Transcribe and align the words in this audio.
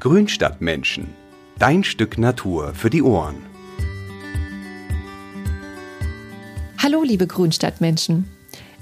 Grünstadtmenschen. 0.00 1.08
Dein 1.58 1.84
Stück 1.84 2.16
Natur 2.16 2.72
für 2.72 2.88
die 2.88 3.02
Ohren. 3.02 3.36
Hallo, 6.78 7.02
liebe 7.02 7.26
Grünstadtmenschen. 7.26 8.24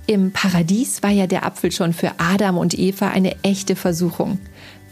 Im 0.07 0.31
Paradies 0.31 1.03
war 1.03 1.11
ja 1.11 1.27
der 1.27 1.45
Apfel 1.45 1.73
schon 1.73 1.93
für 1.93 2.13
Adam 2.19 2.57
und 2.57 2.79
Eva 2.79 3.09
eine 3.09 3.35
echte 3.43 3.75
Versuchung. 3.75 4.39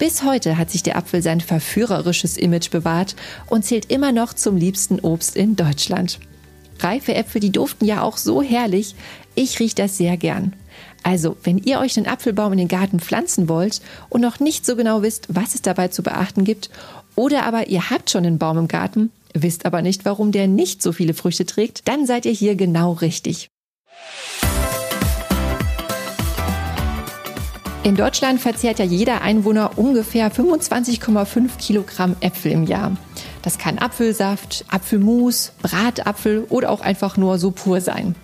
Bis 0.00 0.24
heute 0.24 0.58
hat 0.58 0.72
sich 0.72 0.82
der 0.82 0.96
Apfel 0.96 1.22
sein 1.22 1.40
verführerisches 1.40 2.36
Image 2.36 2.72
bewahrt 2.72 3.14
und 3.46 3.64
zählt 3.64 3.92
immer 3.92 4.10
noch 4.10 4.34
zum 4.34 4.56
liebsten 4.56 4.98
Obst 4.98 5.36
in 5.36 5.54
Deutschland. 5.54 6.18
Reife 6.80 7.14
Äpfel, 7.14 7.40
die 7.40 7.52
duften 7.52 7.86
ja 7.86 8.02
auch 8.02 8.16
so 8.16 8.42
herrlich. 8.42 8.96
Ich 9.36 9.60
rieche 9.60 9.76
das 9.76 9.96
sehr 9.96 10.16
gern. 10.16 10.56
Also, 11.06 11.36
wenn 11.44 11.58
ihr 11.58 11.78
euch 11.78 11.96
einen 11.96 12.08
Apfelbaum 12.08 12.50
in 12.50 12.58
den 12.58 12.66
Garten 12.66 12.98
pflanzen 12.98 13.48
wollt 13.48 13.80
und 14.08 14.22
noch 14.22 14.40
nicht 14.40 14.66
so 14.66 14.74
genau 14.74 15.02
wisst, 15.02 15.28
was 15.28 15.54
es 15.54 15.62
dabei 15.62 15.86
zu 15.86 16.02
beachten 16.02 16.42
gibt, 16.42 16.68
oder 17.14 17.44
aber 17.44 17.68
ihr 17.68 17.90
habt 17.90 18.10
schon 18.10 18.26
einen 18.26 18.38
Baum 18.38 18.58
im 18.58 18.66
Garten, 18.66 19.12
wisst 19.32 19.66
aber 19.66 19.82
nicht, 19.82 20.04
warum 20.04 20.32
der 20.32 20.48
nicht 20.48 20.82
so 20.82 20.90
viele 20.90 21.14
Früchte 21.14 21.46
trägt, 21.46 21.86
dann 21.86 22.06
seid 22.06 22.26
ihr 22.26 22.32
hier 22.32 22.56
genau 22.56 22.90
richtig. 22.90 23.50
In 27.84 27.94
Deutschland 27.94 28.40
verzehrt 28.40 28.80
ja 28.80 28.84
jeder 28.84 29.22
Einwohner 29.22 29.78
ungefähr 29.78 30.32
25,5 30.32 31.56
Kilogramm 31.64 32.16
Äpfel 32.18 32.50
im 32.50 32.64
Jahr. 32.64 32.96
Das 33.42 33.58
kann 33.58 33.78
Apfelsaft, 33.78 34.64
Apfelmus, 34.66 35.52
Bratapfel 35.62 36.46
oder 36.48 36.72
auch 36.72 36.80
einfach 36.80 37.16
nur 37.16 37.38
so 37.38 37.52
pur 37.52 37.80
sein. 37.80 38.16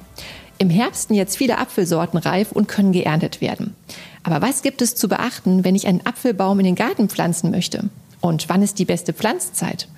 Im 0.58 0.70
Herbst 0.70 1.08
sind 1.08 1.16
jetzt 1.16 1.36
viele 1.36 1.58
Apfelsorten 1.58 2.18
reif 2.18 2.52
und 2.52 2.68
können 2.68 2.92
geerntet 2.92 3.40
werden. 3.40 3.74
Aber 4.22 4.40
was 4.40 4.62
gibt 4.62 4.82
es 4.82 4.94
zu 4.94 5.08
beachten, 5.08 5.64
wenn 5.64 5.74
ich 5.74 5.86
einen 5.86 6.06
Apfelbaum 6.06 6.58
in 6.60 6.64
den 6.64 6.74
Garten 6.74 7.08
pflanzen 7.08 7.50
möchte? 7.50 7.88
Und 8.20 8.48
wann 8.48 8.62
ist 8.62 8.78
die 8.78 8.84
beste 8.84 9.12
Pflanzzeit? 9.12 9.88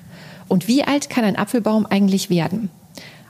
Und 0.49 0.67
wie 0.69 0.83
alt 0.85 1.11
kann 1.11 1.25
ein 1.25 1.37
Apfelbaum 1.37 1.87
eigentlich 1.87 2.31
werden? 2.31 2.71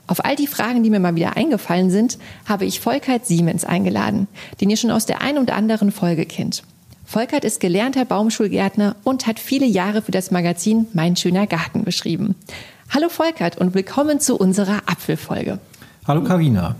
Auf 0.07 0.23
all 0.23 0.35
die 0.35 0.47
Fragen, 0.47 0.83
die 0.83 0.89
mir 0.89 0.99
mal 0.99 1.15
wieder 1.15 1.35
eingefallen 1.35 1.89
sind, 1.89 2.17
habe 2.47 2.65
ich 2.65 2.79
Volkert 2.79 3.25
Siemens 3.25 3.65
eingeladen, 3.65 4.27
den 4.61 4.69
ihr 4.69 4.77
schon 4.77 4.91
aus 4.91 5.05
der 5.05 5.21
ein 5.21 5.37
und 5.37 5.51
anderen 5.51 5.91
Folge 5.91 6.25
kennt. 6.25 6.63
Volkert 7.05 7.43
ist 7.43 7.59
gelernter 7.59 8.05
Baumschulgärtner 8.05 8.95
und 9.03 9.27
hat 9.27 9.39
viele 9.39 9.65
Jahre 9.65 10.01
für 10.01 10.11
das 10.11 10.31
Magazin 10.31 10.87
Mein 10.93 11.15
schöner 11.15 11.47
Garten 11.47 11.83
beschrieben. 11.83 12.35
Hallo 12.93 13.09
Volkert 13.09 13.57
und 13.57 13.73
willkommen 13.73 14.19
zu 14.19 14.37
unserer 14.37 14.83
Apfelfolge. 14.85 15.59
Hallo 16.07 16.23
Karina. 16.23 16.75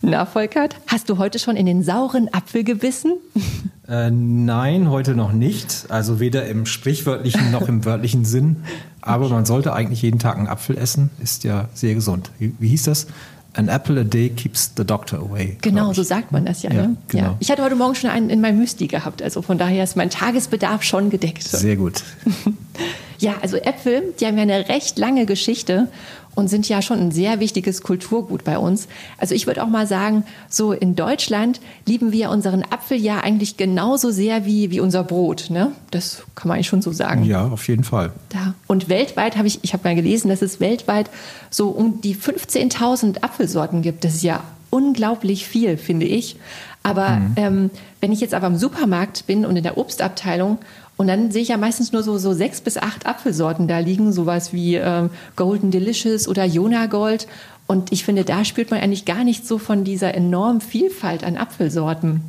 Na 0.00 0.26
Volkert, 0.26 0.76
hast 0.86 1.08
du 1.08 1.18
heute 1.18 1.38
schon 1.38 1.56
in 1.56 1.66
den 1.66 1.82
sauren 1.82 2.32
Apfel 2.32 2.64
gebissen? 2.64 3.14
Äh, 3.88 4.10
nein, 4.10 4.90
heute 4.90 5.14
noch 5.14 5.32
nicht. 5.32 5.86
Also 5.88 6.20
weder 6.20 6.46
im 6.46 6.66
sprichwörtlichen 6.66 7.50
noch 7.50 7.68
im 7.68 7.84
wörtlichen 7.86 8.24
Sinn. 8.24 8.56
Aber 9.00 9.28
man 9.30 9.46
sollte 9.46 9.72
eigentlich 9.72 10.02
jeden 10.02 10.18
Tag 10.18 10.36
einen 10.36 10.46
Apfel 10.46 10.76
essen. 10.76 11.10
Ist 11.22 11.42
ja 11.42 11.68
sehr 11.72 11.94
gesund. 11.94 12.30
Wie, 12.38 12.54
wie 12.58 12.68
hieß 12.68 12.82
das? 12.84 13.06
An 13.54 13.68
apple 13.68 13.98
a 14.00 14.04
day 14.04 14.28
keeps 14.28 14.72
the 14.76 14.84
doctor 14.84 15.18
away. 15.18 15.56
Genau, 15.62 15.92
so 15.94 16.02
sagt 16.02 16.32
man 16.32 16.44
das 16.44 16.62
ja. 16.62 16.70
ja, 16.70 16.82
ne? 16.82 16.96
genau. 17.08 17.24
ja. 17.24 17.36
Ich 17.40 17.50
hatte 17.50 17.62
heute 17.64 17.76
Morgen 17.76 17.94
schon 17.94 18.10
einen 18.10 18.28
in 18.30 18.40
meinem 18.40 18.58
Müsli 18.58 18.86
gehabt. 18.86 19.22
Also 19.22 19.42
von 19.42 19.58
daher 19.58 19.82
ist 19.82 19.96
mein 19.96 20.10
Tagesbedarf 20.10 20.82
schon 20.82 21.10
gedeckt. 21.10 21.44
Sehr 21.44 21.76
gut. 21.76 22.02
ja, 23.18 23.36
also 23.40 23.56
Äpfel, 23.56 24.14
die 24.20 24.26
haben 24.26 24.36
ja 24.36 24.42
eine 24.42 24.68
recht 24.68 24.98
lange 24.98 25.24
Geschichte 25.24 25.88
und 26.34 26.48
sind 26.48 26.68
ja 26.68 26.82
schon 26.82 27.00
ein 27.00 27.10
sehr 27.10 27.40
wichtiges 27.40 27.82
Kulturgut 27.82 28.44
bei 28.44 28.58
uns. 28.58 28.88
Also 29.18 29.34
ich 29.34 29.46
würde 29.46 29.62
auch 29.62 29.68
mal 29.68 29.86
sagen, 29.86 30.24
so 30.48 30.72
in 30.72 30.94
Deutschland 30.94 31.60
lieben 31.86 32.12
wir 32.12 32.30
unseren 32.30 32.62
Apfel 32.62 32.98
ja 32.98 33.20
eigentlich 33.20 33.56
genauso 33.56 34.10
sehr 34.10 34.46
wie, 34.46 34.70
wie 34.70 34.80
unser 34.80 35.04
Brot. 35.04 35.46
Ne? 35.50 35.72
Das 35.90 36.22
kann 36.34 36.48
man 36.48 36.56
eigentlich 36.56 36.68
schon 36.68 36.82
so 36.82 36.92
sagen. 36.92 37.24
Ja, 37.24 37.48
auf 37.48 37.66
jeden 37.68 37.84
Fall. 37.84 38.12
Da. 38.28 38.54
Und 38.66 38.88
weltweit 38.88 39.36
habe 39.36 39.48
ich, 39.48 39.60
ich 39.62 39.72
habe 39.72 39.88
mal 39.88 39.94
gelesen, 39.94 40.28
dass 40.28 40.42
es 40.42 40.60
weltweit 40.60 41.10
so 41.50 41.70
um 41.70 42.00
die 42.00 42.14
15.000 42.14 43.22
Apfelsorten 43.22 43.82
gibt. 43.82 44.04
Das 44.04 44.14
ist 44.14 44.22
ja 44.22 44.42
unglaublich 44.70 45.46
viel, 45.46 45.76
finde 45.76 46.06
ich. 46.06 46.36
Aber 46.82 47.10
mhm. 47.10 47.32
ähm, 47.36 47.70
wenn 48.00 48.12
ich 48.12 48.20
jetzt 48.20 48.34
aber 48.34 48.46
im 48.46 48.56
Supermarkt 48.56 49.26
bin 49.26 49.44
und 49.44 49.56
in 49.56 49.62
der 49.62 49.76
Obstabteilung 49.76 50.58
und 50.98 51.06
dann 51.06 51.30
sehe 51.30 51.42
ich 51.42 51.48
ja 51.48 51.56
meistens 51.56 51.92
nur 51.92 52.02
so, 52.02 52.18
so 52.18 52.34
sechs 52.34 52.60
bis 52.60 52.76
acht 52.76 53.06
Apfelsorten 53.06 53.68
da 53.68 53.78
liegen, 53.78 54.12
sowas 54.12 54.52
wie 54.52 54.74
ähm, 54.74 55.10
Golden 55.36 55.70
Delicious 55.70 56.26
oder 56.26 56.44
Jona 56.44 56.86
Gold. 56.86 57.28
Und 57.68 57.92
ich 57.92 58.04
finde, 58.04 58.24
da 58.24 58.44
spürt 58.44 58.72
man 58.72 58.80
eigentlich 58.80 59.04
gar 59.04 59.22
nicht 59.22 59.46
so 59.46 59.58
von 59.58 59.84
dieser 59.84 60.14
enormen 60.14 60.60
Vielfalt 60.60 61.22
an 61.22 61.36
Apfelsorten. 61.36 62.22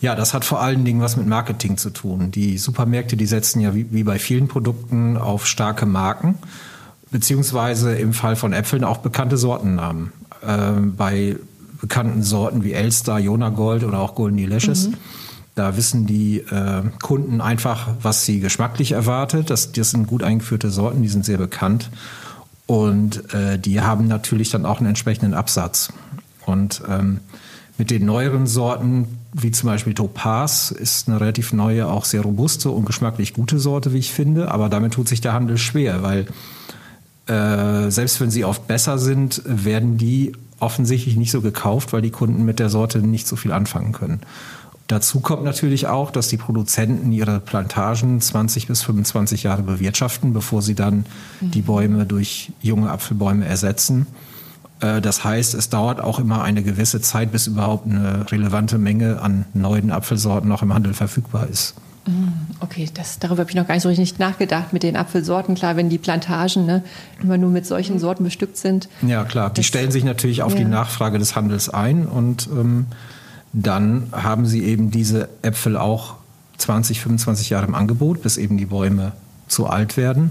Ja, 0.00 0.16
das 0.16 0.34
hat 0.34 0.44
vor 0.44 0.60
allen 0.60 0.84
Dingen 0.84 1.00
was 1.00 1.16
mit 1.16 1.28
Marketing 1.28 1.76
zu 1.76 1.90
tun. 1.90 2.32
Die 2.32 2.58
Supermärkte, 2.58 3.16
die 3.16 3.26
setzen 3.26 3.60
ja 3.60 3.72
wie, 3.76 3.86
wie 3.92 4.02
bei 4.02 4.18
vielen 4.18 4.48
Produkten 4.48 5.16
auf 5.16 5.46
starke 5.46 5.86
Marken, 5.86 6.34
beziehungsweise 7.12 7.94
im 7.94 8.12
Fall 8.12 8.34
von 8.34 8.52
Äpfeln 8.52 8.82
auch 8.82 8.98
bekannte 8.98 9.36
Sortennamen. 9.36 10.12
Äh, 10.44 10.72
bei 10.80 11.36
bekannten 11.80 12.24
Sorten 12.24 12.64
wie 12.64 12.72
Elster, 12.72 13.18
Jona 13.18 13.50
Gold 13.50 13.84
oder 13.84 14.00
auch 14.00 14.16
Golden 14.16 14.38
Delicious. 14.38 14.88
Mhm 14.88 14.94
da 15.56 15.74
wissen 15.76 16.06
die 16.06 16.40
äh, 16.40 16.82
Kunden 17.02 17.40
einfach, 17.40 17.88
was 18.02 18.26
sie 18.26 18.40
geschmacklich 18.40 18.92
erwartet. 18.92 19.48
Das, 19.48 19.72
das 19.72 19.90
sind 19.90 20.06
gut 20.06 20.22
eingeführte 20.22 20.70
Sorten, 20.70 21.02
die 21.02 21.08
sind 21.08 21.24
sehr 21.24 21.38
bekannt. 21.38 21.90
Und 22.66 23.32
äh, 23.32 23.58
die 23.58 23.80
haben 23.80 24.06
natürlich 24.06 24.50
dann 24.50 24.66
auch 24.66 24.78
einen 24.78 24.88
entsprechenden 24.88 25.32
Absatz. 25.32 25.92
Und 26.44 26.82
ähm, 26.88 27.20
mit 27.78 27.90
den 27.90 28.04
neueren 28.04 28.46
Sorten, 28.46 29.18
wie 29.32 29.50
zum 29.50 29.70
Beispiel 29.70 29.94
Topaz, 29.94 30.70
ist 30.72 31.08
eine 31.08 31.20
relativ 31.22 31.54
neue, 31.54 31.88
auch 31.88 32.04
sehr 32.04 32.20
robuste 32.20 32.70
und 32.70 32.84
geschmacklich 32.84 33.32
gute 33.32 33.58
Sorte, 33.58 33.94
wie 33.94 33.98
ich 33.98 34.12
finde. 34.12 34.50
Aber 34.50 34.68
damit 34.68 34.92
tut 34.92 35.08
sich 35.08 35.22
der 35.22 35.32
Handel 35.32 35.56
schwer, 35.56 36.02
weil 36.02 36.26
äh, 37.28 37.90
selbst 37.90 38.20
wenn 38.20 38.30
sie 38.30 38.44
oft 38.44 38.66
besser 38.66 38.98
sind, 38.98 39.40
werden 39.46 39.96
die 39.96 40.32
offensichtlich 40.60 41.16
nicht 41.16 41.30
so 41.30 41.40
gekauft, 41.40 41.94
weil 41.94 42.02
die 42.02 42.10
Kunden 42.10 42.44
mit 42.44 42.58
der 42.58 42.68
Sorte 42.68 42.98
nicht 42.98 43.26
so 43.26 43.36
viel 43.36 43.52
anfangen 43.52 43.92
können. 43.92 44.20
Dazu 44.86 45.18
kommt 45.18 45.42
natürlich 45.42 45.88
auch, 45.88 46.12
dass 46.12 46.28
die 46.28 46.36
Produzenten 46.36 47.10
ihre 47.10 47.40
Plantagen 47.40 48.20
20 48.20 48.68
bis 48.68 48.82
25 48.84 49.42
Jahre 49.42 49.62
bewirtschaften, 49.62 50.32
bevor 50.32 50.62
sie 50.62 50.76
dann 50.76 51.06
mhm. 51.40 51.50
die 51.50 51.62
Bäume 51.62 52.06
durch 52.06 52.52
junge 52.62 52.90
Apfelbäume 52.90 53.44
ersetzen. 53.46 54.06
Äh, 54.80 55.00
das 55.00 55.24
heißt, 55.24 55.54
es 55.54 55.70
dauert 55.70 56.00
auch 56.00 56.20
immer 56.20 56.42
eine 56.42 56.62
gewisse 56.62 57.00
Zeit, 57.00 57.32
bis 57.32 57.48
überhaupt 57.48 57.86
eine 57.86 58.30
relevante 58.30 58.78
Menge 58.78 59.20
an 59.20 59.44
neuen 59.54 59.90
Apfelsorten 59.90 60.48
noch 60.48 60.62
im 60.62 60.72
Handel 60.72 60.94
verfügbar 60.94 61.48
ist. 61.50 61.74
Mhm. 62.06 62.32
Okay, 62.60 62.88
das, 62.94 63.18
darüber 63.18 63.40
habe 63.40 63.50
ich 63.50 63.56
noch 63.56 63.66
gar 63.66 63.74
nicht 63.74 63.82
so 63.82 63.88
richtig 63.88 64.18
nachgedacht 64.20 64.72
mit 64.72 64.84
den 64.84 64.96
Apfelsorten. 64.96 65.56
Klar, 65.56 65.76
wenn 65.76 65.88
die 65.88 65.98
Plantagen 65.98 66.64
ne, 66.64 66.84
immer 67.20 67.36
nur 67.36 67.50
mit 67.50 67.66
solchen 67.66 67.98
Sorten 67.98 68.22
bestückt 68.22 68.56
sind. 68.56 68.88
Ja, 69.02 69.24
klar. 69.24 69.50
Die 69.50 69.64
stellen 69.64 69.90
sich 69.90 70.04
natürlich 70.04 70.42
auf 70.42 70.52
ja. 70.52 70.58
die 70.58 70.64
Nachfrage 70.64 71.18
des 71.18 71.34
Handels 71.34 71.68
ein 71.68 72.06
und 72.06 72.48
ähm, 72.52 72.86
dann 73.56 74.08
haben 74.12 74.46
sie 74.46 74.64
eben 74.64 74.90
diese 74.90 75.30
Äpfel 75.40 75.78
auch 75.78 76.16
20, 76.58 77.00
25 77.00 77.50
Jahre 77.50 77.66
im 77.66 77.74
Angebot, 77.74 78.22
bis 78.22 78.36
eben 78.36 78.58
die 78.58 78.66
Bäume 78.66 79.12
zu 79.48 79.66
alt 79.66 79.96
werden. 79.96 80.30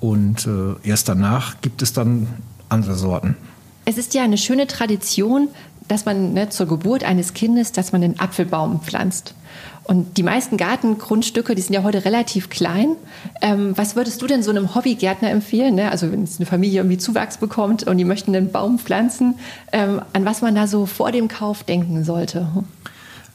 Und 0.00 0.46
äh, 0.46 0.74
erst 0.86 1.08
danach 1.08 1.60
gibt 1.62 1.80
es 1.80 1.94
dann 1.94 2.26
andere 2.68 2.94
Sorten. 2.94 3.36
Es 3.86 3.96
ist 3.96 4.12
ja 4.12 4.22
eine 4.22 4.36
schöne 4.36 4.66
Tradition, 4.66 5.48
dass 5.88 6.04
man 6.04 6.34
ne, 6.34 6.50
zur 6.50 6.66
Geburt 6.66 7.04
eines 7.04 7.32
Kindes, 7.32 7.72
dass 7.72 7.92
man 7.92 8.02
den 8.02 8.20
Apfelbaum 8.20 8.80
pflanzt. 8.82 9.34
Und 9.86 10.18
die 10.18 10.24
meisten 10.24 10.56
Gartengrundstücke, 10.56 11.54
die 11.54 11.62
sind 11.62 11.72
ja 11.72 11.84
heute 11.84 12.04
relativ 12.04 12.50
klein. 12.50 12.96
Ähm, 13.40 13.72
was 13.76 13.94
würdest 13.94 14.20
du 14.20 14.26
denn 14.26 14.42
so 14.42 14.50
einem 14.50 14.74
Hobbygärtner 14.74 15.30
empfehlen? 15.30 15.76
Ne? 15.76 15.92
Also 15.92 16.10
wenn 16.10 16.24
es 16.24 16.38
eine 16.38 16.46
Familie 16.46 16.80
irgendwie 16.80 16.98
Zuwachs 16.98 17.38
bekommt 17.38 17.84
und 17.84 17.96
die 17.96 18.04
möchten 18.04 18.34
einen 18.34 18.50
Baum 18.50 18.80
pflanzen, 18.80 19.38
ähm, 19.72 20.02
an 20.12 20.24
was 20.24 20.42
man 20.42 20.56
da 20.56 20.66
so 20.66 20.86
vor 20.86 21.12
dem 21.12 21.28
Kauf 21.28 21.62
denken 21.62 22.02
sollte? 22.02 22.48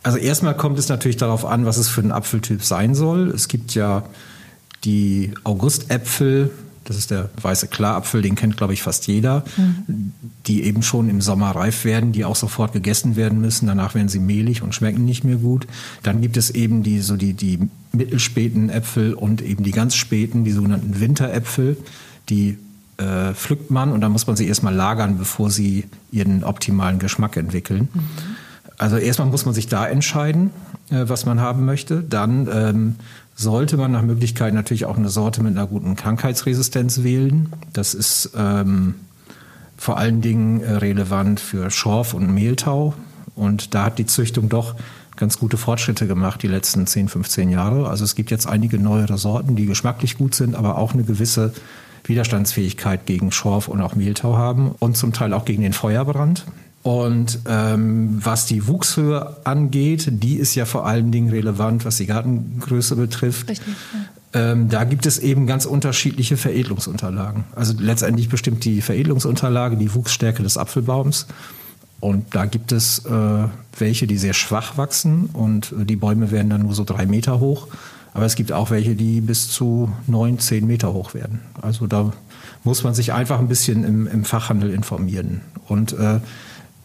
Also 0.04 0.18
erstmal 0.18 0.58
kommt 0.58 0.78
es 0.78 0.90
natürlich 0.90 1.16
darauf 1.16 1.46
an, 1.46 1.66
was 1.66 1.78
es 1.78 1.88
für 1.88 2.02
ein 2.02 2.12
Apfeltyp 2.12 2.64
sein 2.64 2.96
soll. 2.96 3.30
Es 3.30 3.48
gibt 3.48 3.74
ja 3.74 4.04
die 4.84 5.34
Augustäpfel, 5.46 6.52
das 6.86 6.98
ist 6.98 7.12
der 7.12 7.30
weiße 7.40 7.68
Klarapfel, 7.68 8.22
den 8.22 8.36
kennt, 8.36 8.58
glaube 8.58 8.74
ich, 8.74 8.82
fast 8.82 9.06
jeder, 9.08 9.44
mhm. 9.58 10.14
die 10.48 10.64
eben 10.64 10.82
schon 10.82 11.10
im 11.10 11.22
Sommer 11.22 11.52
reif 11.52 11.86
werden, 11.86 12.12
die 12.12 12.26
auch 12.26 12.36
sofort 12.36 12.74
gegessen 12.74 13.16
werden 13.16 13.40
müssen. 13.40 13.68
Danach 13.68 13.94
werden 13.94 14.10
sie 14.10 14.20
mehlig 14.20 14.64
und 14.64 14.74
schmecken 14.74 15.06
nicht 15.06 15.24
mehr 15.24 15.36
gut. 15.36 15.68
Dann 16.04 16.22
gibt 16.22 16.38
es 16.38 16.50
eben 16.50 16.82
die, 16.82 17.02
so 17.02 17.18
die, 17.18 17.34
die 17.34 17.60
mittelspäten 17.92 18.70
Äpfel 18.70 19.14
und 19.14 19.42
eben 19.42 19.64
die 19.64 19.72
ganz 19.72 19.96
späten, 19.96 20.44
die 20.44 20.52
sogenannten 20.52 21.00
Winteräpfel, 21.00 21.78
die 22.30 22.58
äh, 22.98 23.34
pflückt 23.34 23.70
man 23.70 23.92
und 23.92 24.02
dann 24.02 24.12
muss 24.12 24.28
man 24.28 24.36
sie 24.36 24.48
erstmal 24.48 24.74
lagern, 24.74 25.18
bevor 25.18 25.50
sie 25.50 25.86
ihren 26.12 26.44
optimalen 26.44 27.00
Geschmack 27.00 27.38
entwickeln. 27.38 27.90
Mhm. 27.94 28.02
Also 28.82 28.98
erstmal 28.98 29.28
muss 29.28 29.46
man 29.46 29.54
sich 29.54 29.68
da 29.68 29.88
entscheiden, 29.88 30.50
äh, 30.90 31.04
was 31.06 31.28
man 31.28 31.40
haben 31.40 31.66
möchte. 31.66 32.02
Dann 32.02 32.50
ähm, 32.52 32.96
sollte 33.36 33.78
man 33.78 33.92
nach 33.92 34.02
Möglichkeit 34.02 34.56
natürlich 34.56 34.86
auch 34.86 34.98
eine 34.98 35.10
Sorte 35.10 35.44
mit 35.44 35.56
einer 35.56 35.68
guten 35.68 35.96
Krankheitsresistenz 35.96 37.04
wählen. 37.04 37.54
Das 37.74 37.94
ist 37.94 38.32
ähm, 38.36 38.96
vor 39.78 40.00
allen 40.00 40.22
Dingen 40.22 40.62
äh, 40.62 40.72
relevant 40.78 41.40
für 41.40 41.70
Schorf 41.70 42.16
und 42.16 42.34
Mehltau. 42.34 42.96
Und 43.36 43.76
da 43.76 43.86
hat 43.86 44.00
die 44.00 44.08
Züchtung 44.08 44.50
doch 44.50 44.74
ganz 45.16 45.38
gute 45.38 45.58
Fortschritte 45.58 46.08
gemacht 46.08 46.42
die 46.42 46.48
letzten 46.48 46.88
10, 46.88 47.08
15 47.08 47.50
Jahre. 47.52 47.88
Also 47.88 48.04
es 48.04 48.16
gibt 48.16 48.32
jetzt 48.32 48.48
einige 48.48 48.80
neuere 48.80 49.20
Sorten, 49.20 49.56
die 49.56 49.68
geschmacklich 49.68 50.18
gut 50.18 50.34
sind, 50.34 50.56
aber 50.56 50.80
auch 50.80 50.96
eine 50.96 51.04
gewisse 51.04 51.54
Widerstandsfähigkeit 52.06 53.06
gegen 53.06 53.32
Schorf 53.32 53.68
und 53.68 53.80
auch 53.80 53.94
Mehltau 53.94 54.38
haben 54.38 54.72
und 54.80 54.98
zum 54.98 55.14
Teil 55.14 55.34
auch 55.34 55.46
gegen 55.46 55.62
den 55.62 55.74
Feuerbrand. 55.74 56.46
Und 56.84 57.40
ähm, 57.48 58.20
was 58.24 58.48
die 58.48 58.68
Wuchshöhe 58.68 59.38
angeht, 59.44 60.08
die 60.10 60.36
ist 60.36 60.56
ja 60.56 60.66
vor 60.66 60.88
allen 60.88 61.12
Dingen 61.12 61.30
relevant, 61.30 61.86
was 61.86 61.98
die 61.98 62.08
Gartengröße 62.08 62.96
betrifft. 62.96 63.50
Richtig, 63.50 63.68
ja. 64.34 64.52
ähm, 64.52 64.70
da 64.70 64.84
gibt 64.84 65.06
es 65.06 65.20
eben 65.20 65.46
ganz 65.46 65.66
unterschiedliche 65.66 66.38
Veredelungsunterlagen. 66.38 67.44
Also 67.56 67.76
letztendlich 67.78 68.30
bestimmt 68.30 68.66
die 68.66 68.82
Veredelungsunterlage 68.82 69.78
die 69.78 69.94
Wuchsstärke 69.94 70.42
des 70.42 70.58
Apfelbaums. 70.58 71.28
Und 72.00 72.34
da 72.34 72.46
gibt 72.46 72.72
es 72.72 73.06
äh, 73.06 73.48
welche, 73.78 74.08
die 74.08 74.18
sehr 74.18 74.34
schwach 74.34 74.76
wachsen 74.78 75.28
und 75.34 75.74
die 75.78 75.96
Bäume 75.96 76.32
werden 76.32 76.50
dann 76.50 76.64
nur 76.64 76.74
so 76.74 76.84
drei 76.84 77.06
Meter 77.06 77.40
hoch. 77.40 77.68
Aber 78.16 78.26
es 78.26 78.36
gibt 78.36 78.52
auch 78.52 78.72
welche, 78.72 78.96
die 78.96 79.22
bis 79.22 79.50
zu 79.50 79.92
neun, 80.08 80.40
zehn 80.40 80.66
Meter 80.66 80.94
hoch 80.94 81.14
werden. 81.14 81.42
Also 81.62 81.86
da 81.86 82.12
muss 82.64 82.84
man 82.84 82.96
sich 82.96 83.14
einfach 83.14 83.40
ein 83.40 83.48
bisschen 83.48 83.84
im, 83.84 84.08
im 84.08 84.26
Fachhandel 84.26 84.72
informieren. 84.72 85.42
Und 85.68 85.94
äh, 85.94 86.20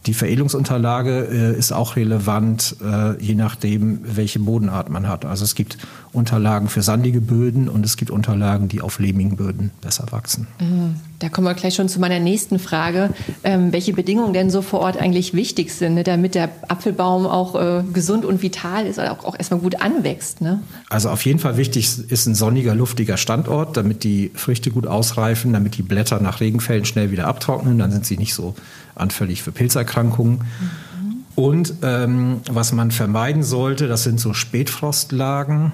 die 0.06 0.14
Veredelungsunterlage 0.14 1.28
äh, 1.30 1.58
ist 1.58 1.72
auch 1.72 1.96
relevant, 1.96 2.76
äh, 2.82 3.20
je 3.22 3.34
nachdem, 3.34 4.00
welche 4.04 4.38
Bodenart 4.38 4.88
man 4.88 5.08
hat. 5.08 5.24
Also 5.24 5.44
es 5.44 5.54
gibt 5.54 5.78
Unterlagen 6.12 6.68
für 6.68 6.82
sandige 6.82 7.20
Böden 7.20 7.68
und 7.68 7.84
es 7.84 7.96
gibt 7.96 8.10
Unterlagen, 8.10 8.68
die 8.68 8.80
auf 8.80 8.98
lehmigen 8.98 9.36
Böden 9.36 9.70
besser 9.80 10.06
wachsen. 10.10 10.46
Mhm. 10.60 10.96
Da 11.18 11.30
kommen 11.30 11.46
wir 11.46 11.54
gleich 11.54 11.74
schon 11.74 11.88
zu 11.88 11.98
meiner 11.98 12.20
nächsten 12.20 12.58
Frage, 12.58 13.10
ähm, 13.42 13.72
welche 13.72 13.92
Bedingungen 13.92 14.34
denn 14.34 14.50
so 14.50 14.60
vor 14.60 14.80
Ort 14.80 14.98
eigentlich 14.98 15.32
wichtig 15.32 15.72
sind, 15.72 15.94
ne, 15.94 16.04
damit 16.04 16.34
der 16.34 16.50
Apfelbaum 16.68 17.26
auch 17.26 17.54
äh, 17.54 17.82
gesund 17.92 18.24
und 18.24 18.42
vital 18.42 18.86
ist 18.86 18.98
oder 18.98 19.12
auch, 19.12 19.24
auch 19.24 19.34
erstmal 19.36 19.60
gut 19.60 19.80
anwächst. 19.80 20.42
Ne? 20.42 20.60
Also 20.90 21.08
auf 21.08 21.24
jeden 21.24 21.38
Fall 21.38 21.56
wichtig 21.56 22.10
ist 22.10 22.26
ein 22.26 22.34
sonniger, 22.34 22.74
luftiger 22.74 23.16
Standort, 23.16 23.76
damit 23.76 24.04
die 24.04 24.30
Früchte 24.34 24.70
gut 24.70 24.86
ausreifen, 24.86 25.52
damit 25.52 25.78
die 25.78 25.82
Blätter 25.82 26.20
nach 26.20 26.40
Regenfällen 26.40 26.84
schnell 26.84 27.10
wieder 27.10 27.26
abtrocknen, 27.26 27.78
dann 27.78 27.90
sind 27.90 28.04
sie 28.04 28.18
nicht 28.18 28.34
so 28.34 28.54
anfällig 28.94 29.42
für 29.42 29.52
Pilzerkrankungen. 29.52 30.38
Mhm. 30.38 30.86
Und 31.34 31.74
ähm, 31.82 32.40
was 32.50 32.72
man 32.72 32.90
vermeiden 32.90 33.42
sollte, 33.42 33.88
das 33.88 34.04
sind 34.04 34.18
so 34.18 34.32
Spätfrostlagen. 34.32 35.72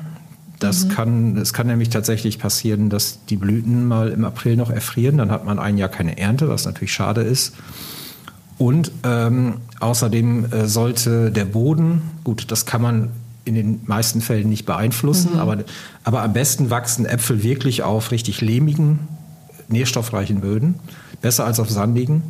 Das 0.62 0.84
mhm. 0.84 0.88
kann, 0.90 1.36
es 1.36 1.52
kann 1.52 1.66
nämlich 1.66 1.88
tatsächlich 1.88 2.38
passieren, 2.38 2.88
dass 2.88 3.24
die 3.26 3.36
Blüten 3.36 3.86
mal 3.86 4.10
im 4.10 4.24
April 4.24 4.56
noch 4.56 4.70
erfrieren. 4.70 5.18
Dann 5.18 5.30
hat 5.30 5.44
man 5.44 5.58
ein 5.58 5.76
Jahr 5.76 5.88
keine 5.88 6.18
Ernte, 6.18 6.48
was 6.48 6.64
natürlich 6.64 6.92
schade 6.92 7.22
ist. 7.22 7.54
Und 8.58 8.92
ähm, 9.02 9.54
außerdem 9.80 10.52
äh, 10.52 10.68
sollte 10.68 11.32
der 11.32 11.46
Boden, 11.46 12.02
gut, 12.22 12.52
das 12.52 12.64
kann 12.64 12.80
man 12.80 13.08
in 13.44 13.56
den 13.56 13.80
meisten 13.86 14.20
Fällen 14.20 14.48
nicht 14.48 14.66
beeinflussen, 14.66 15.32
mhm. 15.32 15.40
aber, 15.40 15.58
aber 16.04 16.22
am 16.22 16.32
besten 16.32 16.70
wachsen 16.70 17.06
Äpfel 17.06 17.42
wirklich 17.42 17.82
auf 17.82 18.12
richtig 18.12 18.40
lehmigen, 18.40 19.00
nährstoffreichen 19.66 20.40
Böden, 20.42 20.76
besser 21.22 21.44
als 21.44 21.58
auf 21.58 21.70
sandigen. 21.70 22.22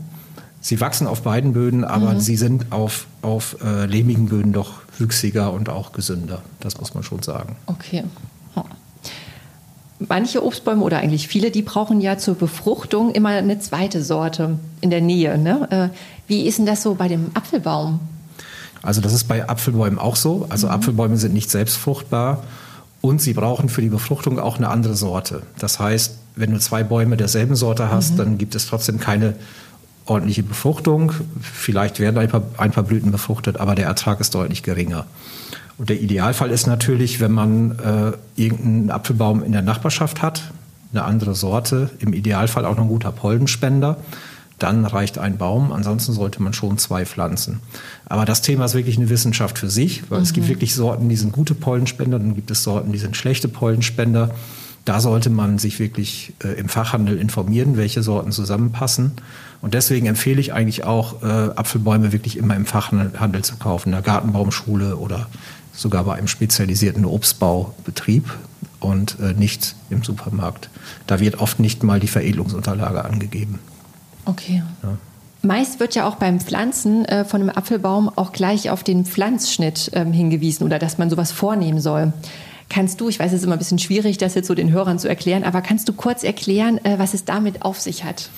Sie 0.62 0.81
wachsen 0.81 1.06
auf 1.06 1.23
beiden 1.23 1.52
Böden, 1.52 1.84
aber 1.84 2.14
mhm. 2.14 2.20
sie 2.20 2.37
sind 2.37 2.73
auf, 2.73 3.06
auf 3.20 3.56
äh, 3.62 3.84
lehmigen 3.84 4.29
Böden 4.29 4.55
doch 4.55 4.81
wüchsiger 5.03 5.53
und 5.53 5.69
auch 5.69 5.93
gesünder. 5.93 6.43
Das 6.61 6.79
muss 6.79 6.95
man 6.95 7.03
schon 7.03 7.23
sagen. 7.23 7.57
Okay. 7.67 8.05
Manche 10.09 10.45
Obstbäume 10.45 10.83
oder 10.83 10.99
eigentlich 10.99 11.29
viele, 11.29 11.51
die 11.51 11.63
brauchen 11.63 12.01
ja 12.01 12.19
zur 12.19 12.35
Befruchtung 12.35 13.13
immer 13.13 13.31
eine 13.31 13.61
zweite 13.61 14.03
Sorte 14.03 14.59
in 14.81 14.91
der 14.91 15.01
Nähe. 15.01 15.39
Ne? 15.39 15.69
Äh, 15.93 15.97
wie 16.27 16.47
ist 16.47 16.59
denn 16.59 16.67
das 16.67 16.83
so 16.83 16.95
bei 16.95 17.09
dem 17.09 17.31
Apfelbaum? 17.35 18.01
Also 18.83 19.01
das 19.01 19.13
ist 19.13 19.29
bei 19.29 19.49
Apfelbäumen 19.49 19.99
auch 19.99 20.17
so. 20.17 20.47
Also 20.49 20.67
mhm. 20.67 20.73
Apfelbäume 20.73 21.17
sind 21.17 21.35
nicht 21.35 21.51
selbstfruchtbar 21.51 22.43
und 23.01 23.21
sie 23.21 23.33
brauchen 23.33 23.69
für 23.69 23.81
die 23.81 23.89
Befruchtung 23.89 24.39
auch 24.41 24.57
eine 24.57 24.69
andere 24.69 24.97
Sorte. 24.97 25.43
Das 25.59 25.79
heißt, 25.79 26.15
wenn 26.35 26.51
du 26.51 26.59
zwei 26.59 26.83
Bäume 26.83 27.17
derselben 27.17 27.55
Sorte 27.55 27.91
hast, 27.91 28.15
mhm. 28.15 28.17
dann 28.17 28.39
gibt 28.39 28.55
es 28.55 28.67
trotzdem 28.67 28.99
keine 28.99 29.35
ordentliche 30.07 30.43
Befruchtung. 30.43 31.13
Vielleicht 31.41 32.01
werden 32.01 32.19
ein 32.19 32.29
paar, 32.29 32.43
ein 32.59 32.73
paar 32.73 32.85
Blüten 32.85 33.13
befruchtet, 33.13 33.59
aber 33.59 33.75
der 33.75 33.87
Ertrag 33.87 34.21
ist 34.21 34.35
deutlich 34.35 34.63
geringer. 34.63 35.07
Und 35.79 35.89
der 35.89 36.01
Idealfall 36.01 36.51
ist 36.51 36.67
natürlich, 36.67 37.21
wenn 37.21 37.33
man 37.33 37.79
äh, 37.79 38.13
irgendeinen 38.41 38.91
Apfelbaum 38.91 39.43
in 39.43 39.53
der 39.53 39.63
Nachbarschaft 39.63 40.23
hat, 40.23 40.53
eine 40.93 41.05
andere 41.05 41.35
Sorte, 41.35 41.91
im 41.99 42.13
Idealfall 42.13 42.67
auch 42.67 42.77
noch 42.77 42.85
ein 42.85 42.89
guter 42.89 43.13
Pollenspender, 43.13 43.97
dann 44.59 44.85
reicht 44.85 45.19
ein 45.19 45.39
Baum. 45.39 45.73
Ansonsten 45.73 46.13
sollte 46.13 46.43
man 46.43 46.53
schon 46.53 46.79
zwei 46.79 47.05
pflanzen. 47.05 47.61
Aber 48.07 48.25
das 48.25 48.43
Thema 48.43 48.67
ist 48.67 48.75
wirklich 48.75 48.97
eine 48.97 49.09
Wissenschaft 49.09 49.59
für 49.59 49.71
sich, 49.71 50.09
weil 50.11 50.19
mhm. 50.19 50.25
es 50.25 50.33
gibt 50.33 50.47
mhm. 50.47 50.51
wirklich 50.51 50.75
Sorten, 50.75 51.09
die 51.09 51.17
sind 51.17 51.33
gute 51.33 51.55
Pollenspender, 51.55 52.19
dann 52.19 52.35
gibt 52.35 52.51
es 52.51 52.63
Sorten, 52.63 52.93
die 52.93 52.99
sind 52.99 53.17
schlechte 53.17 53.49
Pollenspender. 53.49 54.31
Da 54.84 55.00
sollte 55.00 55.31
man 55.31 55.58
sich 55.58 55.79
wirklich 55.79 56.32
äh, 56.43 56.58
im 56.58 56.69
Fachhandel 56.69 57.19
informieren, 57.19 57.76
welche 57.76 58.02
Sorten 58.02 58.32
zusammenpassen. 58.32 59.12
Und 59.61 59.75
deswegen 59.75 60.06
empfehle 60.06 60.40
ich 60.40 60.52
eigentlich 60.52 60.84
auch, 60.84 61.23
äh, 61.23 61.26
Apfelbäume 61.26 62.12
wirklich 62.12 62.37
immer 62.37 62.56
im 62.56 62.67
Fachhandel 62.67 63.44
zu 63.44 63.56
kaufen, 63.56 63.90
in 63.90 63.93
der 63.93 64.02
Gartenbaumschule 64.02 64.96
oder 64.96 65.29
sogar 65.73 66.05
bei 66.05 66.14
einem 66.14 66.26
spezialisierten 66.26 67.05
Obstbaubetrieb 67.05 68.25
und 68.81 69.19
äh, 69.20 69.34
nicht 69.34 69.76
im 69.90 70.02
Supermarkt. 70.02 70.69
Da 71.06 71.20
wird 71.20 71.38
oft 71.38 71.61
nicht 71.61 71.82
mal 71.82 72.00
die 72.00 72.08
Veredelungsunterlage 72.08 73.05
angegeben. 73.05 73.61
Okay. 74.25 74.62
Ja. 74.82 74.96
Meist 75.43 75.81
wird 75.81 75.96
ja 75.96 76.06
auch 76.06 76.17
beim 76.17 76.40
Pflanzen 76.40 77.05
äh, 77.05 77.25
von 77.25 77.40
einem 77.40 77.50
Apfelbaum 77.50 78.08
auch 78.14 78.32
gleich 78.32 78.70
auf 78.70 78.84
den 78.84 79.05
Pflanzschnitt 79.05 79.90
ähm, 79.94 80.12
hingewiesen 80.12 80.64
oder 80.64 80.79
dass 80.79 80.99
man 80.99 81.11
sowas 81.11 81.32
vornehmen 81.32 81.81
soll. 81.81 82.12
Kannst 82.69 83.00
du, 83.00 83.09
ich 83.09 83.19
weiß, 83.19 83.32
es 83.32 83.41
ist 83.41 83.44
immer 83.44 83.55
ein 83.55 83.59
bisschen 83.59 83.79
schwierig, 83.79 84.19
das 84.19 84.35
jetzt 84.35 84.49
so 84.49 84.55
den 84.55 84.70
Hörern 84.70 84.99
zu 84.99 85.09
erklären, 85.09 85.44
aber 85.44 85.61
kannst 85.61 85.88
du 85.88 85.93
kurz 85.93 86.23
erklären, 86.23 86.79
äh, 86.85 86.99
was 86.99 87.14
es 87.14 87.25
damit 87.25 87.62
auf 87.62 87.81
sich 87.81 88.05
hat? 88.05 88.31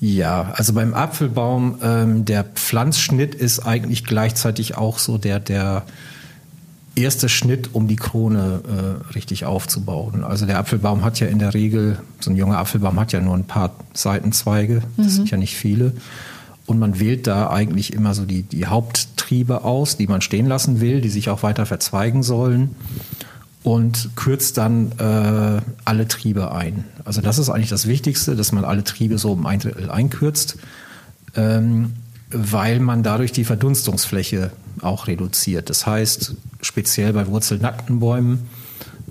Ja, 0.00 0.52
also 0.54 0.74
beim 0.74 0.92
Apfelbaum, 0.94 1.78
ähm, 1.82 2.24
der 2.24 2.44
Pflanzschnitt 2.44 3.34
ist 3.34 3.60
eigentlich 3.60 4.04
gleichzeitig 4.04 4.76
auch 4.76 4.98
so 4.98 5.16
der, 5.16 5.40
der 5.40 5.84
erste 6.94 7.28
Schnitt, 7.28 7.70
um 7.74 7.88
die 7.88 7.96
Krone 7.96 8.62
äh, 8.66 9.12
richtig 9.14 9.46
aufzubauen. 9.46 10.22
Also 10.24 10.44
der 10.44 10.58
Apfelbaum 10.58 11.02
hat 11.04 11.18
ja 11.20 11.26
in 11.28 11.38
der 11.38 11.54
Regel, 11.54 11.98
so 12.20 12.30
ein 12.30 12.36
junger 12.36 12.58
Apfelbaum 12.58 13.00
hat 13.00 13.12
ja 13.12 13.20
nur 13.20 13.34
ein 13.34 13.44
paar 13.44 13.72
Seitenzweige, 13.94 14.82
das 14.96 15.06
mhm. 15.06 15.10
sind 15.10 15.30
ja 15.30 15.38
nicht 15.38 15.56
viele. 15.56 15.92
Und 16.66 16.78
man 16.78 16.98
wählt 16.98 17.26
da 17.26 17.50
eigentlich 17.50 17.92
immer 17.92 18.12
so 18.12 18.24
die, 18.24 18.42
die 18.42 18.66
Haupttriebe 18.66 19.62
aus, 19.64 19.96
die 19.96 20.08
man 20.08 20.20
stehen 20.20 20.46
lassen 20.46 20.80
will, 20.80 21.00
die 21.00 21.10
sich 21.10 21.30
auch 21.30 21.42
weiter 21.42 21.64
verzweigen 21.64 22.22
sollen 22.22 22.74
und 23.66 24.10
kürzt 24.14 24.58
dann 24.58 24.92
äh, 24.92 25.60
alle 25.84 26.06
Triebe 26.06 26.52
ein. 26.52 26.84
Also 27.04 27.20
das 27.20 27.38
ist 27.38 27.50
eigentlich 27.50 27.68
das 27.68 27.88
Wichtigste, 27.88 28.36
dass 28.36 28.52
man 28.52 28.64
alle 28.64 28.84
Triebe 28.84 29.18
so 29.18 29.32
um 29.32 29.44
ein 29.44 29.58
Drittel 29.58 29.90
einkürzt, 29.90 30.56
ähm, 31.34 31.94
weil 32.30 32.78
man 32.78 33.02
dadurch 33.02 33.32
die 33.32 33.42
Verdunstungsfläche 33.42 34.52
auch 34.82 35.08
reduziert. 35.08 35.68
Das 35.68 35.84
heißt, 35.84 36.36
speziell 36.60 37.12
bei 37.12 37.26
wurzelnackten 37.26 37.98
Bäumen 37.98 38.48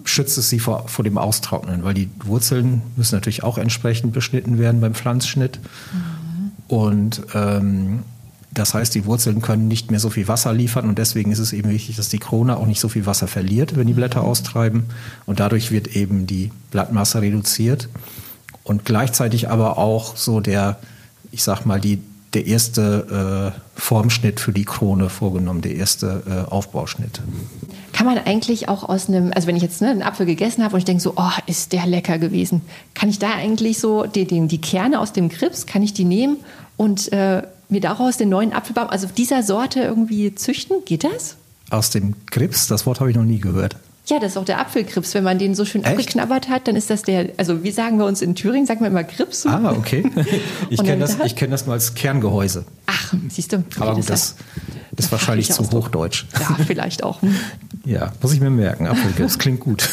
schützt 0.06 0.38
es 0.38 0.50
sie 0.50 0.60
vor, 0.60 0.88
vor 0.88 1.04
dem 1.04 1.18
Austrocknen, 1.18 1.84
weil 1.84 1.94
die 1.94 2.10
Wurzeln 2.24 2.82
müssen 2.96 3.16
natürlich 3.16 3.44
auch 3.44 3.58
entsprechend 3.58 4.14
beschnitten 4.14 4.58
werden 4.58 4.80
beim 4.80 4.96
Pflanzschnitt. 4.96 5.60
Mhm. 5.92 6.52
Und 6.70 7.24
ähm, 7.34 8.04
das 8.56 8.74
heißt, 8.74 8.96
die 8.96 9.06
Wurzeln 9.06 9.42
können 9.42 9.68
nicht 9.68 9.92
mehr 9.92 10.00
so 10.00 10.10
viel 10.10 10.28
Wasser 10.28 10.54
liefern 10.54 10.88
und 10.88 10.98
deswegen 10.98 11.32
ist 11.32 11.40
es 11.40 11.54
eben 11.54 11.70
wichtig, 11.70 11.98
dass 11.98 12.10
die 12.10 12.20
Krone 12.20 12.58
auch 12.58 12.66
nicht 12.66 12.80
so 12.80 12.88
viel 12.88 13.06
Wasser 13.06 13.28
verliert, 13.28 13.76
wenn 13.76 13.86
die 13.86 13.94
Blätter 13.94 14.22
mhm. 14.22 14.28
austreiben. 14.28 14.86
Und 15.26 15.40
dadurch 15.40 15.72
wird 15.72 15.96
eben 15.96 16.26
die 16.26 16.52
Blattmasse 16.72 17.22
reduziert 17.22 17.90
und 18.64 18.86
gleichzeitig 18.86 19.50
aber 19.50 19.78
auch 19.78 20.16
so 20.16 20.40
der, 20.40 20.80
ich 21.32 21.44
sag 21.44 21.66
mal, 21.66 21.82
die, 21.82 22.00
der 22.34 22.48
erste 22.48 23.54
äh, 23.54 23.60
Formschnitt 23.80 24.40
für 24.40 24.54
die 24.54 24.66
Krone 24.66 25.10
vorgenommen, 25.10 25.62
der 25.62 25.76
erste 25.76 26.24
äh, 26.26 26.50
Aufbauschnitt. 26.50 27.22
Kann 27.92 28.06
man 28.06 28.18
eigentlich 28.18 28.70
auch 28.70 28.88
aus 28.88 29.10
einem, 29.10 29.34
also 29.36 29.48
wenn 29.48 29.58
ich 29.58 29.64
jetzt 29.64 29.82
ne, 29.82 29.90
einen 29.90 30.02
Apfel 30.02 30.26
gegessen 30.26 30.64
habe 30.64 30.76
und 30.76 30.80
ich 30.80 30.86
denke 30.86 31.04
so, 31.04 31.14
oh, 31.18 31.32
ist 31.46 31.74
der 31.74 31.86
lecker 31.86 32.20
gewesen, 32.20 32.62
kann 32.94 33.10
ich 33.10 33.20
da 33.20 33.34
eigentlich 33.34 33.80
so 33.80 34.06
die, 34.06 34.26
die, 34.26 34.48
die 34.48 34.62
Kerne 34.62 35.02
aus 35.02 35.12
dem 35.12 35.28
Grips, 35.28 35.66
kann 35.66 35.84
ich 35.84 35.94
die 35.94 36.06
nehmen 36.06 36.38
und 36.78 37.12
äh, 37.12 37.44
mir 37.70 37.82
daraus 37.82 38.18
den 38.18 38.30
neuen 38.30 38.54
Apfelbaum, 38.54 38.90
also 38.90 39.08
dieser 39.08 39.44
Sorte 39.44 39.82
irgendwie 39.82 40.36
züchten? 40.36 40.78
Geht 40.86 41.04
das? 41.04 41.38
Aus 41.70 41.90
dem 41.90 42.16
Grips? 42.30 42.68
Das 42.68 42.86
Wort 42.86 43.00
habe 43.00 43.10
ich 43.10 43.16
noch 43.16 43.24
nie 43.24 43.40
gehört. 43.40 43.76
Ja, 44.08 44.20
das 44.20 44.34
ist 44.34 44.38
auch 44.38 44.46
der 44.46 44.60
Apfelkrips. 44.60 45.16
Wenn 45.16 45.24
man 45.24 45.40
den 45.40 45.56
so 45.56 45.66
schön 45.66 45.84
Echt? 45.84 45.94
abgeknabbert 45.94 46.48
hat, 46.48 46.68
dann 46.68 46.76
ist 46.76 46.92
das 46.92 47.02
der, 47.02 47.30
also 47.38 47.64
wie 47.64 47.72
sagen 47.72 47.98
wir 47.98 48.06
uns 48.06 48.22
in 48.22 48.36
Thüringen, 48.36 48.68
sagen 48.68 48.82
wir 48.82 48.88
immer 48.88 49.04
Grips. 49.04 49.46
Ah, 49.48 49.74
okay. 49.76 50.04
Ich 50.70 50.84
kenne 50.84 51.00
das, 51.00 51.18
ich 51.26 51.36
kenn 51.36 51.50
das 51.52 51.66
nur 51.66 51.74
als 51.74 51.96
Kerngehäuse. 51.96 52.66
Ach, 52.86 53.14
siehst 53.30 53.54
du. 53.54 53.64
Aber 53.80 53.96
gut, 53.96 54.10
das, 54.10 54.36
das 54.92 55.06
ist 55.06 55.12
wahrscheinlich 55.12 55.52
zu 55.52 55.64
Hochdeutsch. 55.72 56.26
Ja, 56.40 56.58
vielleicht 56.66 57.04
auch. 57.04 57.20
ja, 57.86 58.12
muss 58.22 58.34
ich 58.34 58.42
mir 58.42 58.50
merken. 58.50 58.88
Apfelkrips 58.88 59.40
klingt 59.40 59.60
gut. 59.60 59.90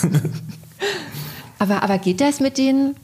aber, 1.58 1.82
aber 1.82 1.98
geht 1.98 2.20
das 2.20 2.40
mit 2.40 2.58
den 2.58 2.94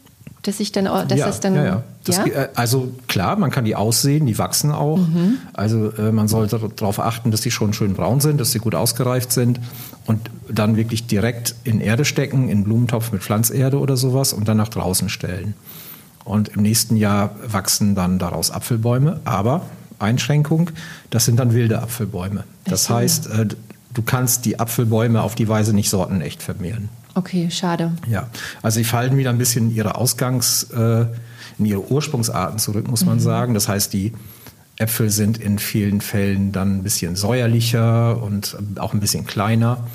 dass 0.42 0.60
ich 0.60 0.72
dann, 0.72 0.84
dass 0.84 1.18
ja, 1.18 1.26
das 1.26 1.40
dann. 1.40 1.54
Ja, 1.54 1.64
ja. 1.64 1.82
Das, 2.04 2.16
ja? 2.18 2.26
äh, 2.26 2.48
Also 2.54 2.92
klar, 3.06 3.36
man 3.36 3.50
kann 3.50 3.64
die 3.64 3.74
aussehen, 3.74 4.26
die 4.26 4.38
wachsen 4.38 4.70
auch. 4.70 4.98
Mhm. 4.98 5.38
Also 5.52 5.92
äh, 5.92 6.12
man 6.12 6.28
sollte 6.28 6.58
darauf 6.76 7.00
achten, 7.00 7.30
dass 7.30 7.40
die 7.40 7.50
schon 7.50 7.72
schön 7.72 7.94
braun 7.94 8.20
sind, 8.20 8.40
dass 8.40 8.52
sie 8.52 8.58
gut 8.58 8.74
ausgereift 8.74 9.32
sind 9.32 9.60
und 10.06 10.30
dann 10.48 10.76
wirklich 10.76 11.06
direkt 11.06 11.54
in 11.64 11.80
Erde 11.80 12.04
stecken, 12.04 12.48
in 12.48 12.64
Blumentopf 12.64 13.12
mit 13.12 13.22
Pflanzerde 13.22 13.78
oder 13.78 13.96
sowas 13.96 14.32
und 14.32 14.48
dann 14.48 14.56
nach 14.56 14.68
draußen 14.68 15.08
stellen. 15.08 15.54
Und 16.24 16.48
im 16.48 16.62
nächsten 16.62 16.96
Jahr 16.96 17.34
wachsen 17.46 17.94
dann 17.94 18.18
daraus 18.18 18.50
Apfelbäume, 18.50 19.20
aber 19.24 19.62
Einschränkung, 19.98 20.70
das 21.10 21.24
sind 21.24 21.40
dann 21.40 21.52
wilde 21.52 21.82
Apfelbäume. 21.82 22.44
Das 22.64 22.88
heißt, 22.88 23.30
äh, 23.30 23.46
du 23.94 24.02
kannst 24.02 24.44
die 24.44 24.60
Apfelbäume 24.60 25.22
auf 25.22 25.34
die 25.34 25.48
Weise 25.48 25.74
nicht 25.74 25.90
sortenecht 25.90 26.42
vermehren. 26.42 26.88
Okay, 27.18 27.50
schade. 27.50 27.92
Ja, 28.08 28.28
also 28.62 28.76
sie 28.76 28.84
fallen 28.84 29.16
wieder 29.16 29.30
ein 29.30 29.38
bisschen 29.38 29.70
in 29.70 29.76
ihre 29.76 29.96
Ausgangs, 29.96 30.64
äh, 30.70 31.06
in 31.58 31.64
ihre 31.64 31.90
Ursprungsarten 31.90 32.60
zurück, 32.60 32.86
muss 32.88 33.04
man 33.04 33.18
sagen. 33.18 33.54
Das 33.54 33.66
heißt, 33.66 33.92
die 33.92 34.12
Äpfel 34.76 35.10
sind 35.10 35.38
in 35.38 35.58
vielen 35.58 36.00
Fällen 36.00 36.52
dann 36.52 36.78
ein 36.78 36.82
bisschen 36.84 37.16
säuerlicher 37.16 38.22
und 38.22 38.56
auch 38.78 38.94
ein 38.94 39.00
bisschen 39.00 39.26
kleiner. 39.26 39.88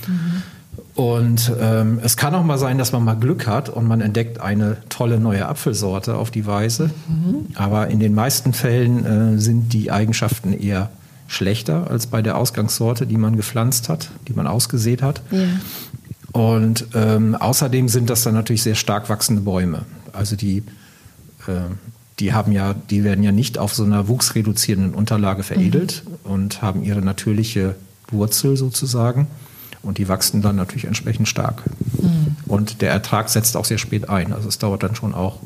Und 0.95 1.49
ähm, 1.61 1.99
es 2.03 2.17
kann 2.17 2.35
auch 2.35 2.43
mal 2.43 2.57
sein, 2.57 2.77
dass 2.77 2.91
man 2.91 3.05
mal 3.05 3.15
Glück 3.15 3.47
hat 3.47 3.69
und 3.69 3.87
man 3.87 4.01
entdeckt 4.01 4.41
eine 4.41 4.75
tolle 4.89 5.17
neue 5.17 5.47
Apfelsorte 5.47 6.15
auf 6.15 6.29
die 6.29 6.45
Weise. 6.45 6.89
Aber 7.55 7.87
in 7.87 7.99
den 7.99 8.13
meisten 8.13 8.51
Fällen 8.51 9.05
äh, 9.05 9.39
sind 9.39 9.71
die 9.71 9.91
Eigenschaften 9.91 10.51
eher 10.51 10.89
schlechter 11.27 11.89
als 11.89 12.07
bei 12.07 12.21
der 12.21 12.37
Ausgangssorte, 12.37 13.07
die 13.07 13.17
man 13.17 13.37
gepflanzt 13.37 13.87
hat, 13.87 14.09
die 14.27 14.33
man 14.33 14.47
ausgesät 14.47 15.01
hat. 15.01 15.21
Ja. 15.31 15.45
Und 16.33 16.87
ähm, 16.95 17.35
außerdem 17.35 17.87
sind 17.87 18.09
das 18.09 18.23
dann 18.23 18.33
natürlich 18.33 18.63
sehr 18.63 18.75
stark 18.75 19.07
wachsende 19.07 19.41
Bäume. 19.41 19.83
Also 20.11 20.35
die, 20.35 20.57
äh, 21.47 21.69
die 22.19 22.33
haben 22.33 22.51
ja, 22.51 22.73
die 22.73 23.03
werden 23.03 23.23
ja 23.23 23.31
nicht 23.31 23.57
auf 23.57 23.73
so 23.73 23.83
einer 23.83 24.07
wuchsreduzierenden 24.07 24.93
Unterlage 24.93 25.43
veredelt 25.43 26.03
und 26.23 26.61
haben 26.61 26.83
ihre 26.83 27.01
natürliche 27.01 27.75
Wurzel 28.09 28.57
sozusagen. 28.57 29.27
Und 29.83 29.97
die 29.97 30.07
wachsen 30.07 30.41
dann 30.41 30.55
natürlich 30.55 30.85
entsprechend 30.85 31.27
stark. 31.27 31.61
Und 32.47 32.81
der 32.81 32.91
Ertrag 32.91 33.29
setzt 33.29 33.57
auch 33.57 33.65
sehr 33.65 33.77
spät 33.77 34.09
ein. 34.09 34.31
Also 34.33 34.47
es 34.47 34.57
dauert 34.57 34.81
dann 34.81 34.95
schon 34.95 35.13
auch 35.13 35.39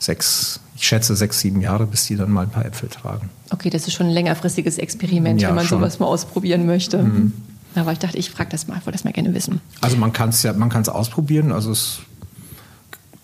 sechs, 0.00 0.60
ich 0.76 0.86
schätze 0.86 1.14
sechs, 1.14 1.40
sieben 1.40 1.60
Jahre, 1.60 1.86
bis 1.86 2.06
die 2.06 2.16
dann 2.16 2.30
mal 2.30 2.42
ein 2.42 2.50
paar 2.50 2.64
Äpfel 2.66 2.88
tragen. 2.88 3.30
Okay, 3.50 3.70
das 3.70 3.86
ist 3.86 3.94
schon 3.94 4.06
ein 4.06 4.12
längerfristiges 4.12 4.78
Experiment, 4.78 5.40
Ja, 5.40 5.48
wenn 5.48 5.54
man 5.56 5.66
schon. 5.66 5.78
Mhm. 5.78 5.82
sowas 5.82 5.98
mal 6.00 6.06
ausprobieren 6.06 6.66
möchte. 6.66 7.32
Aber 7.74 7.92
ich 7.92 7.98
dachte, 7.98 8.18
ich 8.18 8.30
frage 8.30 8.50
das 8.50 8.66
mal, 8.66 8.78
ich 8.78 8.86
wollte 8.86 8.96
das 8.96 9.04
mal 9.04 9.12
gerne 9.12 9.32
wissen. 9.34 9.60
Also 9.80 9.96
man 9.96 10.12
kann 10.12 10.30
es 10.30 10.42
ja, 10.42 10.52
man 10.52 10.68
kann 10.68 10.82
es 10.82 10.88
ausprobieren. 10.88 11.52
Also 11.52 11.70
es 11.70 12.00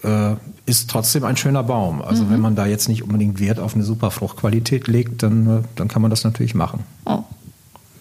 äh, 0.05 0.35
ist 0.67 0.91
trotzdem 0.91 1.25
ein 1.25 1.37
schöner 1.37 1.63
Baum. 1.63 2.03
Also 2.03 2.31
wenn 2.31 2.41
man 2.41 2.55
da 2.55 2.67
jetzt 2.67 2.89
nicht 2.89 3.03
unbedingt 3.03 3.41
Wert 3.41 3.59
auf 3.59 3.75
eine 3.75 3.85
super 3.85 4.11
Fruchtqualität 4.11 4.89
legt, 4.89 5.23
dann, 5.23 5.47
äh, 5.47 5.63
dann 5.75 5.89
kann 5.89 6.03
man 6.03 6.11
das 6.11 6.25
natürlich 6.25 6.55
machen. 6.55 6.85
Oh. 7.05 7.23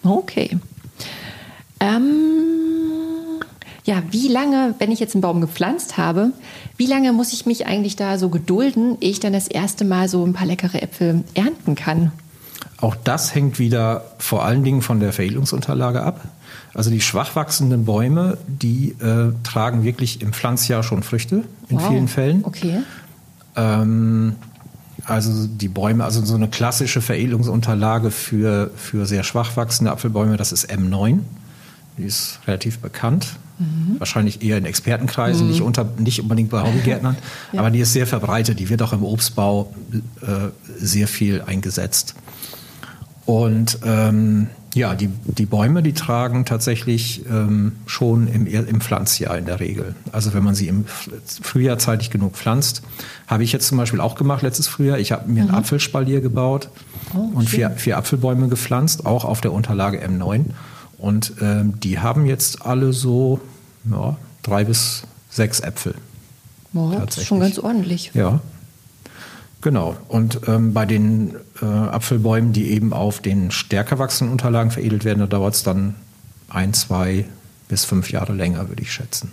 Okay. 0.04 0.58
Ähm, 1.80 2.06
ja, 3.84 4.02
wie 4.10 4.28
lange, 4.28 4.74
wenn 4.78 4.90
ich 4.90 5.00
jetzt 5.00 5.14
einen 5.14 5.22
Baum 5.22 5.40
gepflanzt 5.40 5.96
habe, 5.96 6.32
wie 6.76 6.86
lange 6.86 7.12
muss 7.12 7.32
ich 7.32 7.46
mich 7.46 7.66
eigentlich 7.66 7.96
da 7.96 8.18
so 8.18 8.28
gedulden, 8.28 8.96
ehe 9.00 9.10
ich 9.10 9.20
dann 9.20 9.32
das 9.32 9.48
erste 9.48 9.84
Mal 9.84 10.08
so 10.08 10.24
ein 10.24 10.32
paar 10.32 10.46
leckere 10.46 10.82
Äpfel 10.82 11.24
ernten 11.34 11.74
kann? 11.74 12.12
Auch 12.78 12.94
das 12.94 13.34
hängt 13.34 13.58
wieder 13.58 14.04
vor 14.18 14.44
allen 14.44 14.62
Dingen 14.62 14.82
von 14.82 15.00
der 15.00 15.12
Veredelungsunterlage 15.12 16.02
ab. 16.02 16.20
Also 16.74 16.90
die 16.90 17.00
schwach 17.00 17.34
wachsenden 17.34 17.86
Bäume, 17.86 18.36
die 18.46 18.90
äh, 19.00 19.32
tragen 19.44 19.82
wirklich 19.82 20.20
im 20.20 20.32
Pflanzjahr 20.34 20.82
schon 20.82 21.02
Früchte 21.02 21.44
in 21.68 21.78
Wow. 21.78 21.88
vielen 21.88 22.08
Fällen. 22.08 22.44
Okay. 22.44 22.82
Ähm, 23.56 24.34
also 25.04 25.46
die 25.46 25.68
Bäume, 25.68 26.04
also 26.04 26.22
so 26.24 26.34
eine 26.34 26.48
klassische 26.48 27.00
Veredelungsunterlage 27.00 28.10
für, 28.10 28.70
für 28.76 29.06
sehr 29.06 29.22
schwach 29.24 29.56
wachsende 29.56 29.90
Apfelbäume, 29.90 30.36
das 30.36 30.52
ist 30.52 30.70
M9. 30.70 31.20
Die 31.96 32.04
ist 32.04 32.40
relativ 32.46 32.78
bekannt. 32.80 33.36
Wahrscheinlich 33.98 34.42
eher 34.42 34.58
in 34.58 34.66
Expertenkreisen, 34.66 35.48
nicht, 35.48 35.62
unter, 35.62 35.88
nicht 35.96 36.20
unbedingt 36.20 36.50
bei 36.50 36.60
Hobbygärtnern. 36.60 37.16
Aber 37.56 37.70
die 37.70 37.78
ist 37.78 37.94
sehr 37.94 38.06
verbreitet. 38.06 38.60
Die 38.60 38.68
wird 38.68 38.82
auch 38.82 38.92
im 38.92 39.02
Obstbau 39.02 39.72
äh, 40.20 40.50
sehr 40.78 41.08
viel 41.08 41.40
eingesetzt. 41.40 42.14
Und 43.26 43.80
ähm, 43.84 44.48
ja, 44.74 44.94
die, 44.94 45.08
die 45.08 45.46
Bäume, 45.46 45.82
die 45.82 45.94
tragen 45.94 46.44
tatsächlich 46.44 47.24
ähm, 47.28 47.72
schon 47.86 48.28
im, 48.28 48.46
im 48.46 48.80
Pflanzjahr 48.80 49.36
in 49.36 49.46
der 49.46 49.58
Regel. 49.58 49.94
Also 50.12 50.34
wenn 50.34 50.44
man 50.44 50.54
sie 50.54 50.68
im 50.68 50.84
Frühjahr 51.42 51.78
zeitig 51.78 52.10
genug 52.10 52.34
pflanzt, 52.34 52.82
habe 53.26 53.42
ich 53.42 53.52
jetzt 53.52 53.66
zum 53.66 53.78
Beispiel 53.78 54.00
auch 54.00 54.14
gemacht 54.14 54.42
letztes 54.42 54.68
Frühjahr. 54.68 54.98
Ich 54.98 55.12
habe 55.12 55.28
mir 55.30 55.42
einen 55.42 55.50
Apfelspalier 55.50 56.20
gebaut 56.20 56.68
und 57.14 57.48
vier, 57.48 57.70
vier 57.70 57.96
Apfelbäume 57.96 58.48
gepflanzt, 58.48 59.06
auch 59.06 59.24
auf 59.24 59.40
der 59.40 59.52
Unterlage 59.52 60.04
M9. 60.06 60.44
Und 60.98 61.34
ähm, 61.40 61.80
die 61.80 61.98
haben 61.98 62.26
jetzt 62.26 62.64
alle 62.64 62.92
so 62.92 63.40
ja, 63.90 64.16
drei 64.42 64.64
bis 64.64 65.02
sechs 65.30 65.60
Äpfel. 65.60 65.94
Boah, 66.72 67.04
das 67.06 67.18
ist 67.18 67.26
schon 67.26 67.40
ganz 67.40 67.58
ordentlich. 67.58 68.10
Ja, 68.14 68.40
genau. 69.60 69.96
Und 70.08 70.40
ähm, 70.46 70.72
bei 70.72 70.86
den 70.86 71.34
äh, 71.60 71.64
Apfelbäumen, 71.64 72.52
die 72.52 72.70
eben 72.70 72.92
auf 72.92 73.20
den 73.20 73.50
stärker 73.50 73.98
wachsenden 73.98 74.32
Unterlagen 74.32 74.70
veredelt 74.70 75.04
werden, 75.04 75.20
da 75.20 75.26
dauert 75.26 75.54
es 75.54 75.62
dann 75.62 75.94
ein, 76.48 76.74
zwei 76.74 77.26
bis 77.68 77.84
fünf 77.84 78.10
Jahre 78.10 78.32
länger, 78.32 78.68
würde 78.68 78.82
ich 78.82 78.92
schätzen. 78.92 79.32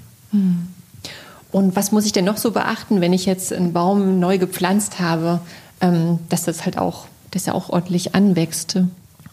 Und 1.52 1.76
was 1.76 1.92
muss 1.92 2.06
ich 2.06 2.12
denn 2.12 2.26
noch 2.26 2.38
so 2.38 2.52
beachten, 2.52 3.00
wenn 3.00 3.14
ich 3.14 3.26
jetzt 3.26 3.54
einen 3.54 3.74
Baum 3.74 4.20
neu 4.20 4.40
gepflanzt 4.40 5.00
habe, 5.00 5.40
ähm, 5.82 6.20
dass 6.30 6.44
das 6.44 6.66
halt 6.66 6.78
auch, 6.78 7.06
dass 7.32 7.46
er 7.46 7.54
auch 7.54 7.70
ordentlich 7.70 8.16
anwächst? 8.16 8.80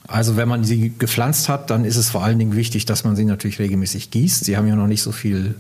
Also 0.06 0.37
wenn 0.37 0.49
man 0.49 0.64
sie 0.64 0.92
gepflanzt 0.99 1.49
hat, 1.49 1.70
dann 1.70 1.85
ist 1.85 1.97
es 1.97 2.11
vor 2.11 2.23
allen 2.23 2.38
Dingen 2.38 2.56
wichtig, 2.56 2.85
dass 2.85 3.04
man 3.04 3.16
sie 3.16 3.25
natürlich 3.25 3.59
regelmäßig 3.59 4.11
gießt. 4.11 4.44
Sie 4.44 4.56
haben 4.56 4.66
ja 4.66 4.76
noch 4.76 4.88
nicht 4.88 5.02
so 5.02 5.12
viel, 5.12 5.54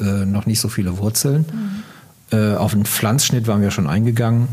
äh, 0.00 0.26
noch 0.26 0.44
nicht 0.44 0.60
so 0.60 0.68
viele 0.68 0.98
Wurzeln. 0.98 1.46
Äh, 2.32 2.54
auf 2.54 2.72
den 2.72 2.84
Pflanzschnitt 2.84 3.46
waren 3.46 3.60
wir 3.62 3.70
schon 3.70 3.86
eingegangen 3.86 4.48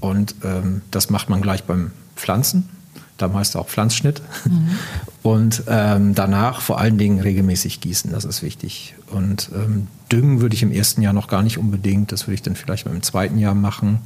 und 0.00 0.34
ähm, 0.44 0.82
das 0.90 1.10
macht 1.10 1.28
man 1.28 1.40
gleich 1.42 1.64
beim 1.64 1.90
Pflanzen. 2.16 2.68
Da 3.16 3.32
heißt 3.32 3.56
auch 3.56 3.68
Pflanzschnitt. 3.68 4.22
Und 5.22 5.62
ähm, 5.68 6.14
danach 6.16 6.60
vor 6.60 6.78
allen 6.80 6.98
Dingen 6.98 7.20
regelmäßig 7.20 7.80
gießen, 7.80 8.10
das 8.10 8.24
ist 8.24 8.42
wichtig. 8.42 8.94
Und 9.10 9.50
ähm, 9.54 9.86
düngen 10.10 10.40
würde 10.40 10.54
ich 10.56 10.62
im 10.62 10.72
ersten 10.72 11.00
Jahr 11.00 11.12
noch 11.12 11.28
gar 11.28 11.42
nicht 11.44 11.56
unbedingt. 11.56 12.10
Das 12.12 12.26
würde 12.26 12.34
ich 12.34 12.42
dann 12.42 12.56
vielleicht 12.56 12.86
im 12.86 13.02
zweiten 13.02 13.38
Jahr 13.38 13.54
machen. 13.54 13.98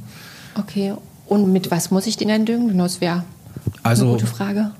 Okay. 0.55 0.93
Und 1.25 1.51
mit 1.51 1.71
was 1.71 1.89
muss 1.91 2.05
ich 2.05 2.17
den 2.17 2.27
dann 2.29 2.45
düngen? 2.45 2.67
Genau, 2.69 2.83
das 2.83 3.01
wäre 3.01 3.23
Also- 3.83 4.03
eine 4.05 4.13
gute 4.13 4.27
Frage. 4.27 4.71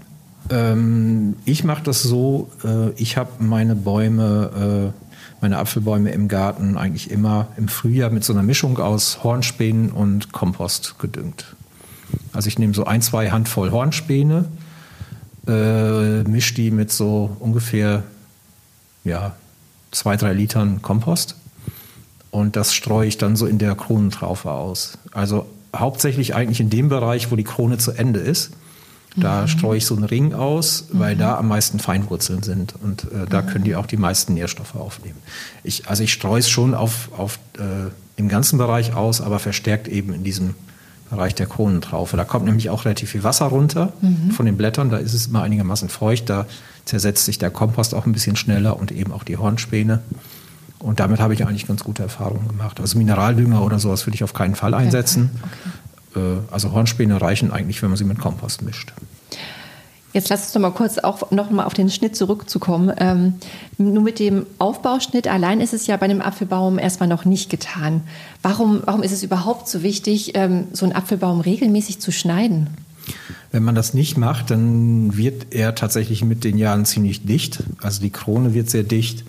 Ähm, 0.51 1.35
ich 1.45 1.63
mache 1.63 1.83
das 1.83 2.01
so, 2.03 2.49
äh, 2.63 2.91
ich 2.91 3.17
habe 3.17 3.31
meine 3.43 3.75
Bäume, 3.75 4.93
äh, 4.93 5.08
meine 5.41 5.57
Apfelbäume 5.57 6.11
im 6.11 6.27
Garten 6.27 6.77
eigentlich 6.77 7.11
immer 7.11 7.47
im 7.57 7.67
Frühjahr 7.67 8.09
mit 8.09 8.23
so 8.23 8.33
einer 8.33 8.43
Mischung 8.43 8.77
aus 8.77 9.23
Hornspänen 9.23 9.91
und 9.91 10.31
Kompost 10.31 10.99
gedüngt. 10.99 11.55
Also 12.33 12.47
ich 12.47 12.59
nehme 12.59 12.73
so 12.73 12.85
ein, 12.85 13.01
zwei 13.01 13.31
Handvoll 13.31 13.71
Hornspäne, 13.71 14.45
äh, 15.47 16.23
mische 16.23 16.53
die 16.55 16.71
mit 16.71 16.91
so 16.91 17.35
ungefähr 17.39 18.03
ja, 19.03 19.35
zwei, 19.91 20.17
drei 20.17 20.33
Litern 20.33 20.81
Kompost 20.81 21.35
und 22.31 22.55
das 22.55 22.73
streue 22.73 23.07
ich 23.07 23.17
dann 23.17 23.35
so 23.35 23.45
in 23.45 23.57
der 23.57 23.75
Kronentraufe 23.75 24.51
aus. 24.51 24.97
Also 25.11 25.47
hauptsächlich 25.75 26.35
eigentlich 26.35 26.59
in 26.59 26.69
dem 26.69 26.89
Bereich, 26.89 27.31
wo 27.31 27.35
die 27.35 27.43
Krone 27.43 27.77
zu 27.77 27.91
Ende 27.91 28.19
ist. 28.19 28.51
Da 29.17 29.47
streue 29.47 29.77
ich 29.77 29.85
so 29.85 29.95
einen 29.95 30.03
Ring 30.03 30.33
aus, 30.33 30.85
weil 30.91 31.15
da 31.15 31.37
am 31.37 31.47
meisten 31.47 31.79
Feinwurzeln 31.79 32.43
sind 32.43 32.75
und 32.81 33.05
äh, 33.05 33.25
da 33.27 33.41
können 33.41 33.63
die 33.63 33.75
auch 33.75 33.87
die 33.87 33.97
meisten 33.97 34.35
Nährstoffe 34.35 34.75
aufnehmen. 34.75 35.17
Ich, 35.63 35.89
also 35.89 36.03
ich 36.03 36.13
streue 36.13 36.39
es 36.39 36.49
schon 36.49 36.75
auf, 36.75 37.09
auf 37.17 37.39
äh, 37.57 37.89
im 38.17 38.29
ganzen 38.29 38.57
Bereich 38.57 38.93
aus, 38.93 39.19
aber 39.21 39.39
verstärkt 39.39 39.87
eben 39.87 40.13
in 40.13 40.23
diesem 40.23 40.53
Bereich 41.09 41.33
der 41.33 41.47
Kronentraufe. 41.47 42.17
Da 42.17 42.23
kommt 42.23 42.45
nämlich 42.45 42.69
auch 42.69 42.85
relativ 42.85 43.09
viel 43.09 43.23
Wasser 43.23 43.45
runter 43.45 43.93
von 44.31 44.45
den 44.45 44.57
Blättern, 44.57 44.91
da 44.91 44.97
ist 44.97 45.13
es 45.13 45.27
immer 45.27 45.41
einigermaßen 45.41 45.89
feucht, 45.89 46.29
da 46.29 46.45
zersetzt 46.85 47.25
sich 47.25 47.39
der 47.39 47.49
Kompost 47.49 47.95
auch 47.95 48.05
ein 48.05 48.11
bisschen 48.11 48.35
schneller 48.35 48.77
und 48.79 48.91
eben 48.91 49.11
auch 49.11 49.23
die 49.23 49.37
Hornspäne. 49.37 50.01
Und 50.79 50.99
damit 51.01 51.19
habe 51.19 51.33
ich 51.33 51.45
eigentlich 51.45 51.67
ganz 51.67 51.83
gute 51.83 52.03
Erfahrungen 52.03 52.47
gemacht. 52.47 52.79
Also 52.79 52.97
Mineraldünger 52.97 53.63
oder 53.63 53.79
sowas 53.79 54.05
würde 54.05 54.15
ich 54.15 54.23
auf 54.23 54.33
keinen 54.33 54.55
Fall 54.55 54.73
einsetzen. 54.73 55.29
Äh, 55.33 55.47
Also 56.51 56.71
Hornspäne 56.71 57.21
reichen 57.21 57.51
eigentlich, 57.51 57.81
wenn 57.81 57.89
man 57.89 57.97
sie 57.97 58.03
mit 58.03 58.19
Kompost 58.19 58.61
mischt. 58.61 58.93
Jetzt 60.11 60.29
lass 60.29 60.41
uns 60.41 60.53
doch 60.53 60.61
mal 60.61 60.71
kurz 60.71 60.97
auch 60.97 61.29
noch 61.29 61.51
mal 61.51 61.65
auf 61.65 61.75
den 61.75 61.89
Schnitt 61.89 62.15
zurückzukommen. 62.15 62.91
Ähm, 62.97 63.35
nur 63.77 64.01
mit 64.01 64.17
dem 64.17 64.47
Aufbauschnitt 64.57 65.27
allein 65.27 65.61
ist 65.61 65.73
es 65.73 65.85
ja 65.85 65.97
bei 65.97 66.05
einem 66.05 66.21
Apfelbaum 66.21 66.79
erstmal 66.79 67.07
noch 67.07 67.25
nicht 67.25 67.51
getan. 67.51 68.01
Warum, 68.41 68.81
warum 68.85 69.03
ist 69.03 69.11
es 69.11 69.21
überhaupt 69.21 69.67
so 69.67 69.83
wichtig, 69.83 70.31
ähm, 70.33 70.67
so 70.73 70.85
einen 70.85 70.95
Apfelbaum 70.95 71.41
regelmäßig 71.41 71.99
zu 71.99 72.11
schneiden? 72.11 72.69
Wenn 73.51 73.63
man 73.63 73.75
das 73.75 73.93
nicht 73.93 74.17
macht, 74.17 74.49
dann 74.49 75.15
wird 75.15 75.53
er 75.53 75.75
tatsächlich 75.75 76.23
mit 76.23 76.43
den 76.43 76.57
Jahren 76.57 76.85
ziemlich 76.85 77.25
dicht. 77.25 77.63
Also 77.81 78.01
die 78.01 78.11
Krone 78.11 78.55
wird 78.55 78.69
sehr 78.69 78.83
dicht 78.83 79.23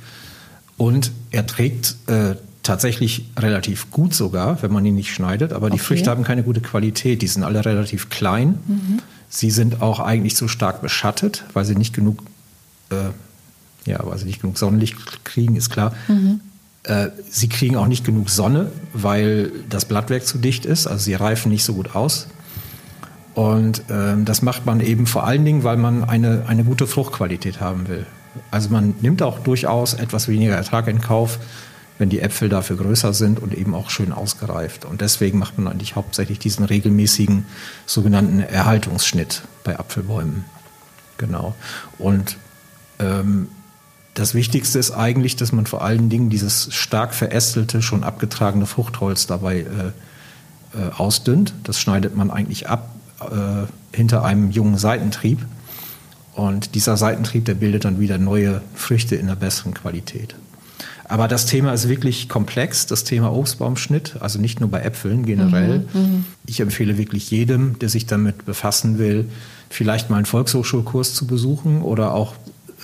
und 0.79 1.13
er 1.31 1.47
trägt 1.47 1.97
äh, 2.07 2.37
tatsächlich 2.63 3.27
relativ 3.39 3.91
gut 3.91 4.15
sogar, 4.15 4.63
wenn 4.63 4.73
man 4.73 4.85
ihn 4.85 4.95
nicht 4.95 5.13
schneidet, 5.15 5.53
aber 5.53 5.71
die 5.71 5.75
Okay. 5.75 5.85
Früchte 5.85 6.11
haben 6.11 6.25
keine 6.25 6.43
gute 6.43 6.61
Qualität. 6.61 7.23
Die 7.23 7.27
sind 7.27 7.43
alle 7.43 7.65
relativ 7.65 8.11
klein. 8.11 8.59
Sie 9.29 9.51
sind 9.51 9.81
auch 9.81 10.01
eigentlich 10.01 10.37
zu 10.37 10.49
stark 10.49 10.83
beschattet, 10.83 11.45
weil 11.53 11.65
sie 11.65 11.75
nicht 11.77 11.95
genug, 11.95 12.23
äh, 12.91 13.91
ja, 13.91 14.01
weil 14.05 14.19
sie 14.19 14.27
nicht 14.27 14.43
genug 14.43 14.59
Sonnenlicht 14.59 15.25
kriegen, 15.25 15.57
ist 15.57 15.71
klar. 15.71 15.95
Äh, 16.83 17.09
sie 17.29 17.49
kriegen 17.49 17.77
auch 17.77 17.87
nicht 17.87 18.05
genug 18.05 18.29
Sonne, 18.31 18.73
weil 18.93 19.53
das 19.69 19.85
Blattwerk 19.85 20.27
zu 20.27 20.39
dicht 20.39 20.67
ist. 20.67 20.87
Also 20.87 21.05
sie 21.05 21.15
reifen 21.15 21.51
nicht 21.51 21.65
so 21.65 21.75
gut 21.75 21.95
aus. 21.95 22.27
Und 23.35 23.83
ähm, 23.91 24.25
das 24.25 24.43
macht 24.43 24.67
man 24.67 24.81
eben 24.81 25.07
vor 25.07 25.25
allen 25.25 25.45
Dingen, 25.45 25.63
weil 25.65 25.77
man 25.77 26.05
eine, 26.05 26.45
eine 26.47 26.65
gute 26.65 26.87
Fruchtqualität 26.87 27.61
haben 27.61 27.89
will. 27.89 28.07
Also 28.51 28.69
man 28.71 28.95
nimmt 29.01 29.23
auch 29.23 29.39
durchaus 29.39 29.95
etwas 29.95 30.29
weniger 30.29 30.55
Ertrag 30.55 30.89
in 30.89 31.01
Kauf, 31.01 31.39
wenn 32.01 32.09
die 32.09 32.21
Äpfel 32.21 32.49
dafür 32.49 32.77
größer 32.77 33.13
sind 33.13 33.41
und 33.41 33.53
eben 33.53 33.75
auch 33.75 33.91
schön 33.91 34.11
ausgereift. 34.11 34.87
Und 34.87 35.03
deswegen 35.03 35.39
macht 35.39 35.59
man 35.59 35.71
eigentlich 35.71 35.97
hauptsächlich 35.97 36.39
diesen 36.39 36.65
regelmäßigen 36.65 37.45
sogenannten 37.85 38.41
Erhaltungsschnitt 38.41 39.43
bei 39.65 39.79
Apfelbäumen. 39.79 40.47
Genau. 41.19 41.55
Und 41.99 42.39
ähm, 42.99 43.49
das 44.15 44.33
Wichtigste 44.33 44.79
ist 44.79 44.93
eigentlich, 44.93 45.37
dass 45.37 45.53
man 45.53 45.67
vor 45.67 45.85
allen 45.85 46.09
Dingen 46.09 46.31
dieses 46.31 46.75
stark 46.75 47.13
verästelte, 47.13 47.83
schon 47.83 48.03
abgetragene 48.03 48.65
Fruchtholz 48.65 49.27
dabei 49.27 49.59
äh, 49.59 49.65
äh, 50.79 50.91
ausdünnt. 50.97 51.53
Das 51.65 51.79
schneidet 51.79 52.17
man 52.17 52.31
eigentlich 52.31 52.71
ab 52.71 52.95
äh, 53.21 53.67
hinter 53.95 54.25
einem 54.25 54.51
jungen 54.51 54.79
Seitentrieb. 54.79 55.47
Und 56.35 56.75
dieser 56.75 56.97
Seitentrieb, 56.97 57.45
der 57.45 57.55
bildet 57.55 57.85
dann 57.85 58.01
wieder 58.01 58.17
neue 58.17 58.63
Früchte 58.75 59.17
in 59.17 59.27
einer 59.27 59.37
besseren 59.37 59.75
Qualität. 59.75 60.35
Aber 61.11 61.27
das 61.27 61.45
Thema 61.47 61.73
ist 61.73 61.89
wirklich 61.89 62.29
komplex, 62.29 62.87
das 62.87 63.03
Thema 63.03 63.33
Obstbaumschnitt, 63.33 64.17
also 64.21 64.39
nicht 64.39 64.61
nur 64.61 64.71
bei 64.71 64.81
Äpfeln 64.83 65.27
generell. 65.27 65.87
Ich 66.47 66.61
empfehle 66.61 66.99
wirklich 66.99 67.31
jedem, 67.33 67.79
der 67.81 67.89
sich 67.89 68.07
damit 68.07 68.45
befassen 68.47 68.99
will, 68.99 69.29
vielleicht 69.69 70.09
mal 70.09 70.17
einen 70.17 70.27
Volkshochschulkurs 70.27 71.15
zu 71.15 71.27
besuchen 71.27 71.83
oder 71.83 72.15
auch 72.15 72.35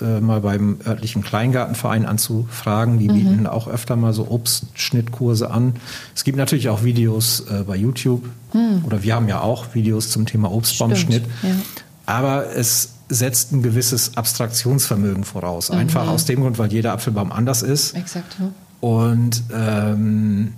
äh, 0.00 0.21
mal 0.21 0.40
beim 0.40 0.78
örtlichen 0.85 1.23
Kleingartenverein 1.23 2.04
anzufragen. 2.04 2.99
Die 2.99 3.06
bieten 3.06 3.47
auch 3.47 3.68
öfter 3.68 3.95
mal 3.95 4.12
so 4.12 4.28
Obstschnittkurse 4.28 5.49
an. 5.50 5.75
Es 6.14 6.25
gibt 6.25 6.37
natürlich 6.37 6.68
auch 6.68 6.83
Videos 6.83 7.45
äh, 7.49 7.62
bei 7.62 7.76
YouTube 7.76 8.28
oder 8.85 9.04
wir 9.04 9.14
haben 9.14 9.28
ja 9.28 9.40
auch 9.40 9.75
Videos 9.75 10.11
zum 10.11 10.26
Thema 10.26 10.50
Obstbaumschnitt. 10.50 11.23
ja. 11.42 11.50
Aber 12.06 12.54
es 12.54 12.96
setzt 13.09 13.53
ein 13.53 13.63
gewisses 13.63 14.17
Abstraktionsvermögen 14.17 15.25
voraus. 15.25 15.71
Einfach 15.71 16.09
aus 16.09 16.25
dem 16.25 16.41
Grund, 16.41 16.59
weil 16.59 16.73
jeder 16.73 16.93
Apfelbaum 16.93 17.33
anders 17.33 17.63
ist. 17.63 17.95
Exakt. 17.97 18.37
ja. 18.39 18.51
Und 18.81 19.43
ähm, 19.55 20.53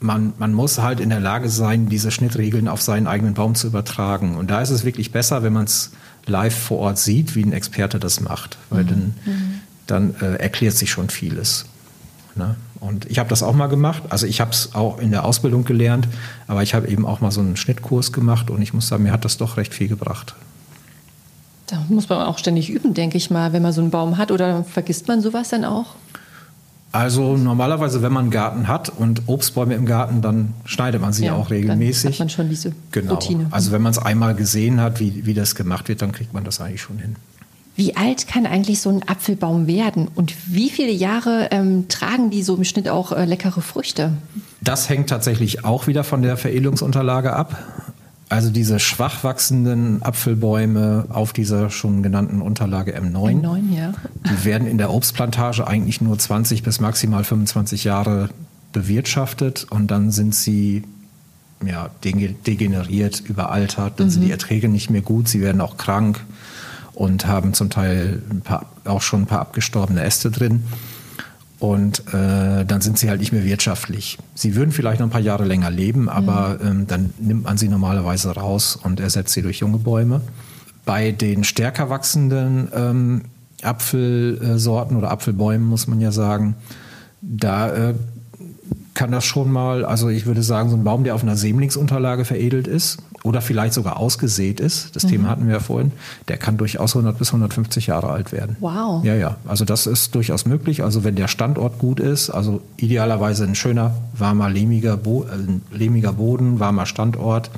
man, 0.00 0.32
man 0.38 0.54
muss 0.54 0.78
halt 0.78 1.00
in 1.00 1.10
der 1.10 1.20
Lage 1.20 1.48
sein, 1.48 1.88
diese 1.88 2.10
Schnittregeln 2.10 2.68
auf 2.68 2.82
seinen 2.82 3.06
eigenen 3.06 3.34
Baum 3.34 3.54
zu 3.54 3.66
übertragen. 3.66 4.36
Und 4.36 4.50
da 4.50 4.60
ist 4.60 4.70
es 4.70 4.84
wirklich 4.84 5.12
besser, 5.12 5.42
wenn 5.42 5.52
man 5.52 5.64
es 5.64 5.90
live 6.26 6.56
vor 6.56 6.78
Ort 6.78 6.98
sieht, 6.98 7.34
wie 7.34 7.42
ein 7.42 7.52
Experte 7.52 7.98
das 7.98 8.20
macht. 8.20 8.58
Weil 8.70 8.84
dann, 8.84 9.14
dann 9.86 10.14
äh, 10.20 10.36
erklärt 10.36 10.74
sich 10.74 10.90
schon 10.90 11.10
vieles. 11.10 11.66
Ne? 12.36 12.56
Und 12.80 13.06
ich 13.10 13.18
habe 13.18 13.28
das 13.28 13.42
auch 13.42 13.54
mal 13.54 13.66
gemacht. 13.66 14.04
Also 14.08 14.26
ich 14.26 14.40
habe 14.40 14.52
es 14.52 14.74
auch 14.74 14.98
in 14.98 15.10
der 15.10 15.24
Ausbildung 15.24 15.64
gelernt, 15.64 16.06
aber 16.46 16.62
ich 16.62 16.74
habe 16.74 16.86
eben 16.88 17.04
auch 17.04 17.20
mal 17.20 17.32
so 17.32 17.40
einen 17.40 17.56
Schnittkurs 17.56 18.12
gemacht 18.12 18.50
und 18.50 18.62
ich 18.62 18.72
muss 18.72 18.88
sagen, 18.88 19.02
mir 19.02 19.12
hat 19.12 19.24
das 19.24 19.36
doch 19.36 19.56
recht 19.56 19.74
viel 19.74 19.88
gebracht. 19.88 20.36
Da 21.70 21.84
muss 21.88 22.08
man 22.08 22.22
auch 22.26 22.38
ständig 22.38 22.70
üben, 22.70 22.94
denke 22.94 23.16
ich 23.16 23.30
mal, 23.30 23.52
wenn 23.52 23.62
man 23.62 23.72
so 23.72 23.80
einen 23.80 23.90
Baum 23.90 24.16
hat. 24.18 24.30
Oder 24.30 24.64
vergisst 24.64 25.06
man 25.08 25.20
sowas 25.20 25.50
dann 25.50 25.64
auch? 25.64 25.94
Also 26.90 27.36
normalerweise, 27.36 28.00
wenn 28.00 28.12
man 28.12 28.24
einen 28.24 28.30
Garten 28.30 28.66
hat 28.68 28.88
und 28.88 29.22
Obstbäume 29.26 29.74
im 29.74 29.84
Garten, 29.84 30.22
dann 30.22 30.54
schneidet 30.64 31.02
man 31.02 31.12
sie 31.12 31.26
Ja, 31.26 31.34
auch 31.34 31.48
dann 31.48 31.58
regelmäßig. 31.58 32.12
hat 32.12 32.18
man 32.20 32.30
schon 32.30 32.48
diese 32.48 32.72
genau. 32.92 33.14
Routine. 33.14 33.46
Also 33.50 33.72
wenn 33.72 33.82
man 33.82 33.90
es 33.92 33.98
einmal 33.98 34.34
gesehen 34.34 34.80
hat, 34.80 34.98
wie, 34.98 35.26
wie 35.26 35.34
das 35.34 35.54
gemacht 35.54 35.88
wird, 35.88 36.00
dann 36.00 36.12
kriegt 36.12 36.32
man 36.32 36.44
das 36.44 36.60
eigentlich 36.62 36.80
schon 36.80 36.98
hin. 36.98 37.16
Wie 37.76 37.94
alt 37.94 38.26
kann 38.26 38.46
eigentlich 38.46 38.80
so 38.80 38.88
ein 38.90 39.06
Apfelbaum 39.06 39.66
werden? 39.66 40.08
Und 40.14 40.34
wie 40.52 40.70
viele 40.70 40.90
Jahre 40.90 41.48
ähm, 41.52 41.86
tragen 41.88 42.30
die 42.30 42.42
so 42.42 42.56
im 42.56 42.64
Schnitt 42.64 42.88
auch 42.88 43.12
äh, 43.12 43.24
leckere 43.26 43.60
Früchte? 43.60 44.14
Das 44.62 44.88
hängt 44.88 45.10
tatsächlich 45.10 45.64
auch 45.64 45.86
wieder 45.86 46.02
von 46.02 46.22
der 46.22 46.36
Veredelungsunterlage 46.38 47.34
ab. 47.34 47.56
Also 48.30 48.50
diese 48.50 48.78
schwach 48.78 49.24
wachsenden 49.24 50.02
Apfelbäume 50.02 51.06
auf 51.08 51.32
dieser 51.32 51.70
schon 51.70 52.02
genannten 52.02 52.42
Unterlage 52.42 52.94
M9, 52.98 53.40
Neun, 53.40 53.72
ja. 53.72 53.94
die 54.30 54.44
werden 54.44 54.68
in 54.68 54.76
der 54.76 54.92
Obstplantage 54.92 55.66
eigentlich 55.66 56.00
nur 56.02 56.18
20 56.18 56.62
bis 56.62 56.78
maximal 56.80 57.24
25 57.24 57.84
Jahre 57.84 58.28
bewirtschaftet 58.72 59.66
und 59.70 59.90
dann 59.90 60.10
sind 60.10 60.34
sie 60.34 60.82
ja, 61.64 61.88
dege- 62.04 62.34
degeneriert, 62.46 63.20
überaltert, 63.20 63.98
dann 63.98 64.10
sind 64.10 64.22
die 64.22 64.30
Erträge 64.30 64.68
nicht 64.68 64.90
mehr 64.90 65.00
gut, 65.00 65.26
sie 65.28 65.40
werden 65.40 65.60
auch 65.62 65.78
krank 65.78 66.20
und 66.94 67.26
haben 67.26 67.54
zum 67.54 67.70
Teil 67.70 68.22
ein 68.30 68.42
paar, 68.42 68.66
auch 68.84 69.02
schon 69.02 69.22
ein 69.22 69.26
paar 69.26 69.40
abgestorbene 69.40 70.02
Äste 70.02 70.30
drin. 70.30 70.64
Und 71.60 72.00
äh, 72.14 72.64
dann 72.64 72.80
sind 72.80 72.98
sie 72.98 73.10
halt 73.10 73.18
nicht 73.18 73.32
mehr 73.32 73.44
wirtschaftlich. 73.44 74.18
Sie 74.34 74.54
würden 74.54 74.70
vielleicht 74.70 75.00
noch 75.00 75.08
ein 75.08 75.10
paar 75.10 75.20
Jahre 75.20 75.44
länger 75.44 75.70
leben, 75.70 76.08
aber 76.08 76.58
ähm, 76.62 76.86
dann 76.86 77.12
nimmt 77.18 77.44
man 77.44 77.58
sie 77.58 77.68
normalerweise 77.68 78.30
raus 78.30 78.76
und 78.76 79.00
ersetzt 79.00 79.34
sie 79.34 79.42
durch 79.42 79.58
junge 79.58 79.78
Bäume. 79.78 80.20
Bei 80.84 81.10
den 81.10 81.42
stärker 81.42 81.90
wachsenden 81.90 82.68
ähm, 82.72 83.22
Apfelsorten 83.62 84.96
oder 84.96 85.10
Apfelbäumen 85.10 85.66
muss 85.66 85.88
man 85.88 86.00
ja 86.00 86.12
sagen, 86.12 86.54
da 87.22 87.90
äh, 87.90 87.94
kann 88.94 89.10
das 89.10 89.24
schon 89.24 89.50
mal, 89.50 89.84
also 89.84 90.08
ich 90.08 90.26
würde 90.26 90.44
sagen, 90.44 90.70
so 90.70 90.76
ein 90.76 90.84
Baum, 90.84 91.02
der 91.02 91.16
auf 91.16 91.24
einer 91.24 91.36
Sämlingsunterlage 91.36 92.24
veredelt 92.24 92.68
ist 92.68 92.98
oder 93.24 93.40
vielleicht 93.40 93.74
sogar 93.74 93.96
ausgesät 93.96 94.60
ist, 94.60 94.94
das 94.94 95.04
Thema 95.04 95.28
hatten 95.28 95.46
wir 95.46 95.54
ja 95.54 95.60
vorhin, 95.60 95.92
der 96.28 96.36
kann 96.36 96.56
durchaus 96.56 96.94
100 96.94 97.18
bis 97.18 97.28
150 97.28 97.88
Jahre 97.88 98.10
alt 98.10 98.32
werden. 98.32 98.56
Wow. 98.60 99.04
Ja, 99.04 99.14
ja, 99.14 99.36
also 99.46 99.64
das 99.64 99.86
ist 99.86 100.14
durchaus 100.14 100.46
möglich. 100.46 100.82
Also 100.84 101.04
wenn 101.04 101.16
der 101.16 101.28
Standort 101.28 101.78
gut 101.78 102.00
ist, 102.00 102.30
also 102.30 102.60
idealerweise 102.76 103.44
ein 103.44 103.54
schöner, 103.54 103.94
warmer, 104.16 104.48
lehmiger, 104.48 104.96
Bo 104.96 105.24
äh, 105.24 105.76
lehmiger 105.76 106.12
Boden, 106.12 106.60
warmer 106.60 106.86
Standort, 106.86 107.50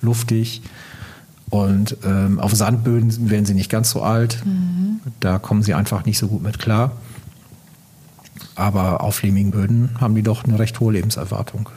luftig. 0.00 0.62
Und 1.48 1.96
ähm, 2.04 2.38
auf 2.38 2.54
Sandböden 2.54 3.30
werden 3.30 3.46
sie 3.46 3.54
nicht 3.54 3.70
ganz 3.70 3.90
so 3.90 4.02
alt. 4.02 4.42
Da 5.18 5.38
kommen 5.38 5.62
sie 5.62 5.74
einfach 5.74 6.04
nicht 6.04 6.18
so 6.18 6.28
gut 6.28 6.42
mit 6.42 6.58
klar. 6.58 6.92
Aber 8.54 9.02
auf 9.02 9.22
lehmigen 9.22 9.50
Böden 9.50 9.90
haben 10.00 10.14
die 10.14 10.22
doch 10.22 10.44
eine 10.44 10.58
recht 10.58 10.78
hohe 10.78 10.92
Lebenserwartung. 10.92 11.68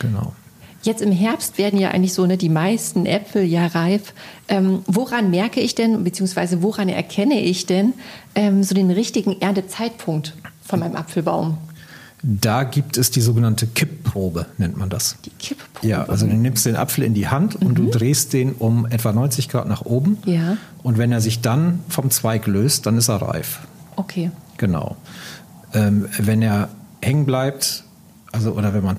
Genau. 0.00 0.32
Jetzt 0.82 1.00
im 1.00 1.12
Herbst 1.12 1.58
werden 1.58 1.78
ja 1.78 1.90
eigentlich 1.90 2.12
so 2.12 2.26
ne, 2.26 2.36
die 2.36 2.48
meisten 2.48 3.06
Äpfel 3.06 3.44
ja 3.44 3.66
reif. 3.68 4.14
Ähm, 4.48 4.82
woran 4.86 5.30
merke 5.30 5.60
ich 5.60 5.74
denn, 5.74 6.02
beziehungsweise 6.04 6.62
woran 6.62 6.88
erkenne 6.88 7.40
ich 7.40 7.66
denn 7.66 7.94
ähm, 8.34 8.62
so 8.64 8.74
den 8.74 8.90
richtigen 8.90 9.40
Erntezeitpunkt 9.40 10.34
von 10.62 10.80
meinem 10.80 10.96
Apfelbaum? 10.96 11.58
Da 12.24 12.62
gibt 12.62 12.98
es 12.98 13.10
die 13.10 13.20
sogenannte 13.20 13.66
Kippprobe, 13.66 14.46
nennt 14.56 14.76
man 14.76 14.88
das. 14.88 15.16
Die 15.24 15.30
Kippprobe. 15.30 15.86
Ja, 15.86 16.04
also 16.04 16.26
du 16.26 16.34
nimmst 16.34 16.64
den 16.66 16.76
Apfel 16.76 17.02
in 17.02 17.14
die 17.14 17.26
Hand 17.26 17.56
und 17.56 17.74
du 17.74 17.90
drehst 17.90 18.32
den 18.32 18.52
um 18.52 18.86
etwa 18.86 19.12
90 19.12 19.48
Grad 19.48 19.66
nach 19.66 19.84
oben. 19.84 20.18
Ja. 20.24 20.56
Und 20.84 20.98
wenn 20.98 21.10
er 21.10 21.20
sich 21.20 21.40
dann 21.40 21.80
vom 21.88 22.10
Zweig 22.10 22.46
löst, 22.46 22.86
dann 22.86 22.96
ist 22.96 23.08
er 23.08 23.16
reif. 23.16 23.60
Okay. 23.96 24.30
Genau. 24.56 24.96
Ähm, 25.74 26.06
wenn 26.16 26.42
er 26.42 26.68
hängen 27.00 27.26
bleibt, 27.26 27.82
also 28.30 28.52
oder 28.52 28.72
wenn 28.72 28.84
man 28.84 28.98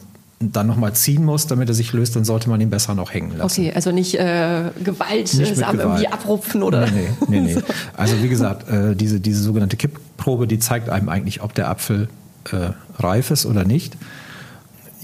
dann 0.51 0.67
nochmal 0.67 0.93
ziehen 0.93 1.23
muss, 1.23 1.47
damit 1.47 1.69
er 1.69 1.73
sich 1.75 1.93
löst, 1.93 2.15
dann 2.15 2.25
sollte 2.25 2.49
man 2.49 2.60
ihn 2.60 2.69
besser 2.69 2.93
noch 2.95 3.13
hängen 3.13 3.38
lassen. 3.38 3.62
Okay, 3.62 3.71
also 3.73 3.91
nicht 3.91 4.15
äh, 4.15 4.71
Gewalt, 4.84 5.34
Nicht 5.34 5.51
das 5.51 5.58
mit 5.58 5.63
Am- 5.67 5.79
irgendwie 5.79 6.03
Gewalt. 6.03 6.13
abrupfen 6.13 6.63
oder. 6.63 6.82
Nee, 6.91 7.10
nee, 7.29 7.39
nee, 7.41 7.53
nee. 7.56 7.62
Also 7.97 8.21
wie 8.21 8.27
gesagt, 8.29 8.69
äh, 8.69 8.95
diese, 8.95 9.19
diese 9.19 9.41
sogenannte 9.41 9.77
Kippprobe, 9.77 10.47
die 10.47 10.60
zeigt 10.60 10.89
einem 10.89 11.10
eigentlich, 11.10 11.41
ob 11.41 11.53
der 11.53 11.69
Apfel 11.69 12.10
äh, 12.51 12.71
reif 13.01 13.32
ist 13.32 13.45
oder 13.45 13.63
nicht. 13.63 13.95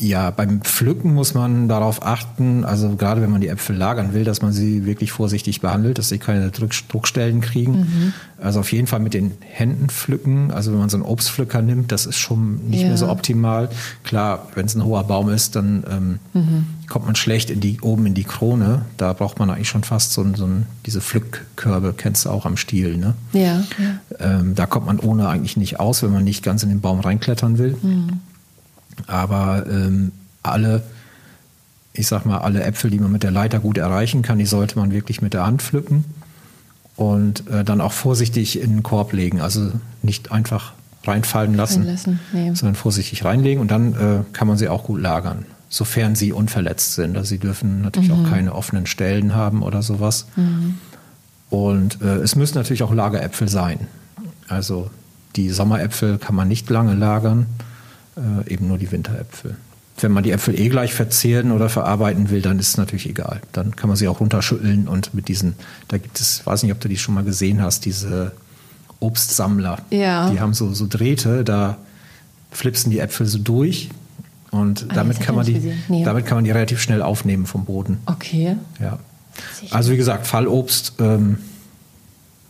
Ja, 0.02 0.32
beim 0.32 0.62
Pflücken 0.62 1.14
muss 1.14 1.34
man 1.34 1.68
darauf 1.68 2.06
achten, 2.06 2.64
also 2.64 2.96
gerade 2.96 3.22
wenn 3.22 3.30
man 3.32 3.42
die 3.42 3.50
Äpfel 3.50 3.76
lagern 3.76 4.14
will, 4.14 4.24
dass 4.24 4.42
man 4.42 4.54
sie 4.54 4.86
wirklich 4.86 5.12
vorsichtig 5.12 5.60
behandelt, 5.60 5.98
dass 5.98 6.08
sie 6.08 6.20
keine 6.20 6.52
Druck, 6.52 6.72
Druckstellen 6.88 7.42
kriegen. 7.42 8.14
Also 8.42 8.62
auf 8.62 8.72
jeden 8.72 8.88
Fall 8.88 9.02
mit 9.02 9.14
den 9.14 9.34
Händen 9.42 9.90
pflücken. 9.90 10.52
Also 10.52 10.72
wenn 10.72 10.80
man 10.80 10.88
so 10.88 10.96
einen 10.96 11.06
Obstpflücker 11.06 11.62
nimmt, 11.62 11.92
das 11.92 12.06
ist 12.06 12.18
schon 12.18 12.70
nicht 12.70 12.84
Ja. 12.84 12.88
mehr 12.88 12.96
so 12.98 13.10
optimal. 13.10 13.68
Klar, 14.04 14.48
wenn 14.56 14.66
es 14.68 14.74
ein 14.76 14.86
hoher 14.86 15.04
Baum 15.04 15.28
ist, 15.28 15.58
dann 15.58 15.84
ähm, 15.92 16.20
kommt 16.88 17.06
man 17.06 17.16
schlecht 17.16 17.50
in 17.50 17.60
die, 17.60 17.82
oben 17.82 18.06
in 18.06 18.14
die 18.14 18.24
Krone. 18.24 18.84
Da 18.96 19.12
braucht 19.12 19.38
man 19.38 19.50
eigentlich 19.50 19.68
schon 19.68 19.84
fast 19.84 20.14
so, 20.14 20.26
so 20.36 20.48
diese 20.86 21.02
Pflückkörbe, 21.02 21.94
kennst 21.98 22.24
du 22.24 22.30
auch 22.30 22.46
am 22.46 22.56
Stiel. 22.56 22.96
Ne? 22.96 23.16
Ja, 23.34 23.42
ja. 23.78 24.20
Ähm, 24.40 24.56
da 24.56 24.66
kommt 24.66 24.86
man 24.86 25.00
ohne 25.00 25.28
eigentlich 25.28 25.58
nicht 25.58 25.82
aus, 25.82 26.04
wenn 26.04 26.14
man 26.14 26.24
nicht 26.24 26.42
ganz 26.42 26.64
in 26.64 26.70
den 26.70 26.80
Baum 26.80 27.02
reinklettern 27.02 27.58
will. 27.58 27.76
Aber 29.08 29.66
ähm, 29.70 30.12
alle, 30.44 30.84
ich 31.94 32.08
sag 32.08 32.26
mal, 32.26 32.40
alle 32.40 32.64
Äpfel, 32.64 32.92
die 32.92 33.00
man 33.00 33.12
mit 33.12 33.24
der 33.24 33.32
Leiter 33.32 33.60
gut 33.60 33.78
erreichen 33.78 34.22
kann, 34.22 34.38
die 34.38 34.46
sollte 34.46 34.78
man 34.80 34.92
wirklich 34.92 35.22
mit 35.22 35.34
der 35.34 35.46
Hand 35.46 35.62
pflücken 35.62 36.06
und 36.96 37.48
äh, 37.50 37.64
dann 37.64 37.82
auch 37.82 37.94
vorsichtig 37.94 38.62
in 38.62 38.72
den 38.72 38.84
Korb 38.84 39.14
legen. 39.14 39.42
Also 39.42 39.72
nicht 40.02 40.32
einfach 40.32 40.74
reinfallen 41.06 41.54
lassen, 41.56 41.84
Reinlassen, 41.84 42.20
nee. 42.34 42.54
sondern 42.54 42.76
vorsichtig 42.76 43.24
reinlegen 43.24 43.62
und 43.62 43.72
dann 43.72 43.94
äh, 43.94 44.24
kann 44.34 44.48
man 44.48 44.58
sie 44.58 44.68
auch 44.68 44.84
gut 44.84 45.00
lagern, 45.02 45.46
sofern 45.70 46.16
sie 46.16 46.34
unverletzt 46.34 46.96
sind. 46.96 47.16
Also 47.16 47.30
sie 47.30 47.40
dürfen 47.40 47.82
natürlich 47.82 48.10
Mhm. 48.10 48.26
auch 48.26 48.30
keine 48.30 48.54
offenen 48.54 48.86
Stellen 48.86 49.34
haben 49.34 49.64
oder 49.64 49.82
sowas. 49.82 50.26
Und 51.50 52.02
äh, 52.02 52.18
es 52.18 52.36
müssen 52.36 52.58
natürlich 52.58 52.84
auch 52.84 52.94
Lageräpfel 52.94 53.48
sein. 53.48 53.80
Also 54.48 54.90
die 55.36 55.50
Sommeräpfel 55.50 56.18
kann 56.18 56.36
man 56.36 56.48
nicht 56.48 56.70
lange 56.70 56.96
lagern, 56.96 57.46
äh, 58.20 58.54
eben 58.54 58.68
nur 58.68 58.78
die 58.78 58.92
Winteräpfel. 58.92 59.56
Wenn 60.02 60.12
man 60.12 60.24
die 60.24 60.32
Äpfel 60.32 60.58
eh 60.58 60.70
gleich 60.70 60.94
verzehren 60.94 61.52
oder 61.52 61.68
verarbeiten 61.70 62.30
will, 62.30 62.42
dann 62.42 62.58
ist 62.60 62.70
es 62.70 62.78
natürlich 62.78 63.10
egal. 63.10 63.42
Dann 63.52 63.76
kann 63.76 63.90
man 63.90 63.98
sie 63.98 64.08
auch 64.08 64.20
runterschütteln 64.22 64.88
und 64.88 65.14
mit 65.14 65.28
diesen, 65.28 65.56
da 65.90 65.98
gibt 65.98 66.20
es, 66.20 66.46
weiß 66.46 66.64
nicht, 66.64 66.72
ob 66.72 66.80
du 66.80 66.88
die 66.88 66.98
schon 66.98 67.16
mal 67.16 67.24
gesehen 67.26 67.62
hast, 67.62 67.84
diese 67.86 68.32
Obstsammler. 69.02 69.80
Ja. 69.90 70.30
Die 70.30 70.40
haben 70.40 70.54
so, 70.54 70.74
so 70.74 70.88
Drähte, 70.88 71.44
da 71.44 71.78
flipsen 72.52 72.92
die 72.92 73.00
Äpfel 73.00 73.26
so 73.26 73.40
durch 73.40 73.90
und 74.52 74.88
Ah, 74.90 74.94
damit 74.96 75.20
kann 75.20 75.36
man 75.36 75.46
die. 75.46 75.74
Nee. 75.90 76.04
damit 76.04 76.26
kann 76.26 76.38
man 76.38 76.44
die 76.44 76.52
relativ 76.52 76.82
schnell 76.82 77.02
aufnehmen 77.02 77.46
vom 77.46 77.66
Boden. 77.66 78.00
Okay. 78.06 78.56
Ja. 78.80 79.00
Also 79.72 79.92
wie 79.92 79.98
gesagt, 79.98 80.28
Fallobst 80.28 80.94
ähm, 81.00 81.38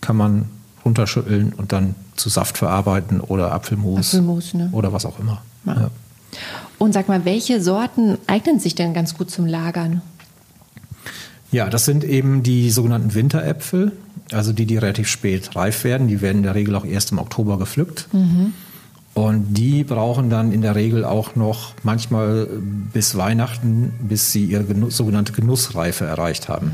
kann 0.01 0.15
man 0.15 0.45
runterschütteln 0.85 1.53
und 1.53 1.71
dann 1.71 1.95
zu 2.15 2.29
Saft 2.29 2.57
verarbeiten 2.57 3.21
oder 3.21 3.51
Apfelmus, 3.51 4.09
Apfelmus, 4.09 4.53
ne? 4.53 4.69
oder 4.71 4.93
was 4.93 5.05
auch 5.05 5.19
immer. 5.19 5.41
Ja. 5.65 5.73
Ja. 5.73 5.91
Und 6.77 6.93
sag 6.93 7.09
mal, 7.09 7.25
welche 7.25 7.61
Sorten 7.61 8.17
eignen 8.27 8.59
sich 8.59 8.75
denn 8.75 8.93
ganz 8.93 9.17
gut 9.17 9.29
zum 9.29 9.45
Lagern? 9.45 10.01
ja, 11.51 11.69
das 11.69 11.85
sind 11.85 12.03
eben 12.03 12.43
die 12.43 12.69
sogenannten 12.69 13.13
Winteräpfel, 13.13 13.93
also 14.31 14.53
die, 14.53 14.65
die 14.65 14.77
relativ 14.77 15.07
spät 15.07 15.55
reif 15.55 15.83
werden. 15.83 16.07
Die 16.07 16.21
werden 16.21 16.37
in 16.37 16.43
der 16.43 16.55
Regel 16.55 16.75
auch 16.75 16.85
erst 16.85 17.11
im 17.11 17.19
Oktober 17.19 17.57
gepflückt. 17.57 18.07
Und 19.15 19.53
die 19.55 19.83
brauchen 19.83 20.29
dann 20.29 20.51
in 20.51 20.61
der 20.61 20.75
Regel 20.75 21.03
auch 21.03 21.35
noch 21.35 21.73
manchmal 21.83 22.47
bis 22.93 23.17
Weihnachten, 23.17 23.93
bis 24.01 24.31
sie 24.31 24.45
ihre 24.45 24.63
Genuss, 24.65 24.95
sogenannte 24.95 25.33
Genussreife 25.33 26.05
erreicht 26.05 26.47
haben. 26.47 26.71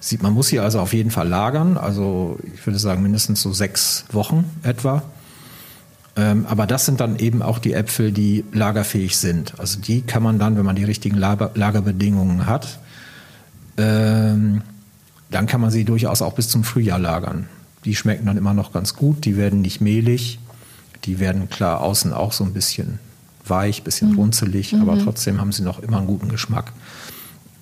Sie, 0.00 0.18
man 0.18 0.34
muss 0.34 0.48
sie 0.48 0.60
also 0.60 0.80
auf 0.80 0.92
jeden 0.92 1.10
Fall 1.10 1.26
lagern, 1.26 1.76
also 1.76 2.38
ich 2.54 2.64
würde 2.64 2.78
sagen 2.78 3.02
mindestens 3.02 3.42
so 3.42 3.52
sechs 3.52 4.04
Wochen 4.12 4.44
etwa. 4.62 5.02
Ähm, 6.18 6.46
aber 6.48 6.66
das 6.66 6.84
sind 6.84 6.98
dann 6.98 7.16
eben 7.20 7.42
auch 7.42 7.60
die 7.60 7.74
Äpfel, 7.74 8.10
die 8.10 8.44
lagerfähig 8.52 9.16
sind. 9.16 9.54
Also 9.58 9.80
die 9.80 10.02
kann 10.02 10.20
man 10.20 10.40
dann, 10.40 10.58
wenn 10.58 10.64
man 10.64 10.74
die 10.74 10.82
richtigen 10.82 11.16
Lager, 11.16 11.52
Lagerbedingungen 11.54 12.46
hat, 12.46 12.80
ähm, 13.76 14.62
dann 15.30 15.46
kann 15.46 15.60
man 15.60 15.70
sie 15.70 15.84
durchaus 15.84 16.20
auch 16.20 16.32
bis 16.32 16.48
zum 16.48 16.64
Frühjahr 16.64 16.98
lagern. 16.98 17.48
Die 17.84 17.94
schmecken 17.94 18.26
dann 18.26 18.36
immer 18.36 18.52
noch 18.52 18.72
ganz 18.72 18.96
gut, 18.96 19.24
die 19.24 19.36
werden 19.36 19.60
nicht 19.60 19.80
mehlig, 19.80 20.40
die 21.04 21.20
werden 21.20 21.48
klar 21.48 21.82
außen 21.82 22.12
auch 22.12 22.32
so 22.32 22.42
ein 22.42 22.52
bisschen 22.52 22.98
weich, 23.46 23.84
bisschen 23.84 24.16
runzelig, 24.16 24.74
aber 24.74 24.98
trotzdem 24.98 25.40
haben 25.40 25.52
sie 25.52 25.62
noch 25.62 25.78
immer 25.78 25.98
einen 25.98 26.08
guten 26.08 26.28
Geschmack. 26.28 26.72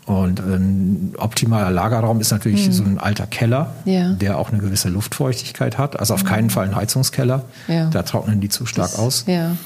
Und 0.07 0.39
ein 0.41 1.15
optimaler 1.19 1.71
Lagerraum 1.73 2.21
ist 2.21 2.31
natürlich 2.31 2.73
so 2.73 2.85
ein 2.85 2.99
alter 2.99 3.27
Keller, 3.27 3.75
Ja. 3.85 4.13
der 4.13 4.39
auch 4.39 4.51
eine 4.53 4.59
gewisse 4.61 4.89
Luftfeuchtigkeit 4.89 5.79
hat. 5.79 5.99
Also 5.99 6.15
auf 6.15 6.25
keinen 6.25 6.49
Fall 6.49 6.69
ein 6.69 6.77
Heizungskeller, 6.77 7.45
Ja. 7.67 7.91
da 7.91 8.03
trocknen 8.05 8.41
die 8.41 8.49
zu 8.49 8.67
stark 8.67 8.97
aus. 8.99 9.25
Ja. 9.27 9.57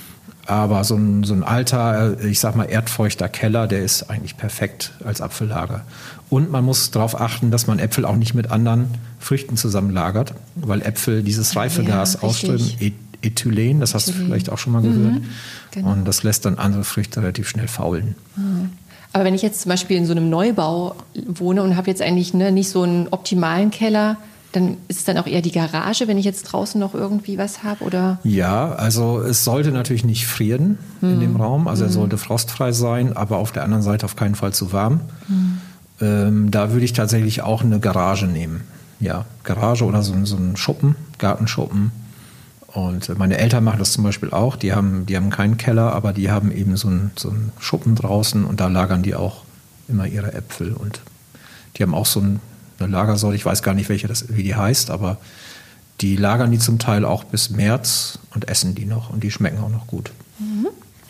Aber 0.47 0.83
so 0.85 0.97
ein, 0.97 1.23
so 1.25 1.35
ein 1.35 1.45
alter, 1.45 2.17
äh, 2.23 2.27
ich 2.29 2.41
sag 2.41 2.57
mal, 2.57 2.65
erdfeuchter 2.65 3.29
Keller, 3.29 3.67
der 3.69 3.81
ist 3.83 4.09
eigentlich 4.11 4.37
perfekt 4.39 4.93
als 5.05 5.21
Apfellager. 5.21 5.83
Und 6.31 6.51
man 6.51 6.65
muss 6.65 6.91
darauf 6.91 7.21
achten, 7.21 7.51
dass 7.51 7.67
man 7.67 7.79
Äpfel 7.79 8.07
auch 8.07 8.17
nicht 8.17 8.35
mit 8.35 8.51
anderen 8.51 8.87
Früchten 9.19 9.59
zusammen 9.59 9.91
lagert, 9.91 10.33
weil 10.57 10.81
Äpfel 10.81 11.23
dieses 11.23 11.55
Reifegas 11.55 12.15
ja, 12.15 12.21
ausströmen, 12.23 12.67
Ethylen, 13.23 13.81
das 13.81 13.95
hast 13.95 14.09
du 14.09 14.13
Ethylen. 14.13 14.27
vielleicht 14.29 14.49
auch 14.51 14.57
schon 14.59 14.73
mal 14.73 14.81
gehört. 14.81 15.17
genau. 15.73 15.93
Und 15.93 16.07
das 16.09 16.23
lässt 16.23 16.47
dann 16.47 16.57
andere 16.59 16.85
Früchte 16.85 17.21
relativ 17.21 17.47
schnell 17.51 17.69
faulen. 17.69 18.15
Aber 19.13 19.25
wenn 19.25 19.35
ich 19.35 19.43
jetzt 19.43 19.63
zum 19.63 19.71
Beispiel 19.71 19.97
in 19.97 20.07
so 20.07 20.13
einem 20.13 20.31
Neubau 20.31 20.95
wohne 21.27 21.63
und 21.63 21.77
habe 21.77 21.89
jetzt 21.89 22.01
eigentlich 22.03 22.33
ne, 22.35 22.53
nicht 22.53 22.69
so 22.69 22.83
einen 22.83 23.09
optimalen 23.11 23.71
Keller, 23.71 24.17
dann 24.53 24.77
ist 24.89 24.99
es 24.99 25.05
dann 25.05 25.17
auch 25.19 25.27
eher 25.27 25.43
die 25.43 25.53
Garage, 25.53 26.09
wenn 26.09 26.19
ich 26.19 26.25
jetzt 26.25 26.43
draußen 26.45 26.81
noch 26.81 26.95
irgendwie 26.95 27.39
was 27.39 27.63
habe? 27.63 27.85
Oder? 27.85 28.19
Ja, 28.25 28.73
also 28.73 29.21
es 29.21 29.45
sollte 29.45 29.71
natürlich 29.71 30.05
nicht 30.05 30.27
frieren 30.27 30.79
in 31.03 31.13
Hm. 31.13 31.21
dem 31.21 31.37
Raum. 31.37 31.69
Also 31.69 31.85
er 31.85 31.91
sollte 31.91 32.19
frostfrei 32.19 32.73
sein, 32.73 33.17
aber 33.17 33.39
auf 33.39 33.53
der 33.53 33.63
anderen 33.65 33.83
Seite 33.83 34.07
auf 34.07 34.17
keinen 34.17 34.35
Fall 34.35 34.53
zu 34.53 34.73
warm. 34.73 35.01
Hm. 35.29 35.61
Ähm, 36.01 36.51
da 36.51 36.73
würde 36.73 36.85
ich 36.85 36.93
tatsächlich 36.93 37.43
auch 37.43 37.63
eine 37.63 37.79
Garage 37.79 38.27
nehmen. 38.27 38.63
Ja, 38.99 39.25
Garage 39.45 39.85
oder 39.85 40.03
so, 40.03 40.15
so 40.25 40.37
einen 40.37 40.57
Schuppen, 40.57 40.97
Gartenschuppen. 41.19 41.93
Und 42.73 43.19
meine 43.19 43.39
Eltern 43.39 43.65
machen 43.65 43.79
das 43.79 43.93
zum 43.93 44.05
Beispiel 44.05 44.31
auch. 44.31 44.57
Die 44.57 44.73
haben, 44.73 45.07
die 45.07 45.17
haben 45.17 45.31
keinen 45.31 45.57
Keller, 45.57 45.93
aber 45.93 46.13
die 46.13 46.31
haben 46.31 46.53
eben 46.53 46.77
so 46.77 46.89
einen, 46.89 47.11
so 47.17 47.31
einen 47.31 47.53
Schuppen 47.59 47.97
draußen 47.97 48.45
und 48.45 48.61
da 48.61 48.69
lagern 48.69 49.03
die 49.03 49.15
auch 49.15 49.43
immer 49.89 50.07
ihre 50.07 50.33
Äpfel. 50.33 50.73
Und 50.73 51.01
die 51.77 51.83
haben 51.83 51.95
auch 51.95 52.07
so 52.07 52.21
ein, 52.21 52.41
eine 52.79 52.89
Lagersorte, 52.89 53.37
ich 53.37 53.45
weiß 53.45 53.63
gar 53.63 53.75
nicht, 53.75 53.89
welche 53.89 54.07
das, 54.07 54.27
wie 54.29 54.43
die 54.43 54.55
heißt, 54.55 54.91
aber 54.91 55.19
die 56.01 56.17
lagern 56.17 56.51
die 56.51 56.59
zum 56.59 56.79
Teil 56.79 57.05
auch 57.05 57.25
bis 57.25 57.51
März 57.51 58.19
und 58.35 58.49
essen 58.49 58.75
die 58.75 58.87
noch 58.87 59.11
und 59.11 59.23
die 59.23 59.31
schmecken 59.31 59.59
auch 59.59 59.69
noch 59.69 59.87
gut. 59.87 60.13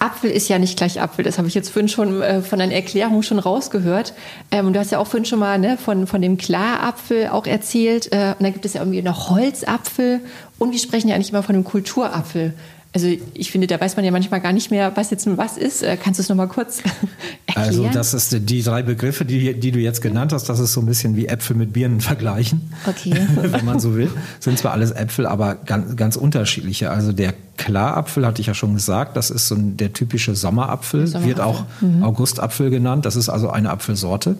Apfel 0.01 0.31
ist 0.31 0.49
ja 0.49 0.59
nicht 0.59 0.77
gleich 0.79 1.01
Apfel. 1.01 1.25
Das 1.25 1.39
habe 1.39 1.47
ich 1.47 1.55
jetzt 1.55 1.71
vorhin 1.71 1.89
schon 1.89 2.23
äh, 2.23 2.41
von 2.41 2.59
deiner 2.59 2.73
Erklärung 2.73 3.23
schon 3.23 3.39
rausgehört. 3.39 4.15
Ähm, 4.51 4.73
du 4.73 4.81
hast 4.81 4.91
ja 4.91 4.99
auch 4.99 5.07
vorhin 5.07 5.27
schon 5.27 5.39
mal 5.39 5.59
ne, 5.59 5.77
von, 5.77 6.07
von 6.07 6.23
dem 6.23 6.39
Klarapfel 6.39 7.29
auch 7.29 7.47
erzählt. 7.47 8.13
Äh, 8.13 8.35
und 8.39 8.43
dann 8.43 8.53
gibt 8.53 8.65
es 8.65 8.75
ja 8.75 8.81
irgendwie 8.81 9.03
noch 9.03 9.31
Holzapfel. 9.31 10.21
Und 10.59 10.73
wir 10.73 10.79
sprechen 10.79 11.09
ja 11.09 11.15
eigentlich 11.15 11.31
immer 11.31 11.43
von 11.43 11.55
einem 11.55 11.65
Kulturapfel. 11.65 12.55
Also 12.93 13.07
ich 13.35 13.53
finde, 13.53 13.69
da 13.69 13.81
weiß 13.81 13.95
man 13.95 14.05
ja 14.05 14.11
manchmal 14.11 14.41
gar 14.41 14.53
nicht 14.53 14.73
mehr, 14.73 14.97
was 14.97 15.11
jetzt 15.11 15.25
nun 15.25 15.39
was 15.39 15.57
ist. 15.57 15.83
Äh, 15.85 15.97
kannst 15.97 16.19
du 16.19 16.23
es 16.23 16.29
noch 16.29 16.35
mal 16.35 16.49
kurz 16.49 16.79
erklären? 17.47 17.69
Also 17.69 17.89
das 17.89 18.15
ist 18.15 18.33
die- 18.33 18.41
die 18.41 18.63
drei 18.65 18.83
Begriffe, 18.83 19.25
die, 19.25 19.55
die 19.55 19.71
du 19.71 19.79
jetzt 19.79 20.03
genannt 20.03 20.33
hast, 20.33 20.49
das 20.49 20.59
ist 20.59 20.73
so 20.73 20.81
ein 20.81 20.87
bisschen 20.87 21.15
wie 21.15 21.27
Äpfel 21.29 21.55
mit 21.57 21.73
Birnen 21.73 22.01
vergleichen. 22.01 22.73
Okay. 22.87 23.15
Wenn 23.43 23.65
man 23.65 23.79
so 23.79 23.95
will. 23.95 24.11
Sind 24.41 24.59
zwar 24.59 24.73
alles 24.73 24.91
Äpfel, 24.91 25.27
aber 25.27 25.55
ganz, 25.55 25.95
ganz 25.95 26.17
unterschiedliche. 26.17 26.91
Also 26.91 27.13
der 27.13 27.33
Klarapfel 27.59 28.27
hatte 28.27 28.41
ich 28.41 28.49
ja 28.49 28.55
schon 28.55 28.75
gesagt, 28.75 29.17
das 29.17 29.31
ist 29.31 29.47
so 29.47 29.55
ein, 29.55 29.77
der 29.77 29.93
typische 29.93 30.35
Sommerapfel, 30.35 31.07
Sommerapfel. 31.07 31.29
wird 31.29 31.41
auch 31.41 31.65
Augustapfel 32.03 32.71
genannt. 32.71 33.05
Das 33.07 33.15
ist 33.15 33.29
also 33.29 33.51
eine 33.51 33.71
Apfelsorte, 33.71 34.37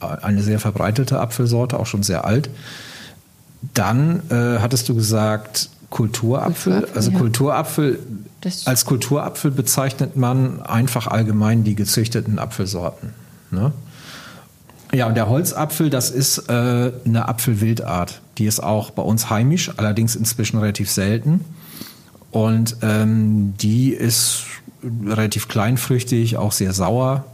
eine 0.00 0.42
sehr 0.42 0.58
verbreitete 0.60 1.18
Apfelsorte, 1.20 1.78
auch 1.78 1.86
schon 1.86 2.02
sehr 2.02 2.24
alt. 2.26 2.50
Dann 3.72 4.20
äh, 4.30 4.58
hattest 4.60 4.88
du 4.88 4.94
gesagt 4.94 5.70
Kulturapfel. 5.94 6.72
Kulturapfel, 6.72 6.96
also 6.96 7.10
ja. 7.12 7.18
Kulturapfel, 7.18 7.98
Das- 8.40 8.66
als 8.66 8.84
Kulturapfel 8.84 9.50
bezeichnet 9.52 10.16
man 10.16 10.60
einfach 10.60 11.06
allgemein 11.06 11.62
die 11.62 11.76
gezüchteten 11.76 12.38
Apfelsorten. 12.40 13.10
Ne? 13.52 13.72
Ja, 14.92 15.06
und 15.06 15.14
der 15.14 15.28
Holzapfel, 15.28 15.90
das 15.90 16.10
ist 16.10 16.38
äh, 16.48 16.92
eine 17.04 17.28
Apfelwildart. 17.28 18.20
Die 18.38 18.46
ist 18.46 18.60
auch 18.60 18.90
bei 18.90 19.02
uns 19.02 19.30
heimisch, 19.30 19.70
allerdings 19.76 20.16
inzwischen 20.16 20.58
relativ 20.58 20.90
selten. 20.90 21.44
Und 22.32 22.76
ähm, 22.82 23.54
die 23.60 23.90
ist 23.90 24.42
relativ 25.06 25.46
kleinfrüchtig, 25.46 26.36
auch 26.36 26.50
sehr 26.52 26.72
sauer. 26.72 27.24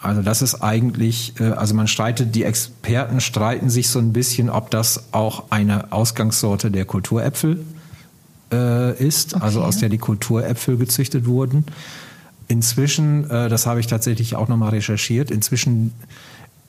Also 0.00 0.22
das 0.22 0.42
ist 0.42 0.62
eigentlich, 0.62 1.34
äh, 1.40 1.44
also 1.44 1.74
man 1.74 1.88
streitet, 1.88 2.34
die 2.34 2.44
Experten 2.44 3.20
streiten 3.20 3.70
sich 3.70 3.88
so 3.88 3.98
ein 3.98 4.12
bisschen, 4.12 4.48
ob 4.50 4.70
das 4.70 5.12
auch 5.12 5.50
eine 5.50 5.92
Ausgangssorte 5.92 6.70
der 6.70 6.84
Kulturäpfel 6.84 7.64
äh, 8.52 8.96
ist, 9.02 9.34
also 9.40 9.62
aus 9.62 9.78
der 9.78 9.88
die 9.88 9.98
Kulturäpfel 9.98 10.76
gezüchtet 10.76 11.26
wurden. 11.26 11.64
Inzwischen, 12.46 13.28
äh, 13.30 13.48
das 13.48 13.66
habe 13.66 13.80
ich 13.80 13.86
tatsächlich 13.86 14.36
auch 14.36 14.48
nochmal 14.48 14.70
recherchiert, 14.70 15.30
inzwischen 15.30 15.92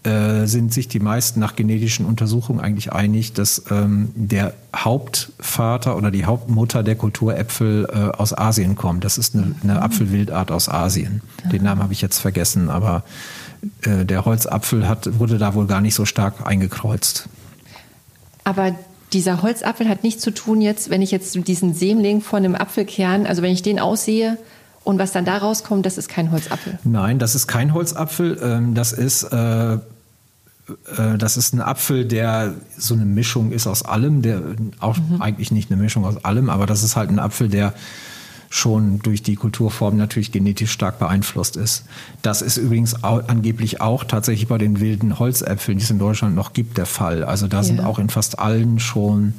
äh, 0.03 0.45
sind 0.45 0.73
sich 0.73 0.87
die 0.87 0.99
meisten 0.99 1.39
nach 1.39 1.55
genetischen 1.55 2.05
Untersuchungen 2.05 2.61
eigentlich 2.61 2.93
einig, 2.93 3.33
dass 3.33 3.63
ähm, 3.69 4.11
der 4.15 4.53
Hauptvater 4.73 5.97
oder 5.97 6.09
die 6.09 6.25
Hauptmutter 6.25 6.83
der 6.83 6.95
Kulturäpfel 6.95 7.85
äh, 7.91 8.17
aus 8.17 8.37
Asien 8.37 8.75
kommt. 8.75 9.03
Das 9.03 9.17
ist 9.17 9.35
eine, 9.35 9.55
eine 9.61 9.81
Apfelwildart 9.81 10.51
aus 10.51 10.69
Asien. 10.69 11.21
Den 11.51 11.63
Namen 11.63 11.83
habe 11.83 11.91
ich 11.91 12.01
jetzt 12.01 12.19
vergessen, 12.19 12.69
aber 12.69 13.03
äh, 13.81 14.05
der 14.05 14.23
Holzapfel 14.23 14.87
hat, 14.87 15.19
wurde 15.19 15.37
da 15.37 15.53
wohl 15.53 15.67
gar 15.67 15.81
nicht 15.81 15.95
so 15.95 16.05
stark 16.05 16.47
eingekreuzt. 16.47 17.27
Aber 18.45 18.73
dieser 19.11 19.41
Holzapfel 19.41 19.89
hat 19.89 20.03
nichts 20.03 20.21
zu 20.21 20.31
tun 20.31 20.61
jetzt, 20.61 20.89
wenn 20.89 21.01
ich 21.01 21.11
jetzt 21.11 21.35
diesen 21.47 21.73
Sämling 21.73 22.21
von 22.21 22.37
einem 22.37 22.55
Apfelkern, 22.55 23.25
also 23.25 23.41
wenn 23.41 23.51
ich 23.51 23.63
den 23.63 23.79
aussehe 23.79 24.37
und 24.83 24.97
was 24.99 25.11
dann 25.11 25.25
da 25.25 25.37
rauskommt, 25.37 25.85
das 25.85 25.97
ist 25.97 26.09
kein 26.09 26.31
Holzapfel. 26.31 26.79
Nein, 26.83 27.19
das 27.19 27.35
ist 27.35 27.47
kein 27.47 27.73
Holzapfel. 27.73 28.39
Ähm, 28.41 28.73
das 28.75 28.91
ist 28.93 29.23
äh, 29.23 29.73
äh, 29.73 29.79
das 31.17 31.37
ist 31.37 31.53
ein 31.53 31.61
Apfel, 31.61 32.05
der 32.05 32.53
so 32.77 32.93
eine 32.93 33.05
Mischung 33.05 33.51
ist 33.51 33.67
aus 33.67 33.83
allem, 33.83 34.21
der 34.21 34.41
auch 34.79 34.97
eigentlich 35.19 35.51
nicht 35.51 35.71
eine 35.71 35.81
Mischung 35.81 36.05
aus 36.05 36.23
allem, 36.23 36.49
aber 36.49 36.65
das 36.65 36.83
ist 36.83 36.95
halt 36.95 37.09
ein 37.09 37.19
Apfel, 37.19 37.49
der 37.49 37.73
schon 38.51 38.99
durch 39.03 39.21
die 39.21 39.35
Kulturform 39.35 39.95
natürlich 39.95 40.31
genetisch 40.31 40.71
stark 40.71 40.97
beeinflusst 40.97 41.55
ist. 41.55 41.83
Das 42.23 42.41
ist 42.41 42.57
übrigens 42.57 43.03
au 43.03 43.21
angeblich 43.27 43.79
auch 43.79 44.03
tatsächlich 44.03 44.47
bei 44.47 44.57
den 44.57 44.79
wilden 44.79 45.19
Holzäpfeln, 45.19 45.77
die 45.77 45.83
es 45.83 45.91
in 45.91 45.99
Deutschland 45.99 46.35
noch 46.35 46.53
gibt, 46.53 46.77
der 46.79 46.87
Fall. 46.87 47.23
Also 47.23 47.47
da 47.47 47.61
sind 47.63 47.77
Ja. 47.77 47.85
auch 47.85 47.99
in 47.99 48.09
fast 48.09 48.39
allen 48.39 48.79
schon 48.79 49.35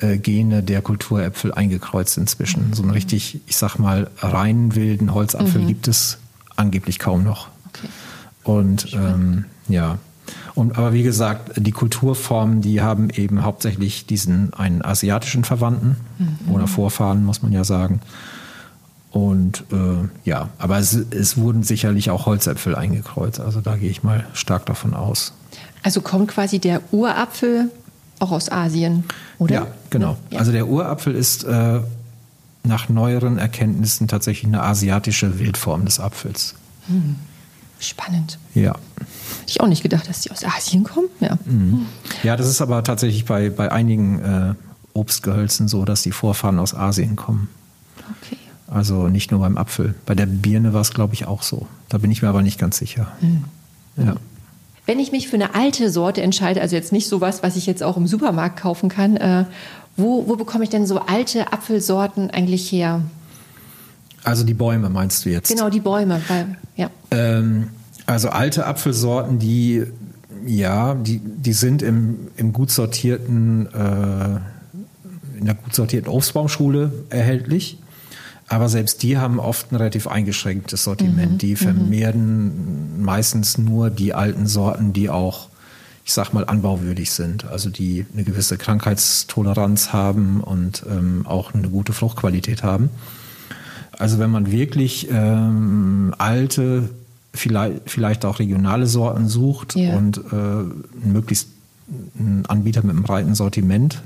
äh, 0.00 0.18
Gene 0.18 0.62
der 0.62 0.82
Kulturäpfel 0.82 1.52
eingekreuzt 1.52 2.18
inzwischen. 2.18 2.72
So 2.72 2.82
einen 2.82 2.90
richtig, 2.92 3.40
ich 3.46 3.56
sag 3.56 3.78
mal, 3.78 4.10
rein 4.18 4.74
wilden 4.74 5.14
Holzapfel 5.14 5.62
mhm. 5.62 5.66
gibt 5.66 5.88
es 5.88 6.18
angeblich 6.56 6.98
kaum 6.98 7.24
noch. 7.24 7.48
Okay. 7.68 7.88
Und 8.44 8.92
ähm, 8.94 9.44
ja. 9.68 9.98
Und, 10.54 10.76
aber 10.76 10.92
wie 10.92 11.02
gesagt, 11.02 11.52
die 11.56 11.72
Kulturformen, 11.72 12.60
die 12.60 12.80
haben 12.80 13.10
eben 13.10 13.42
hauptsächlich 13.44 14.06
diesen 14.06 14.52
einen 14.54 14.82
asiatischen 14.82 15.44
Verwandten 15.44 15.96
mhm. 16.18 16.52
oder 16.52 16.66
Vorfahren, 16.66 17.24
muss 17.24 17.42
man 17.42 17.52
ja 17.52 17.64
sagen. 17.64 18.00
Und 19.10 19.64
äh, 19.72 20.08
ja, 20.24 20.50
aber 20.58 20.78
es, 20.78 20.94
es 20.94 21.36
wurden 21.36 21.62
sicherlich 21.62 22.10
auch 22.10 22.26
Holzäpfel 22.26 22.76
eingekreuzt. 22.76 23.40
Also 23.40 23.60
da 23.60 23.76
gehe 23.76 23.90
ich 23.90 24.02
mal 24.02 24.26
stark 24.34 24.66
davon 24.66 24.94
aus. 24.94 25.32
Also 25.82 26.00
kommt 26.00 26.28
quasi 26.28 26.58
der 26.58 26.80
Urapfel 26.92 27.70
auch 28.20 28.30
aus 28.30 28.50
Asien, 28.50 29.04
oder? 29.38 29.54
Ja, 29.54 29.66
genau. 29.90 30.16
Ja. 30.30 30.38
Also 30.38 30.52
der 30.52 30.68
Urapfel 30.68 31.14
ist 31.14 31.44
äh, 31.44 31.80
nach 32.62 32.88
neueren 32.88 33.38
Erkenntnissen 33.38 34.08
tatsächlich 34.08 34.46
eine 34.46 34.62
asiatische 34.62 35.38
Wildform 35.38 35.84
des 35.84 35.98
Apfels. 35.98 36.54
Hm. 36.86 37.16
Spannend. 37.78 38.38
Ja. 38.54 38.72
Hätte 38.98 39.48
ich 39.48 39.60
auch 39.60 39.66
nicht 39.66 39.82
gedacht, 39.82 40.08
dass 40.08 40.20
die 40.20 40.30
aus 40.30 40.44
Asien 40.44 40.84
kommen. 40.84 41.08
Ja, 41.20 41.38
mhm. 41.46 41.86
ja 42.22 42.36
das 42.36 42.46
ist 42.46 42.60
aber 42.60 42.84
tatsächlich 42.84 43.24
bei, 43.24 43.48
bei 43.48 43.72
einigen 43.72 44.20
äh, 44.20 44.54
Obstgehölzen 44.92 45.66
so, 45.66 45.86
dass 45.86 46.02
die 46.02 46.12
Vorfahren 46.12 46.58
aus 46.58 46.74
Asien 46.74 47.16
kommen. 47.16 47.48
Okay. 48.22 48.36
Also 48.66 49.08
nicht 49.08 49.30
nur 49.30 49.40
beim 49.40 49.56
Apfel. 49.56 49.94
Bei 50.04 50.14
der 50.14 50.26
Birne 50.26 50.74
war 50.74 50.82
es, 50.82 50.92
glaube 50.92 51.14
ich, 51.14 51.24
auch 51.24 51.42
so. 51.42 51.66
Da 51.88 51.98
bin 51.98 52.10
ich 52.10 52.20
mir 52.20 52.28
aber 52.28 52.42
nicht 52.42 52.58
ganz 52.58 52.76
sicher. 52.76 53.10
Mhm. 53.20 53.44
Ja. 53.96 54.16
Wenn 54.90 54.98
ich 54.98 55.12
mich 55.12 55.28
für 55.28 55.36
eine 55.36 55.54
alte 55.54 55.88
Sorte 55.88 56.20
entscheide, 56.20 56.60
also 56.60 56.74
jetzt 56.74 56.90
nicht 56.90 57.06
sowas, 57.06 57.44
was 57.44 57.54
ich 57.54 57.64
jetzt 57.64 57.80
auch 57.80 57.96
im 57.96 58.08
Supermarkt 58.08 58.58
kaufen 58.58 58.88
kann, 58.88 59.16
äh, 59.16 59.44
wo, 59.96 60.26
wo 60.26 60.34
bekomme 60.34 60.64
ich 60.64 60.70
denn 60.70 60.84
so 60.84 60.98
alte 60.98 61.52
Apfelsorten 61.52 62.32
eigentlich 62.32 62.72
her? 62.72 63.00
Also 64.24 64.42
die 64.42 64.52
Bäume 64.52 64.90
meinst 64.90 65.24
du 65.24 65.28
jetzt? 65.28 65.48
Genau, 65.48 65.70
die 65.70 65.78
Bäume, 65.78 66.20
weil, 66.26 66.56
ja. 66.74 66.90
Ähm, 67.12 67.68
also 68.06 68.30
alte 68.30 68.66
Apfelsorten, 68.66 69.38
die 69.38 69.84
ja, 70.44 70.94
die, 70.94 71.20
die 71.20 71.52
sind 71.52 71.82
im, 71.82 72.26
im 72.36 72.52
gut 72.52 72.72
sortierten, 72.72 73.66
äh, 73.66 75.38
in 75.38 75.44
der 75.44 75.54
gut 75.54 75.72
sortierten 75.72 76.10
Obstbaumschule 76.10 77.04
erhältlich. 77.10 77.78
Aber 78.50 78.68
selbst 78.68 79.04
die 79.04 79.16
haben 79.16 79.38
oft 79.38 79.70
ein 79.70 79.76
relativ 79.76 80.08
eingeschränktes 80.08 80.82
Sortiment. 80.82 81.34
Mhm. 81.34 81.38
Die 81.38 81.52
mhm. 81.52 81.56
vermehren 81.56 82.96
mhm. 82.96 83.04
meistens 83.04 83.58
nur 83.58 83.90
die 83.90 84.12
alten 84.12 84.48
Sorten, 84.48 84.92
die 84.92 85.08
auch, 85.08 85.48
ich 86.04 86.12
sag 86.12 86.32
mal, 86.32 86.44
anbauwürdig 86.44 87.12
sind. 87.12 87.44
Also 87.44 87.70
die 87.70 88.04
eine 88.12 88.24
gewisse 88.24 88.58
Krankheitstoleranz 88.58 89.92
haben 89.92 90.40
und 90.40 90.82
ähm, 90.90 91.26
auch 91.28 91.54
eine 91.54 91.68
gute 91.68 91.92
Fruchtqualität 91.92 92.64
haben. 92.64 92.90
Also 93.92 94.18
wenn 94.18 94.30
man 94.30 94.50
wirklich 94.50 95.08
ähm, 95.12 96.12
alte, 96.18 96.90
vielleicht, 97.32 97.88
vielleicht 97.88 98.24
auch 98.24 98.40
regionale 98.40 98.86
Sorten 98.86 99.28
sucht 99.28 99.76
yeah. 99.76 99.96
und 99.96 100.18
äh, 100.18 101.06
möglichst 101.06 101.46
einen 102.18 102.46
Anbieter 102.46 102.82
mit 102.82 102.96
einem 102.96 103.04
breiten 103.04 103.36
Sortiment 103.36 104.02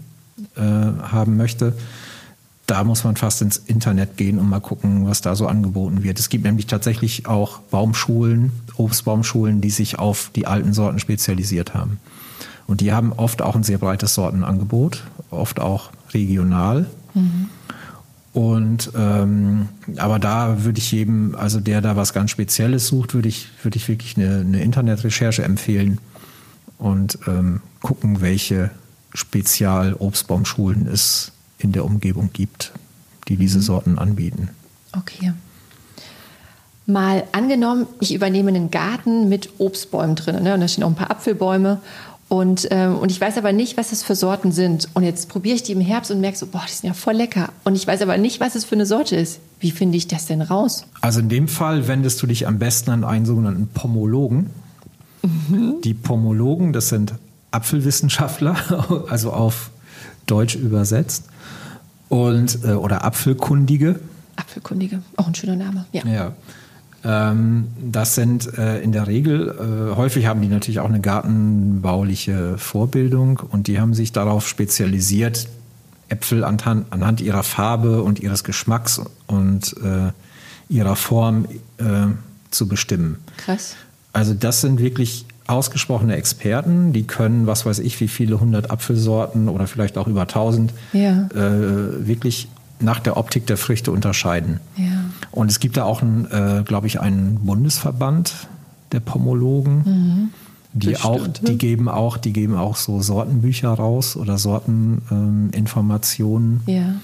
äh, 0.56 0.60
haben 0.60 1.38
möchte, 1.38 1.72
da 2.66 2.82
muss 2.82 3.04
man 3.04 3.16
fast 3.16 3.42
ins 3.42 3.58
Internet 3.58 4.16
gehen 4.16 4.38
und 4.38 4.48
mal 4.48 4.60
gucken, 4.60 5.06
was 5.06 5.20
da 5.20 5.34
so 5.34 5.46
angeboten 5.46 6.02
wird. 6.02 6.18
Es 6.18 6.30
gibt 6.30 6.44
nämlich 6.44 6.66
tatsächlich 6.66 7.26
auch 7.26 7.58
Baumschulen, 7.58 8.52
Obstbaumschulen, 8.76 9.60
die 9.60 9.70
sich 9.70 9.98
auf 9.98 10.30
die 10.34 10.46
alten 10.46 10.72
Sorten 10.72 10.98
spezialisiert 10.98 11.74
haben. 11.74 11.98
Und 12.66 12.80
die 12.80 12.92
haben 12.92 13.12
oft 13.12 13.42
auch 13.42 13.54
ein 13.54 13.64
sehr 13.64 13.78
breites 13.78 14.14
Sortenangebot, 14.14 15.04
oft 15.30 15.60
auch 15.60 15.90
regional. 16.14 16.86
Mhm. 17.12 17.50
Und 18.32 18.90
ähm, 18.96 19.68
aber 19.96 20.18
da 20.18 20.64
würde 20.64 20.78
ich 20.78 20.90
jedem, 20.90 21.36
also 21.36 21.60
der 21.60 21.82
da 21.82 21.96
was 21.96 22.12
ganz 22.12 22.30
Spezielles 22.30 22.88
sucht, 22.88 23.14
würde 23.14 23.28
ich, 23.28 23.48
würde 23.62 23.76
ich 23.76 23.88
wirklich 23.88 24.16
eine, 24.16 24.40
eine 24.40 24.62
Internetrecherche 24.62 25.44
empfehlen 25.44 25.98
und 26.78 27.18
ähm, 27.28 27.60
gucken, 27.80 28.22
welche 28.22 28.70
Spezial-Obstbaumschulen 29.12 30.88
es 30.88 31.30
in 31.64 31.72
der 31.72 31.84
Umgebung 31.84 32.30
gibt, 32.32 32.72
die 33.28 33.36
diese 33.36 33.58
mhm. 33.58 33.62
Sorten 33.62 33.98
anbieten. 33.98 34.50
Okay. 34.96 35.32
Mal 36.86 37.24
angenommen, 37.32 37.86
ich 38.00 38.14
übernehme 38.14 38.50
einen 38.50 38.70
Garten 38.70 39.28
mit 39.28 39.48
Obstbäumen 39.58 40.16
drin, 40.16 40.42
ne? 40.42 40.54
und 40.54 40.60
da 40.60 40.68
stehen 40.68 40.84
auch 40.84 40.88
ein 40.88 40.94
paar 40.94 41.10
Apfelbäume 41.10 41.80
und, 42.28 42.68
ähm, 42.70 42.96
und 42.96 43.10
ich 43.10 43.20
weiß 43.20 43.38
aber 43.38 43.52
nicht, 43.52 43.76
was 43.76 43.90
das 43.90 44.02
für 44.02 44.14
Sorten 44.14 44.50
sind. 44.50 44.88
Und 44.94 45.04
jetzt 45.04 45.28
probiere 45.28 45.56
ich 45.56 45.62
die 45.62 45.72
im 45.72 45.80
Herbst 45.80 46.10
und 46.10 46.20
merke 46.20 46.36
so, 46.36 46.46
boah, 46.46 46.62
die 46.66 46.72
sind 46.72 46.88
ja 46.88 46.94
voll 46.94 47.14
lecker. 47.14 47.50
Und 47.64 47.76
ich 47.76 47.86
weiß 47.86 48.02
aber 48.02 48.16
nicht, 48.18 48.40
was 48.40 48.54
es 48.54 48.64
für 48.64 48.74
eine 48.74 48.86
Sorte 48.86 49.16
ist. 49.16 49.40
Wie 49.60 49.70
finde 49.70 49.96
ich 49.98 50.08
das 50.08 50.26
denn 50.26 50.42
raus? 50.42 50.84
Also 51.00 51.20
in 51.20 51.28
dem 51.28 51.48
Fall 51.48 51.86
wendest 51.86 52.20
du 52.22 52.26
dich 52.26 52.46
am 52.46 52.58
besten 52.58 52.90
an 52.90 53.04
einen 53.04 53.26
sogenannten 53.26 53.68
Pomologen. 53.68 54.50
Mhm. 55.22 55.76
Die 55.84 55.94
Pomologen, 55.94 56.72
das 56.72 56.88
sind 56.88 57.14
Apfelwissenschaftler, 57.50 59.06
also 59.10 59.32
auf 59.32 59.70
Deutsch 60.26 60.56
übersetzt 60.56 61.24
und 62.14 62.64
äh, 62.64 62.74
oder 62.74 63.04
Apfelkundige. 63.04 63.98
Apfelkundige, 64.36 65.02
auch 65.16 65.26
ein 65.26 65.34
schöner 65.34 65.56
Name. 65.56 65.84
Ja. 65.90 66.06
ja. 66.06 66.32
Ähm, 67.04 67.66
das 67.90 68.14
sind 68.14 68.56
äh, 68.56 68.80
in 68.80 68.92
der 68.92 69.08
Regel, 69.08 69.48
äh, 69.48 69.96
häufig 69.96 70.26
haben 70.26 70.40
die 70.40 70.48
natürlich 70.48 70.78
auch 70.78 70.88
eine 70.88 71.00
gartenbauliche 71.00 72.56
Vorbildung 72.56 73.40
und 73.50 73.66
die 73.66 73.80
haben 73.80 73.94
sich 73.94 74.12
darauf 74.12 74.48
spezialisiert, 74.48 75.48
Äpfel 76.08 76.44
anhand, 76.44 76.92
anhand 76.92 77.20
ihrer 77.20 77.42
Farbe 77.42 78.02
und 78.02 78.20
ihres 78.20 78.44
Geschmacks 78.44 79.00
und 79.26 79.74
äh, 79.82 80.12
ihrer 80.68 80.96
Form 80.96 81.46
äh, 81.78 82.06
zu 82.50 82.68
bestimmen. 82.68 83.18
Krass. 83.38 83.74
Also 84.12 84.34
das 84.34 84.60
sind 84.60 84.78
wirklich 84.78 85.26
ausgesprochene 85.46 86.16
Experten, 86.16 86.92
die 86.92 87.04
können, 87.04 87.46
was 87.46 87.64
weiß 87.66 87.78
ich, 87.80 88.00
wie 88.00 88.08
viele 88.08 88.40
hundert 88.40 88.70
Apfelsorten 88.70 89.48
oder 89.48 89.66
vielleicht 89.66 89.98
auch 89.98 90.06
über 90.06 90.26
tausend 90.26 90.72
ja. 90.92 91.28
äh, 91.34 92.06
wirklich 92.06 92.48
nach 92.80 93.00
der 93.00 93.16
Optik 93.16 93.46
der 93.46 93.56
Früchte 93.56 93.92
unterscheiden. 93.92 94.60
Ja. 94.76 95.04
Und 95.30 95.50
es 95.50 95.60
gibt 95.60 95.76
da 95.76 95.84
auch, 95.84 96.02
äh, 96.02 96.62
glaube 96.64 96.86
ich, 96.86 97.00
einen 97.00 97.44
Bundesverband 97.44 98.48
der 98.92 99.00
Pomologen, 99.00 99.82
mhm. 99.84 100.30
die 100.72 100.96
auch, 100.96 101.26
die 101.26 101.58
geben 101.58 101.88
auch, 101.88 102.16
die 102.16 102.32
geben 102.32 102.56
auch 102.56 102.76
so 102.76 103.02
Sortenbücher 103.02 103.70
raus 103.70 104.16
oder 104.16 104.38
Sorteninformationen. 104.38 106.62
Ähm, 106.66 106.74
ja. 106.74 106.94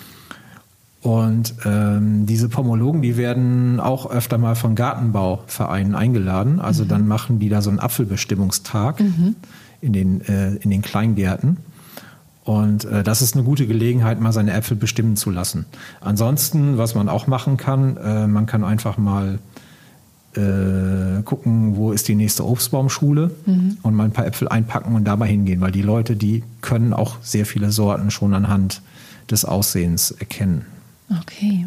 Und 1.02 1.54
ähm, 1.64 2.26
diese 2.26 2.48
Pomologen, 2.50 3.00
die 3.00 3.16
werden 3.16 3.80
auch 3.80 4.10
öfter 4.10 4.36
mal 4.36 4.54
von 4.54 4.74
Gartenbauvereinen 4.74 5.94
eingeladen. 5.94 6.60
Also 6.60 6.84
mhm. 6.84 6.88
dann 6.88 7.08
machen 7.08 7.38
die 7.38 7.48
da 7.48 7.62
so 7.62 7.70
einen 7.70 7.78
Apfelbestimmungstag 7.78 9.00
mhm. 9.00 9.36
in, 9.80 9.92
den, 9.94 10.20
äh, 10.22 10.56
in 10.56 10.70
den 10.70 10.82
Kleingärten. 10.82 11.56
Und 12.44 12.84
äh, 12.84 13.02
das 13.02 13.22
ist 13.22 13.34
eine 13.34 13.44
gute 13.44 13.66
Gelegenheit, 13.66 14.20
mal 14.20 14.32
seine 14.32 14.52
Äpfel 14.52 14.76
bestimmen 14.76 15.16
zu 15.16 15.30
lassen. 15.30 15.64
Ansonsten, 16.00 16.76
was 16.76 16.94
man 16.94 17.08
auch 17.08 17.26
machen 17.26 17.56
kann, 17.56 17.96
äh, 17.96 18.26
man 18.26 18.44
kann 18.44 18.62
einfach 18.62 18.98
mal 18.98 19.38
äh, 20.34 21.22
gucken, 21.24 21.76
wo 21.76 21.92
ist 21.92 22.08
die 22.08 22.14
nächste 22.14 22.46
Obstbaumschule 22.46 23.30
mhm. 23.46 23.78
und 23.82 23.94
mal 23.94 24.04
ein 24.04 24.12
paar 24.12 24.26
Äpfel 24.26 24.48
einpacken 24.48 24.94
und 24.94 25.04
da 25.04 25.16
mal 25.16 25.26
hingehen, 25.26 25.60
weil 25.60 25.72
die 25.72 25.82
Leute, 25.82 26.14
die 26.14 26.44
können 26.60 26.92
auch 26.92 27.16
sehr 27.22 27.46
viele 27.46 27.72
Sorten 27.72 28.10
schon 28.10 28.34
anhand 28.34 28.82
des 29.30 29.44
Aussehens 29.44 30.10
erkennen. 30.10 30.66
Okay. 31.18 31.66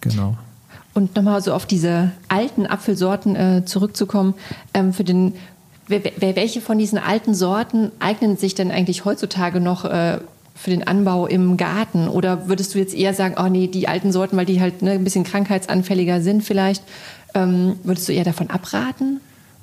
Genau. 0.00 0.36
Und 0.92 1.16
nochmal 1.16 1.42
so 1.42 1.52
auf 1.52 1.66
diese 1.66 2.12
alten 2.28 2.66
Apfelsorten 2.66 3.34
äh, 3.36 3.62
zurückzukommen. 3.64 4.34
Ähm, 4.74 4.92
für 4.92 5.04
den, 5.04 5.34
welche 5.88 6.60
von 6.60 6.78
diesen 6.78 6.98
alten 6.98 7.34
Sorten 7.34 7.90
eignen 7.98 8.36
sich 8.36 8.54
denn 8.54 8.70
eigentlich 8.70 9.04
heutzutage 9.04 9.60
noch 9.60 9.84
äh, 9.84 10.18
für 10.54 10.70
den 10.70 10.86
Anbau 10.86 11.26
im 11.26 11.56
Garten? 11.56 12.08
Oder 12.08 12.48
würdest 12.48 12.74
du 12.74 12.78
jetzt 12.78 12.94
eher 12.94 13.12
sagen, 13.12 13.34
oh 13.38 13.48
nee, 13.48 13.66
die 13.66 13.88
alten 13.88 14.12
Sorten, 14.12 14.36
weil 14.36 14.46
die 14.46 14.60
halt 14.60 14.82
ne, 14.82 14.92
ein 14.92 15.04
bisschen 15.04 15.24
krankheitsanfälliger 15.24 16.20
sind 16.20 16.44
vielleicht, 16.44 16.84
ähm, 17.34 17.76
würdest 17.82 18.08
du 18.08 18.12
eher 18.12 18.24
davon 18.24 18.50
abraten? 18.50 19.20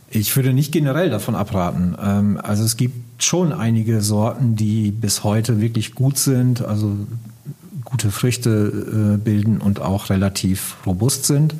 Ich 0.09 0.35
würde 0.35 0.51
nicht 0.51 0.73
generell 0.73 1.09
davon 1.09 1.35
abraten. 1.35 1.95
Ähm, 2.03 2.39
also 2.43 2.63
es 2.63 2.75
gibt 2.75 3.23
schon 3.23 3.53
einige 3.53 4.01
Sorten, 4.01 4.57
die 4.57 4.91
bis 4.91 5.23
heute 5.23 5.61
wirklich 5.61 5.95
gut 5.95 6.17
sind. 6.17 6.61
Also 6.61 6.97
gute 7.91 8.11
Früchte 8.11 8.49
äh, 8.49 9.17
bilden 9.17 9.59
und 9.59 9.81
auch 9.81 10.09
relativ 10.09 10.77
robust 10.85 11.25
sind. 11.25 11.53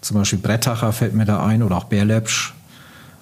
Zum 0.00 0.16
Beispiel 0.16 0.38
Brettacher 0.38 0.92
fällt 0.92 1.14
mir 1.14 1.24
da 1.26 1.44
ein 1.44 1.62
oder 1.62 1.76
auch 1.76 1.84
Bärlepsch 1.84 2.54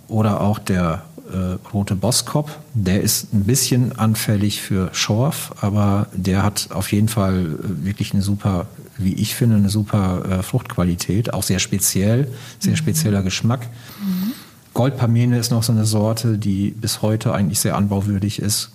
oder 0.09 0.41
auch 0.41 0.59
der 0.59 1.03
äh, 1.33 1.59
rote 1.73 1.97
Boskop. 1.97 2.51
Der 2.75 3.03
ist 3.03 3.33
ein 3.35 3.45
bisschen 3.45 3.99
anfällig 3.99 4.63
für 4.63 4.91
Schorf, 4.93 5.53
aber 5.61 6.07
der 6.13 6.43
hat 6.43 6.69
auf 6.71 6.93
jeden 6.93 7.09
Fall 7.09 7.47
äh, 7.47 7.85
wirklich 7.85 8.13
eine 8.13 8.23
super, 8.23 8.67
wie 8.97 9.15
ich 9.15 9.35
finde, 9.35 9.57
eine 9.57 9.69
super 9.69 10.23
äh, 10.25 10.43
Fruchtqualität, 10.43 11.35
auch 11.35 11.43
sehr 11.43 11.59
speziell, 11.59 12.29
sehr 12.59 12.73
mhm. 12.73 12.77
spezieller 12.77 13.23
Geschmack. 13.23 13.69
Mhm. 14.01 14.33
Goldpamene 14.75 15.39
ist 15.39 15.51
noch 15.51 15.63
so 15.63 15.73
eine 15.73 15.87
Sorte, 15.87 16.39
die 16.39 16.71
bis 16.71 17.03
heute 17.03 17.33
eigentlich 17.33 17.61
sehr 17.61 17.77
anbauwürdig 17.77 18.41
ist. 18.41 18.71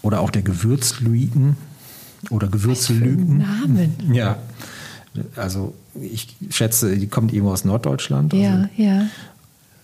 Oder 0.00 0.20
auch 0.20 0.30
der 0.30 0.42
Gewürzluiten, 0.42 1.56
oder 2.30 2.48
Gewürzlügen. 2.48 3.38
Namen. 3.38 3.94
Ja, 4.12 4.38
also 5.36 5.74
ich 6.00 6.36
schätze, 6.50 6.96
die 6.96 7.08
kommt 7.08 7.32
irgendwo 7.32 7.52
aus 7.52 7.64
Norddeutschland. 7.64 8.32
Ja, 8.32 8.54
also, 8.54 8.68
ja. 8.76 9.06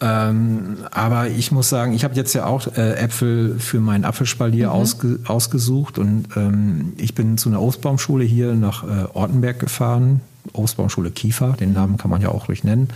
ähm, 0.01 0.77
aber 0.90 1.29
ich 1.29 1.51
muss 1.53 1.68
sagen, 1.68 1.92
ich 1.92 2.05
habe 2.05 2.14
jetzt 2.14 2.35
ja 2.35 2.47
auch 2.47 2.66
äh, 2.77 2.94
Äpfel 2.94 3.59
für 3.59 3.81
meinen 3.81 4.05
Apfelspalier 4.05 4.73
ausge, 4.73 5.20
ausgesucht 5.27 5.99
und 5.99 6.29
ähm, 6.37 6.92
ich 6.97 7.14
bin 7.14 7.38
zu 7.38 7.49
einer 7.49 7.61
Obstbaumschule 7.61 8.25
hier 8.25 8.55
nach 8.55 8.85
äh, 8.85 9.07
Ortenberg 9.12 9.59
gefahren. 9.59 10.20
Obstbaumschule 10.53 11.11
Kiefer, 11.11 11.55
den 11.59 11.73
Namen 11.73 11.97
kann 11.97 12.11
man 12.11 12.20
ja 12.20 12.29
auch 12.29 12.49
ruhig 12.49 12.64
nennen. 12.64 12.88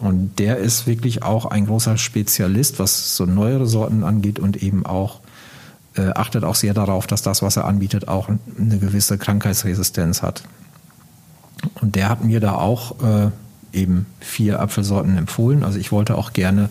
Und 0.00 0.38
der 0.38 0.58
ist 0.58 0.86
wirklich 0.86 1.22
auch 1.22 1.46
ein 1.46 1.66
großer 1.66 1.96
Spezialist, 1.96 2.78
was 2.78 3.16
so 3.16 3.24
neuere 3.26 3.66
Sorten 3.66 4.02
angeht 4.02 4.38
und 4.38 4.62
eben 4.62 4.84
auch 4.84 5.20
äh, 5.96 6.10
achtet 6.14 6.44
auch 6.44 6.54
sehr 6.54 6.74
darauf, 6.74 7.06
dass 7.06 7.22
das, 7.22 7.42
was 7.42 7.56
er 7.56 7.64
anbietet, 7.66 8.08
auch 8.08 8.28
eine 8.28 8.78
gewisse 8.78 9.18
Krankheitsresistenz 9.18 10.22
hat. 10.22 10.44
Und 11.80 11.94
der 11.96 12.08
hat 12.08 12.24
mir 12.24 12.40
da 12.40 12.54
auch 12.56 12.96
äh, 13.02 13.30
eben 13.72 14.06
vier 14.20 14.60
Apfelsorten 14.60 15.16
empfohlen. 15.16 15.64
Also 15.64 15.78
ich 15.78 15.92
wollte 15.92 16.16
auch 16.16 16.32
gerne 16.32 16.68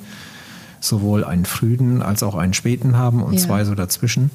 sowohl 0.79 1.23
einen 1.23 1.45
frühen 1.45 2.01
als 2.01 2.23
auch 2.23 2.35
einen 2.35 2.53
späten 2.53 2.97
haben 2.97 3.23
und 3.23 3.33
Ja. 3.33 3.39
zwei 3.39 3.63
so 3.65 3.73
dazwischen. 3.75 4.29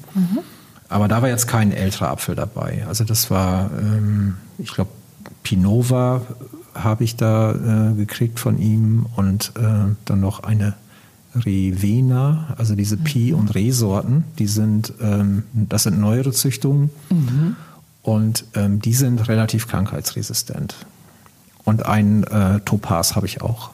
Aber 0.89 1.07
da 1.09 1.21
war 1.21 1.29
jetzt 1.29 1.47
kein 1.47 1.73
älterer 1.73 2.09
Apfel 2.11 2.35
dabei. 2.35 2.85
Also 2.89 3.05
das 3.05 3.31
war, 3.31 3.71
ähm, 3.79 4.37
ich 4.57 4.73
glaube, 4.73 4.91
Pinova 5.43 6.23
habe 6.75 7.05
ich 7.05 7.17
da 7.17 7.53
äh, 7.91 7.95
gekriegt 7.95 8.39
von 8.41 8.59
ihm 8.59 9.07
und 9.17 9.53
äh, 9.59 9.95
dann 10.07 10.21
noch 10.21 10.43
eine 10.45 10.75
Revena, 11.35 12.55
also 12.57 12.75
diese 12.75 12.97
Pi- 12.97 13.33
und 13.33 13.55
Re-Sorten, 13.55 14.25
die 14.39 14.47
sind, 14.47 14.93
ähm, 15.01 15.45
das 15.53 15.85
sind 15.85 15.99
neuere 15.99 16.33
Züchtungen 16.33 16.91
und 18.03 18.45
ähm, 18.55 18.81
die 18.81 18.95
sind 18.95 19.29
relativ 19.29 19.69
krankheitsresistent. 19.69 20.75
Und 21.65 21.85
ein 21.85 22.25
äh, 22.25 22.61
Topaz 22.61 23.15
habe 23.15 23.27
ich 23.27 23.43
auch. 23.43 23.71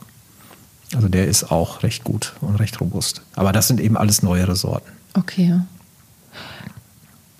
Also 0.95 1.09
der 1.09 1.27
ist 1.29 1.51
auch 1.51 1.83
recht 1.83 2.05
gut 2.05 2.35
und 2.41 2.57
recht 2.57 2.81
robust. 2.81 3.23
Aber 3.35 3.53
das 3.53 3.69
sind 3.69 3.81
eben 3.81 3.97
alles 3.97 4.23
neuere 4.23 4.57
Sorten. 4.57 4.91
Okay. 5.15 5.61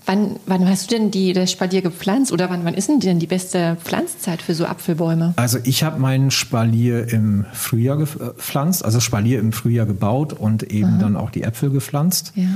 Wann, 0.07 0.37
wann 0.47 0.69
hast 0.69 0.91
du 0.91 0.97
denn 0.97 1.11
die, 1.11 1.33
das 1.33 1.51
Spalier 1.51 1.81
gepflanzt 1.81 2.31
oder 2.31 2.51
wann, 2.51 2.65
wann 2.65 2.75
ist 2.75 2.89
denn 2.89 3.01
denn 3.01 3.19
die 3.19 3.27
beste 3.27 3.77
Pflanzzeit 3.83 4.43
für 4.43 4.55
so 4.55 4.67
Apfelbäume? 4.67 5.33
Also 5.37 5.59
ich 5.65 5.83
habe 5.83 5.99
meinen 5.99 6.31
Spalier 6.31 7.11
im 7.11 7.47
Frühjahr 7.53 7.97
gepflanzt, 7.97 8.85
also 8.85 9.01
Spalier 9.01 9.41
im 9.41 9.53
Frühjahr 9.53 9.87
gebaut 9.87 10.35
und 10.35 10.63
eben 10.65 10.99
dann 10.99 11.17
auch 11.17 11.31
die 11.31 11.43
Äpfel 11.43 11.71
gepflanzt. 11.71 12.33
Ja. 12.35 12.49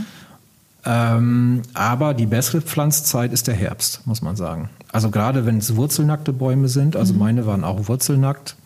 Ähm, 0.85 1.63
aber 1.75 2.15
die 2.15 2.27
bessere 2.27 2.61
Pflanzzeit 2.61 3.33
ist 3.33 3.47
der 3.47 3.55
Herbst, 3.55 4.07
muss 4.07 4.23
man 4.23 4.37
sagen. 4.37 4.71
Also 4.93 5.11
gerade 5.11 5.45
wenn 5.45 5.59
es 5.59 5.77
wurzelnackte 5.77 6.33
Bäume 6.33 6.69
sind, 6.69 6.97
also 6.97 7.15
meine 7.15 7.47
waren 7.47 7.65
auch 7.65 7.89
wurzelnackt, 7.89 8.57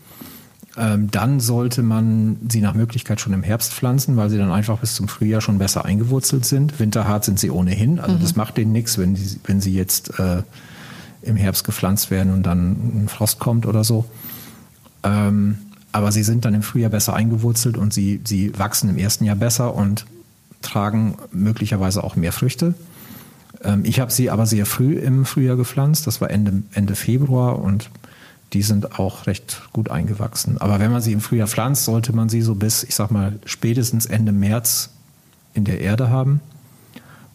dann 0.74 1.38
sollte 1.38 1.82
man 1.82 2.38
sie 2.48 2.62
nach 2.62 2.72
Möglichkeit 2.72 3.20
schon 3.20 3.34
im 3.34 3.42
Herbst 3.42 3.74
pflanzen, 3.74 4.16
weil 4.16 4.30
sie 4.30 4.38
dann 4.38 4.50
einfach 4.50 4.78
bis 4.78 4.94
zum 4.94 5.06
Frühjahr 5.06 5.42
schon 5.42 5.58
besser 5.58 5.84
eingewurzelt 5.84 6.46
sind. 6.46 6.80
Winterhart 6.80 7.26
sind 7.26 7.38
sie 7.38 7.50
ohnehin, 7.50 8.00
also 8.00 8.16
das 8.16 8.36
macht 8.36 8.56
denen 8.56 8.72
nichts, 8.72 8.96
wenn, 8.96 9.14
die, 9.14 9.38
wenn 9.44 9.60
sie 9.60 9.74
jetzt 9.74 10.18
äh, 10.18 10.42
im 11.20 11.36
Herbst 11.36 11.64
gepflanzt 11.64 12.10
werden 12.10 12.32
und 12.32 12.44
dann 12.44 13.02
ein 13.04 13.08
Frost 13.08 13.38
kommt 13.38 13.66
oder 13.66 13.84
so. 13.84 14.06
Ähm, 15.02 15.58
aber 15.92 16.10
sie 16.10 16.22
sind 16.22 16.44
dann 16.44 16.54
im 16.54 16.62
Frühjahr 16.62 16.90
besser 16.90 17.14
eingewurzelt 17.14 17.76
und 17.76 17.92
sie, 17.92 18.20
sie 18.24 18.58
wachsen 18.58 18.88
im 18.88 18.96
ersten 18.96 19.24
Jahr 19.24 19.36
besser 19.36 19.74
und 19.74 20.06
tragen 20.62 21.16
möglicherweise 21.32 22.02
auch 22.02 22.16
mehr 22.16 22.32
Früchte. 22.32 22.74
Ähm, 23.62 23.84
ich 23.84 24.00
habe 24.00 24.10
sie 24.10 24.30
aber 24.30 24.46
sehr 24.46 24.66
früh 24.66 24.94
im 24.94 25.24
Frühjahr 25.24 25.56
gepflanzt, 25.56 26.06
das 26.06 26.20
war 26.20 26.30
Ende, 26.30 26.62
Ende 26.72 26.94
Februar 26.94 27.58
und 27.58 27.90
die 28.52 28.62
sind 28.62 28.98
auch 28.98 29.26
recht 29.26 29.62
gut 29.72 29.90
eingewachsen. 29.90 30.58
Aber 30.58 30.78
wenn 30.78 30.92
man 30.92 31.00
sie 31.00 31.12
im 31.12 31.20
Frühjahr 31.20 31.48
pflanzt, 31.48 31.84
sollte 31.84 32.12
man 32.12 32.28
sie 32.28 32.42
so 32.42 32.54
bis, 32.54 32.84
ich 32.84 32.94
sag 32.94 33.10
mal, 33.10 33.38
spätestens 33.44 34.06
Ende 34.06 34.32
März 34.32 34.90
in 35.54 35.64
der 35.64 35.80
Erde 35.80 36.10
haben. 36.10 36.40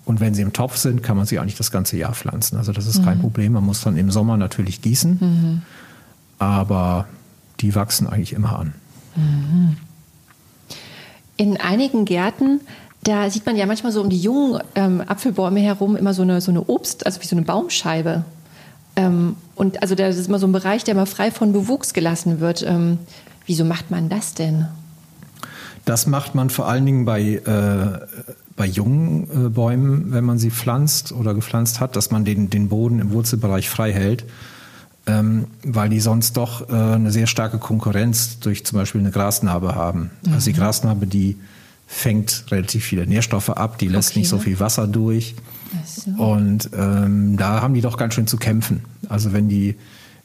Und 0.06 0.20
wenn 0.20 0.34
sie 0.34 0.42
im 0.42 0.54
Topf 0.54 0.78
sind, 0.78 1.04
kann 1.04 1.18
man 1.18 1.26
sie 1.26 1.40
eigentlich 1.40 1.58
das 1.58 1.72
ganze 1.72 1.98
Jahr 1.98 2.14
pflanzen. 2.14 2.58
Also 2.58 2.72
das 2.72 2.88
ist 2.88 3.04
kein 3.04 3.20
Problem. 3.20 3.54
Man 3.54 3.66
muss 3.66 3.82
dann 3.82 3.98
im 3.98 4.10
Sommer 4.10 4.38
natürlich 4.38 4.82
gießen, 4.82 5.64
aber 6.40 7.08
die 7.60 7.76
wachsen 7.76 8.08
eigentlich 8.08 8.32
immer 8.32 8.58
an. 8.58 8.74
In 11.36 11.58
einigen 11.58 12.06
Gärten, 12.06 12.62
da 13.04 13.30
sieht 13.30 13.46
man 13.46 13.58
ja 13.58 13.66
manchmal 13.66 13.92
so 13.92 14.02
um 14.02 14.10
die 14.10 14.20
jungen 14.20 14.62
ähm, 14.76 15.04
Apfelbäume 15.06 15.60
herum 15.60 15.98
immer 15.98 16.14
so 16.14 16.22
eine, 16.22 16.40
so 16.40 16.52
eine 16.52 16.64
Obst, 16.64 17.06
also 17.06 17.22
wie 17.22 17.26
so 17.26 17.36
eine 17.36 17.46
Baumscheibe. 17.46 18.24
Ähm, 18.98 19.38
und 19.56 19.82
also 19.82 19.96
das 19.96 20.18
ist 20.18 20.28
immer 20.28 20.40
so 20.40 20.48
ein 20.48 20.52
Bereich, 20.52 20.84
der 20.84 20.96
immer 20.96 21.06
frei 21.06 21.32
von 21.32 21.54
Bewuchs 21.54 21.94
gelassen 21.94 22.42
wird. 22.42 22.64
Ähm, 22.68 22.98
wieso 23.46 23.64
macht 23.64 23.92
man 23.92 24.10
das 24.10 24.34
denn? 24.34 24.68
Das 25.86 26.08
macht 26.08 26.36
man 26.36 26.50
vor 26.50 26.68
allen 26.68 26.86
Dingen 26.86 27.06
bei, 27.06 27.22
äh, 27.22 28.06
bei 28.58 28.66
jungen 28.66 29.46
äh, 29.46 29.50
Bäumen, 29.50 30.12
wenn 30.12 30.26
man 30.26 30.38
sie 30.38 30.52
pflanzt 30.52 31.14
oder 31.14 31.34
gepflanzt 31.34 31.80
hat, 31.80 31.96
dass 31.96 32.12
man 32.12 32.26
den, 32.26 32.50
den 32.50 32.68
Boden 32.68 33.00
im 33.00 33.12
Wurzelbereich 33.12 33.70
frei 33.70 33.94
hält, 33.94 34.26
ähm, 35.06 35.46
weil 35.64 35.90
die 35.90 36.02
sonst 36.02 36.36
doch 36.36 36.68
äh, 36.68 36.74
eine 36.74 37.12
sehr 37.12 37.28
starke 37.28 37.60
Konkurrenz 37.60 38.40
durch 38.40 38.66
zum 38.66 38.80
Beispiel 38.80 39.00
eine 39.00 39.12
Grasnarbe 39.12 39.76
haben. 39.76 40.10
Also 40.34 40.52
die 40.52 40.58
Grasnarbe, 40.58 41.08
die 41.08 41.38
fängt 41.88 42.46
relativ 42.52 42.84
viele 42.86 43.08
Nährstoffe 43.08 43.50
ab, 43.50 43.78
die 43.80 43.88
lässt 43.88 44.10
Okay. 44.12 44.20
nicht 44.20 44.30
so 44.30 44.38
viel 44.40 44.60
Wasser 44.60 44.88
durch. 44.88 45.36
So. 45.86 46.12
Und 46.22 46.70
ähm, 46.78 47.38
da 47.38 47.62
haben 47.62 47.74
die 47.74 47.82
doch 47.82 47.98
ganz 47.98 48.14
schön 48.14 48.28
zu 48.28 48.38
kämpfen. 48.38 48.84
Also 49.10 49.32
wenn 49.34 49.48
die, 49.50 49.76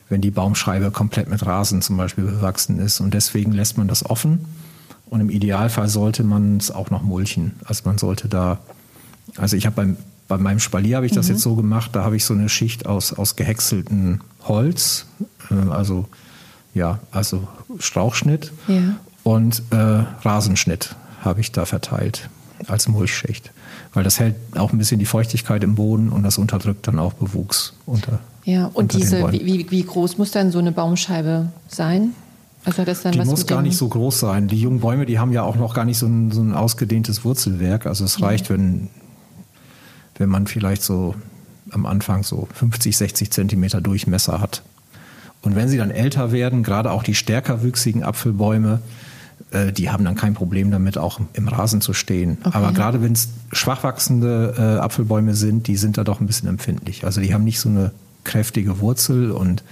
wenn 0.09 0.21
die 0.21 0.31
Baumscheibe 0.31 0.91
komplett 0.91 1.29
mit 1.31 1.45
Rasen 1.47 1.81
zum 1.81 1.97
Beispiel 1.97 2.25
bewachsen 2.25 2.79
ist. 2.79 3.01
Und 3.01 3.15
deswegen 3.15 3.53
lässt 3.53 3.79
man 3.79 3.89
das 3.89 4.05
offen. 4.09 4.45
Und 5.07 5.21
im 5.21 5.31
Idealfall 5.31 5.89
sollte 5.89 6.25
man 6.25 6.57
es 6.57 6.71
auch 6.71 6.91
noch 6.91 7.03
mulchen. 7.03 7.53
Also 7.65 7.83
man 7.85 7.97
sollte 7.99 8.29
da, 8.29 8.59
also 9.37 9.57
ich 9.57 9.67
habe 9.67 9.77
beim, 9.77 9.97
bei 10.29 10.39
meinem 10.39 10.59
Spalier 10.61 10.97
habe 10.97 11.07
ich 11.07 11.13
das 11.13 11.29
jetzt 11.29 11.43
so 11.43 11.55
gemacht, 11.55 11.91
da 11.95 12.03
habe 12.05 12.17
ich 12.17 12.25
so 12.25 12.35
eine 12.35 12.49
Schicht 12.49 12.87
aus, 12.87 13.13
aus 13.13 13.37
gehäckseltem 13.37 14.21
Holz, 14.45 15.07
äh, 15.51 15.55
also 15.71 16.09
ja, 16.75 16.99
also 17.11 17.47
Strauchschnitt 17.79 18.51
Ja. 18.69 18.97
und 19.25 19.63
äh, 19.71 19.77
Rasenschnitt 20.25 20.97
habe 21.23 21.41
ich 21.41 21.53
da 21.53 21.65
verteilt 21.65 22.29
als 22.69 22.89
Mulchschicht. 22.89 23.51
Weil 23.95 24.05
das 24.05 24.21
hält 24.21 24.37
auch 24.57 24.73
ein 24.73 24.79
bisschen 24.79 24.99
die 24.99 25.07
Feuchtigkeit 25.07 25.65
im 25.65 25.75
Boden 25.75 26.11
und 26.11 26.23
das 26.23 26.39
unterdrückt 26.39 26.87
dann 26.87 26.99
auch 26.99 27.13
Bewuchs 27.15 27.75
unter. 27.87 28.21
Ja, 28.45 28.67
und 28.67 28.77
unter 28.77 28.99
diese, 28.99 29.33
wie, 29.33 29.71
wie, 29.71 29.83
groß 29.83 30.19
muss 30.19 30.31
dann 30.31 30.51
so 30.51 30.59
eine 30.59 30.73
Baumscheibe 30.73 31.49
sein? 31.69 32.11
Also 32.65 32.79
hat 32.79 32.89
das 32.89 33.03
dann 33.03 33.13
Die 33.13 33.21
muss 33.21 33.47
gar 33.47 33.63
nicht 33.63 33.77
so 33.77 33.89
groß 33.89 34.21
sein. 34.21 34.49
Die 34.49 34.61
jungen 34.61 34.81
Bäume, 34.81 35.07
die 35.07 35.19
haben 35.19 35.33
ja 35.33 35.43
auch 35.43 35.57
noch 35.57 35.75
gar 35.75 35.85
nicht 35.85 35.99
so 35.99 36.07
ein, 36.07 36.31
so 36.31 36.41
ein 36.41 36.55
ausgedehntes 36.55 37.25
Wurzelwerk. 37.25 37.87
Also 37.87 38.05
es 38.05 38.23
reicht, 38.23 38.51
wenn, 38.51 38.89
wenn 40.17 40.29
man 40.29 40.47
vielleicht 40.47 40.83
so 40.83 41.15
am 41.71 41.87
Anfang 41.87 42.23
so 42.23 42.49
50, 42.55 42.97
60 42.97 43.31
Zentimeter 43.31 43.81
Durchmesser 43.81 44.41
hat. 44.41 44.63
Und 45.43 45.57
wenn 45.57 45.69
sie 45.69 45.77
dann 45.77 45.91
älter 45.91 46.31
werden, 46.31 46.63
gerade 46.63 46.93
auch 46.93 47.03
die 47.03 47.15
stärker 47.15 47.63
wüchsigen 47.63 48.05
Apfelbäume, 48.05 48.81
die 49.77 49.91
haben 49.91 50.05
dann 50.05 50.15
kein 50.15 50.35
Problem 50.35 50.71
damit, 50.71 50.97
auch 50.99 51.21
im 51.35 51.49
Rasen 51.49 51.81
zu 51.81 51.93
stehen. 51.93 52.39
Okay. 52.43 52.57
Aber 52.57 52.73
gerade 52.73 53.03
wenn 53.03 53.13
es 53.13 53.29
schwach 53.53 53.83
wachsende 53.83 54.55
äh, 54.57 54.81
Apfelbäume 54.81 55.35
sind, 55.35 55.67
die 55.67 55.77
sind 55.77 55.99
da 55.99 56.05
doch 56.05 56.21
ein 56.21 56.27
bisschen 56.27 56.49
empfindlich. 56.49 57.05
Also 57.05 57.21
die 57.21 57.35
haben 57.35 57.45
nicht 57.45 57.61
so 57.61 57.69
eine 57.69 57.91
kräftige 58.25 58.81
Wurzel 58.81 59.31
und 59.31 59.63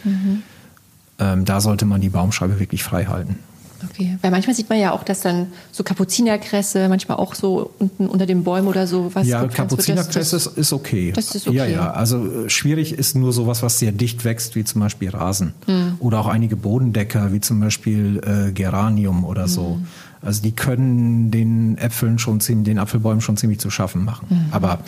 ähm, 1.18 1.44
da 1.44 1.60
sollte 1.60 1.84
man 1.84 2.00
die 2.00 2.08
Baumscheibe 2.08 2.58
wirklich 2.58 2.82
frei 2.82 3.04
halten. 3.04 3.38
Okay, 3.88 4.18
weil 4.20 4.30
manchmal 4.30 4.54
sieht 4.54 4.68
man 4.68 4.78
ja 4.78 4.92
auch, 4.92 5.02
dass 5.04 5.20
dann 5.20 5.48
so 5.72 5.82
Kapuzinerkresse, 5.84 6.88
manchmal 6.88 7.18
auch 7.18 7.34
so 7.34 7.70
unten 7.78 8.08
unter 8.08 8.26
den 8.26 8.44
Bäumen 8.44 8.68
oder 8.68 8.86
so 8.86 9.14
was 9.14 9.26
ja, 9.26 9.46
Kapuzinerkresse 9.46 10.36
ist, 10.36 10.46
ist 10.46 10.72
okay. 10.72 11.12
Das 11.14 11.34
ist 11.34 11.48
okay. 11.48 11.56
Ja, 11.56 11.64
ja. 11.66 11.90
Also 11.90 12.44
äh, 12.44 12.50
schwierig 12.50 12.92
ist 12.92 13.16
nur 13.16 13.32
sowas, 13.32 13.62
was 13.62 13.78
sehr 13.78 13.92
dicht 13.92 14.24
wächst, 14.24 14.54
wie 14.56 14.64
zum 14.64 14.80
Beispiel 14.80 15.10
Rasen. 15.10 15.54
Hm. 15.66 15.96
Oder 15.98 16.20
auch 16.20 16.26
einige 16.26 16.56
Bodendecker, 16.56 17.32
wie 17.32 17.40
zum 17.40 17.60
Beispiel 17.60 18.20
äh, 18.24 18.52
Geranium 18.52 19.24
oder 19.24 19.48
so. 19.48 19.74
Hm. 19.74 19.86
Also 20.22 20.42
die 20.42 20.52
können 20.52 21.30
den 21.30 21.78
Äpfeln 21.78 22.18
schon 22.18 22.40
ziemlich, 22.40 22.66
den 22.66 22.78
Apfelbäumen 22.78 23.20
schon 23.20 23.36
ziemlich 23.36 23.58
zu 23.58 23.70
schaffen 23.70 24.04
machen. 24.04 24.28
Hm. 24.28 24.44
Aber 24.50 24.80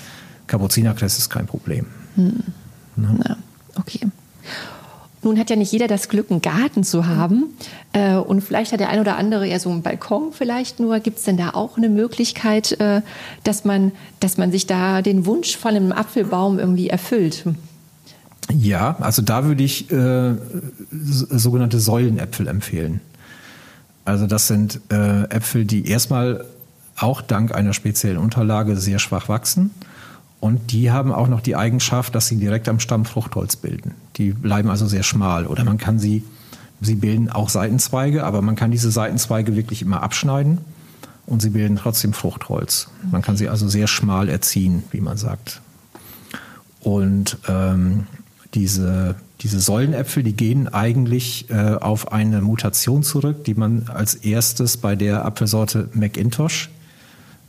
Kapuzinerkresse 0.46 1.18
ist 1.18 1.30
kein 1.30 1.46
Problem. 1.46 1.86
Na, 2.96 3.36
okay. 3.76 4.00
Nun 5.22 5.38
hat 5.38 5.50
ja 5.50 5.56
nicht 5.56 5.70
jeder 5.70 5.86
das 5.86 6.08
Glück, 6.08 6.30
einen 6.30 6.42
Garten 6.42 6.82
zu 6.82 7.06
haben. 7.06 7.54
Äh, 7.92 8.16
und 8.16 8.40
vielleicht 8.40 8.72
hat 8.72 8.80
der 8.80 8.88
ein 8.88 9.00
oder 9.00 9.16
andere 9.16 9.46
ja 9.46 9.58
so 9.58 9.70
einen 9.70 9.82
Balkon 9.82 10.32
vielleicht 10.32 10.80
nur. 10.80 10.98
Gibt 10.98 11.18
es 11.18 11.24
denn 11.24 11.36
da 11.36 11.50
auch 11.50 11.76
eine 11.76 11.88
Möglichkeit, 11.88 12.72
äh, 12.80 13.02
dass, 13.44 13.64
man, 13.64 13.92
dass 14.18 14.36
man 14.36 14.50
sich 14.50 14.66
da 14.66 15.00
den 15.00 15.24
Wunsch 15.24 15.56
von 15.56 15.76
einem 15.76 15.92
Apfelbaum 15.92 16.58
irgendwie 16.58 16.88
erfüllt? 16.88 17.44
Ja, 18.52 18.96
also 18.98 19.22
da 19.22 19.44
würde 19.44 19.62
ich 19.62 19.90
äh, 19.92 20.34
sogenannte 20.90 21.78
Säulenäpfel 21.78 22.48
empfehlen. 22.48 23.00
Also 24.04 24.26
das 24.26 24.48
sind 24.48 24.80
äh, 24.90 25.24
Äpfel, 25.30 25.64
die 25.64 25.86
erstmal 25.86 26.44
auch 26.96 27.22
dank 27.22 27.54
einer 27.54 27.72
speziellen 27.72 28.18
Unterlage 28.18 28.76
sehr 28.76 28.98
schwach 28.98 29.28
wachsen 29.28 29.70
Und 30.42 30.72
die 30.72 30.90
haben 30.90 31.12
auch 31.12 31.28
noch 31.28 31.40
die 31.40 31.54
Eigenschaft, 31.54 32.16
dass 32.16 32.26
sie 32.26 32.36
direkt 32.36 32.68
am 32.68 32.80
Stamm 32.80 33.04
Fruchtholz 33.04 33.54
bilden. 33.54 33.94
Die 34.16 34.32
bleiben 34.32 34.70
also 34.70 34.88
sehr 34.88 35.04
schmal. 35.04 35.46
Oder 35.46 35.62
man 35.62 35.78
kann 35.78 36.00
sie, 36.00 36.24
sie 36.80 36.96
bilden 36.96 37.30
auch 37.30 37.48
Seitenzweige, 37.48 38.24
aber 38.24 38.42
man 38.42 38.56
kann 38.56 38.72
diese 38.72 38.90
Seitenzweige 38.90 39.54
wirklich 39.54 39.82
immer 39.82 40.02
abschneiden 40.02 40.58
und 41.26 41.42
sie 41.42 41.50
bilden 41.50 41.76
trotzdem 41.76 42.12
Fruchtholz. 42.12 42.88
Man 43.08 43.22
kann 43.22 43.36
sie 43.36 43.48
also 43.48 43.68
sehr 43.68 43.86
schmal 43.86 44.28
erziehen, 44.28 44.82
wie 44.90 45.00
man 45.00 45.16
sagt. 45.16 45.60
Und 46.80 47.38
ähm, 47.46 48.08
diese, 48.54 49.14
diese 49.42 49.60
Säulenäpfel, 49.60 50.24
die 50.24 50.32
gehen 50.32 50.66
eigentlich 50.66 51.50
äh, 51.50 51.76
auf 51.76 52.10
eine 52.10 52.40
Mutation 52.40 53.04
zurück, 53.04 53.44
die 53.44 53.54
man 53.54 53.84
als 53.94 54.16
erstes 54.16 54.76
bei 54.76 54.96
der 54.96 55.24
Apfelsorte 55.24 55.88
McIntosh 55.94 56.68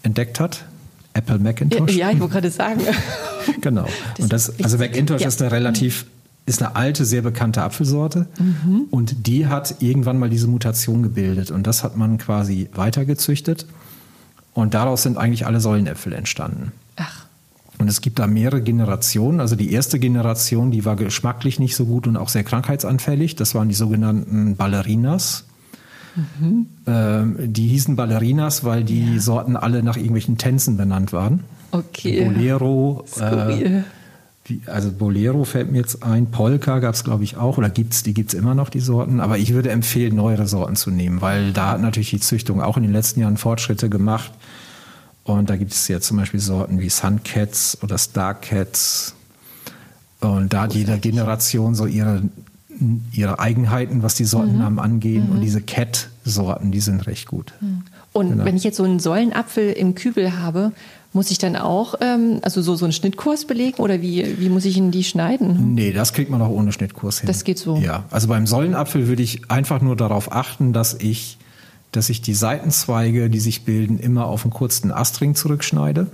entdeckt 0.04 0.40
hat. 0.40 0.66
Apple 1.14 1.40
Macintosh. 1.40 1.96
Ja, 1.96 2.12
ich 2.12 2.20
wollte 2.20 2.34
gerade 2.34 2.52
sagen. 2.52 2.82
genau. 3.62 3.86
Das 4.18 4.20
und 4.24 4.34
das, 4.34 4.60
also. 4.64 4.78
Macintosh 4.78 5.22
Ja. 5.22 5.28
ist 5.28 5.42
eine 5.42 5.52
relativ, 5.52 6.06
ist 6.46 6.62
eine 6.62 6.76
alte, 6.76 7.06
sehr 7.06 7.22
bekannte 7.22 7.62
Apfelsorte. 7.62 8.28
Mhm. 8.40 8.86
Und 8.90 9.28
die 9.28 9.48
hat 9.48 9.76
irgendwann 9.82 10.18
mal 10.18 10.30
diese 10.30 10.48
Mutation 10.48 11.04
gebildet. 11.04 11.52
Und 11.52 11.68
das 11.68 11.84
hat 11.84 11.96
man 11.98 12.18
quasi 12.18 12.70
weitergezüchtet. 12.74 13.66
Und 14.54 14.74
daraus 14.74 15.04
sind 15.04 15.18
eigentlich 15.18 15.46
alle 15.46 15.60
Säulenäpfel 15.60 16.14
entstanden. 16.14 16.72
Ach, 16.96 17.26
Und 17.80 17.88
es 17.88 18.02
gibt 18.02 18.20
da 18.20 18.28
mehrere 18.28 18.62
Generationen. 18.62 19.40
Also 19.40 19.56
die 19.56 19.72
erste 19.72 19.98
Generation, 20.00 20.70
die 20.72 20.86
war 20.86 20.96
geschmacklich 20.96 21.60
nicht 21.60 21.76
so 21.76 21.86
gut 21.86 22.06
und 22.08 22.18
auch 22.18 22.30
sehr 22.30 22.44
krankheitsanfällig. 22.44 23.36
Das 23.36 23.56
waren 23.56 23.68
die 23.70 23.76
sogenannten 23.76 24.56
Ballerinas. 24.56 25.46
Ähm, 26.86 27.36
die 27.40 27.68
hießen 27.68 27.96
Ballerinas, 27.96 28.64
weil 28.64 28.84
die 28.84 29.20
Sorten 29.20 29.56
alle 29.56 29.84
nach 29.84 29.98
irgendwelchen 29.98 30.38
Tänzen 30.38 30.78
benannt 30.78 31.14
waren. 31.14 31.44
okay. 31.72 32.26
Bolero. 32.26 33.06
Äh, 33.20 33.84
wie, 34.46 34.62
also 34.66 34.92
Bolero 34.92 35.46
fällt 35.46 35.72
mir 35.72 35.78
jetzt 35.78 36.04
ein. 36.04 36.30
Polka 36.30 36.80
gab 36.80 36.96
es, 36.96 37.04
glaube 37.04 37.24
ich, 37.24 37.38
auch. 37.38 37.58
Oder 37.58 37.70
gibt's, 37.70 38.04
die 38.04 38.14
gibt's 38.14 38.34
immer 38.34 38.56
noch, 38.56 38.70
die 38.70 38.82
Sorten. 38.82 39.22
Aber 39.22 39.38
ich 39.38 39.54
würde 39.54 39.72
empfehlen, 39.72 40.16
neuere 40.16 40.48
Sorten 40.48 40.76
zu 40.76 40.92
nehmen, 40.92 41.22
weil 41.22 41.54
da 41.54 41.70
hat 41.70 41.82
natürlich 41.82 42.10
die 42.10 42.20
Züchtung 42.20 42.62
auch 42.62 42.76
in 42.76 42.84
den 42.84 42.92
letzten 42.92 43.22
Jahren 43.22 43.38
Fortschritte 43.38 43.90
gemacht. 43.90 44.32
Und 45.24 45.50
da 45.50 45.56
gibt 45.56 45.72
es 45.72 45.88
ja 45.88 46.02
zum 46.02 46.18
Beispiel 46.18 46.42
Sorten 46.42 46.80
wie 46.82 46.90
Suncats 46.90 47.78
oder 47.82 47.98
Starcats. 47.98 49.16
Und 50.20 50.52
da 50.54 50.64
hat 50.64 50.74
jede 50.74 50.98
Generation 51.00 51.76
so 51.76 51.86
ihre, 51.86 52.24
ihre 53.12 53.40
Eigenheiten, 53.40 54.04
was 54.04 54.16
die 54.16 54.26
Sortennamen 54.26 54.80
angehen. 54.80 55.30
Und 55.30 55.42
diese 55.42 55.62
Cat-Sorten, 55.62 56.72
die 56.72 56.80
sind 56.80 57.06
recht 57.08 57.28
gut. 57.28 57.54
Und 58.12 58.30
Genau. 58.30 58.46
wenn 58.46 58.56
ich 58.56 58.64
jetzt 58.64 58.78
so 58.78 58.84
einen 58.84 59.00
Säulenapfel 59.00 59.72
im 59.72 59.96
Kübel 59.96 60.40
habe, 60.40 60.72
muss 61.14 61.30
ich 61.30 61.38
dann 61.38 61.56
auch 61.56 61.96
ähm, 62.02 62.40
also 62.42 62.62
so, 62.62 62.76
so 62.76 62.86
einen 62.86 62.92
Schnittkurs 62.92 63.46
belegen 63.46 63.78
oder 63.82 64.02
wie, 64.02 64.40
wie 64.40 64.50
muss 64.50 64.66
ich 64.66 64.78
ihn 64.78 64.90
die 64.92 65.04
schneiden? 65.04 65.76
Nee, 65.76 65.92
das 65.94 66.14
kriegt 66.14 66.32
man 66.32 66.42
auch 66.42 66.50
ohne 66.50 66.72
Schnittkurs 66.72 67.20
hin. 67.20 67.28
Das 67.28 67.44
geht 67.44 67.60
so. 67.60 67.78
Ja, 67.78 68.06
also 68.10 68.28
beim 68.28 68.48
Säulenapfel 68.48 69.08
würde 69.08 69.22
ich 69.22 69.52
einfach 69.52 69.82
nur 69.82 69.96
darauf 69.96 70.32
achten, 70.32 70.74
dass 70.74 70.96
ich, 70.96 71.38
dass 71.92 72.10
ich 72.10 72.22
die 72.22 72.34
Seitenzweige, 72.34 73.30
die 73.30 73.40
sich 73.40 73.64
bilden, 73.64 74.00
immer 74.00 74.26
auf 74.26 74.44
einen 74.44 74.54
kurzen 74.54 74.92
Astring 74.92 75.36
zurückschneide. 75.36 76.08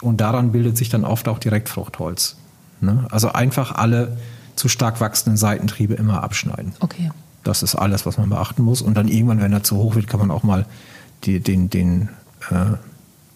Und 0.00 0.20
daran 0.20 0.52
bildet 0.52 0.76
sich 0.76 0.88
dann 0.88 1.04
oft 1.04 1.26
auch 1.28 1.38
direkt 1.38 1.68
Fruchtholz. 1.68 2.36
Ne? 2.80 3.06
Also 3.10 3.32
einfach 3.32 3.74
alle 3.74 4.16
zu 4.60 4.68
stark 4.68 5.00
wachsenden 5.00 5.38
Seitentriebe 5.38 5.94
immer 5.94 6.22
abschneiden. 6.22 6.72
Okay. 6.80 7.10
Das 7.44 7.62
ist 7.62 7.74
alles, 7.74 8.04
was 8.04 8.18
man 8.18 8.28
beachten 8.28 8.62
muss. 8.62 8.82
Und 8.82 8.94
dann 8.94 9.08
irgendwann, 9.08 9.40
wenn 9.40 9.52
er 9.54 9.62
zu 9.62 9.76
hoch 9.78 9.94
wird, 9.94 10.06
kann 10.06 10.20
man 10.20 10.30
auch 10.30 10.42
mal 10.42 10.66
die, 11.24 11.40
den, 11.40 11.70
den, 11.70 12.10
äh, 12.50 12.76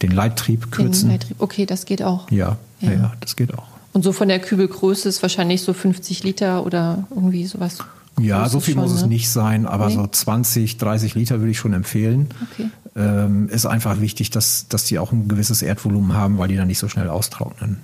den 0.03 0.11
Leittrieb 0.11 0.65
Den 0.65 0.71
kürzen. 0.71 1.09
Leittrieb. 1.11 1.37
Okay, 1.41 1.65
das 1.65 1.87
geht 1.87 2.03
auch. 2.03 2.31
Ja, 2.31 2.59
ja, 2.81 2.93
Ja. 2.93 3.13
das 3.21 3.37
geht 3.37 3.55
auch. 3.55 3.65
Und 3.95 4.03
so 4.03 4.13
von 4.13 4.29
der 4.29 4.39
Kübelgröße 4.39 5.09
ist 5.09 5.23
wahrscheinlich 5.23 5.63
so 5.63 5.73
50 5.73 6.23
Liter 6.25 6.67
oder 6.67 7.05
irgendwie 7.11 7.47
sowas. 7.47 7.79
Ja, 8.21 8.47
so 8.49 8.61
viel 8.61 8.75
schon, 8.75 8.83
muss 8.83 8.93
es 8.93 9.03
ne? 9.03 9.09
nicht 9.09 9.31
sein, 9.31 9.67
aber 9.67 9.89
Nee? 9.89 9.95
so 9.95 10.07
20, 10.07 10.77
30 10.77 11.15
Liter 11.15 11.39
würde 11.41 11.53
ich 11.53 11.59
schon 11.59 11.73
empfehlen. 11.73 12.29
Okay. 12.53 12.69
Ähm, 12.97 13.49
ist 13.49 13.65
einfach 13.67 14.01
wichtig, 14.03 14.29
dass, 14.31 14.67
dass 14.69 14.85
die 14.85 14.99
auch 14.99 15.11
ein 15.13 15.27
gewisses 15.29 15.63
Erdvolumen 15.63 16.13
haben, 16.13 16.37
weil 16.39 16.49
die 16.49 16.57
dann 16.57 16.69
nicht 16.69 16.79
so 16.79 16.89
schnell 16.89 17.09
austrocknen. 17.09 17.79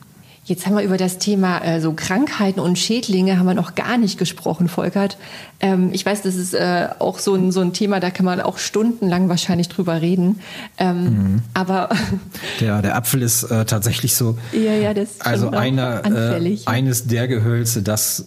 Jetzt 0.50 0.66
haben 0.66 0.74
wir 0.74 0.82
über 0.82 0.96
das 0.96 1.18
Thema 1.18 1.64
äh, 1.64 1.80
so 1.80 1.92
Krankheiten 1.92 2.58
und 2.58 2.76
Schädlinge 2.76 3.38
haben 3.38 3.46
wir 3.46 3.54
noch 3.54 3.76
gar 3.76 3.96
nicht 3.98 4.18
gesprochen, 4.18 4.66
Volkert. 4.66 5.16
Ähm, 5.60 5.90
ich 5.92 6.04
weiß, 6.04 6.22
das 6.22 6.34
ist 6.34 6.54
äh, 6.54 6.88
auch 6.98 7.20
so 7.20 7.36
ein, 7.36 7.52
so 7.52 7.60
ein 7.60 7.72
Thema, 7.72 8.00
da 8.00 8.10
kann 8.10 8.26
man 8.26 8.40
auch 8.40 8.58
stundenlang 8.58 9.28
wahrscheinlich 9.28 9.68
drüber 9.68 10.00
reden. 10.00 10.40
Ähm, 10.76 11.00
Mhm. 11.00 11.42
Aber 11.54 11.88
Der, 12.60 12.82
der 12.82 12.96
Apfel 12.96 13.22
ist 13.22 13.44
äh, 13.44 13.64
tatsächlich 13.64 14.16
so, 14.16 14.38
ja, 14.52 14.72
ja, 14.74 14.92
das 14.92 15.12
ist 15.12 15.26
also 15.26 15.50
einer, 15.50 16.02
äh, 16.04 16.58
eines 16.66 17.06
der 17.06 17.28
Gehölze, 17.28 17.82
das 17.82 18.26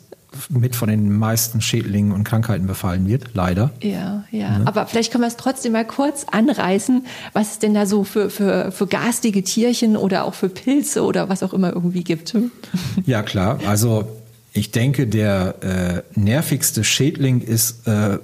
mit 0.49 0.75
von 0.75 0.89
den 0.89 1.17
meisten 1.17 1.61
Schädlingen 1.61 2.11
und 2.11 2.23
Krankheiten 2.23 2.67
befallen 2.67 3.07
wird, 3.07 3.29
leider. 3.33 3.71
Ja, 3.81 4.23
ja. 4.31 4.61
Aber 4.65 4.85
vielleicht 4.87 5.11
können 5.11 5.23
wir 5.23 5.27
es 5.27 5.37
trotzdem 5.37 5.73
mal 5.73 5.85
kurz 5.85 6.25
anreißen, 6.31 7.05
was 7.33 7.53
es 7.53 7.59
denn 7.59 7.73
da 7.73 7.85
so 7.85 8.03
für, 8.03 8.29
für, 8.29 8.71
für 8.71 8.87
garstige 8.87 9.43
Tierchen 9.43 9.97
oder 9.97 10.25
auch 10.25 10.33
für 10.33 10.49
Pilze 10.49 11.03
oder 11.03 11.29
was 11.29 11.43
auch 11.43 11.53
immer 11.53 11.71
irgendwie 11.73 12.03
gibt. 12.03 12.33
Hm? 12.33 12.51
Ja, 13.05 13.23
klar. 13.23 13.59
Also 13.67 14.07
ich 14.53 14.71
denke, 14.71 15.07
der 15.07 16.03
äh, 16.15 16.19
nervigste 16.19 16.83
Schädling 16.83 17.41
ist 17.41 17.87
äh, 17.87 18.19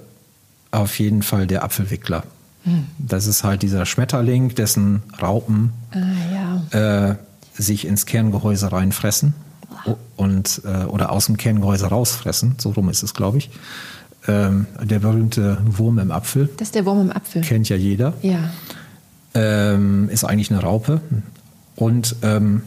auf 0.72 1.00
jeden 1.00 1.24
Fall 1.24 1.48
der 1.48 1.64
Apfelwickler. 1.64 2.24
Das 3.00 3.26
ist 3.26 3.44
halt 3.44 3.64
dieser 3.64 3.86
Schmetterling, 3.86 4.54
dessen 4.54 5.02
Raupen 5.20 5.72
Ah, 5.92 6.62
ja. 6.74 7.10
äh, 7.10 7.16
sich 7.54 7.88
ins 7.88 8.06
Kerngehäuse 8.06 8.72
reinfressen 8.72 9.34
und 10.16 10.62
äh, 10.66 10.86
oder 10.86 11.12
aus 11.12 11.28
dem 11.28 11.38
Kerngehäuse 11.38 11.88
rausfressen. 11.88 12.56
So 12.58 12.72
rum 12.72 12.90
ist 12.90 13.04
es, 13.04 13.14
glaube 13.14 13.38
ich. 13.38 13.50
Ähm, 14.28 14.68
der 14.84 15.00
berühmte 15.00 15.58
Wurm 15.66 15.98
im 16.00 16.12
Apfel 16.12 16.50
Das 16.58 16.68
ist 16.70 16.76
der 16.76 16.86
Wurm 16.86 17.02
im 17.02 17.12
Apfel. 17.12 17.42
kennt 17.42 17.70
ja 17.70 17.76
jeder. 17.78 18.14
Ja. 18.22 18.50
Ähm, 19.34 20.10
ist 20.10 20.24
eigentlich 20.26 20.52
eine 20.52 20.62
Raupe. 20.62 21.02
Und 21.76 22.18
ähm, 22.24 22.62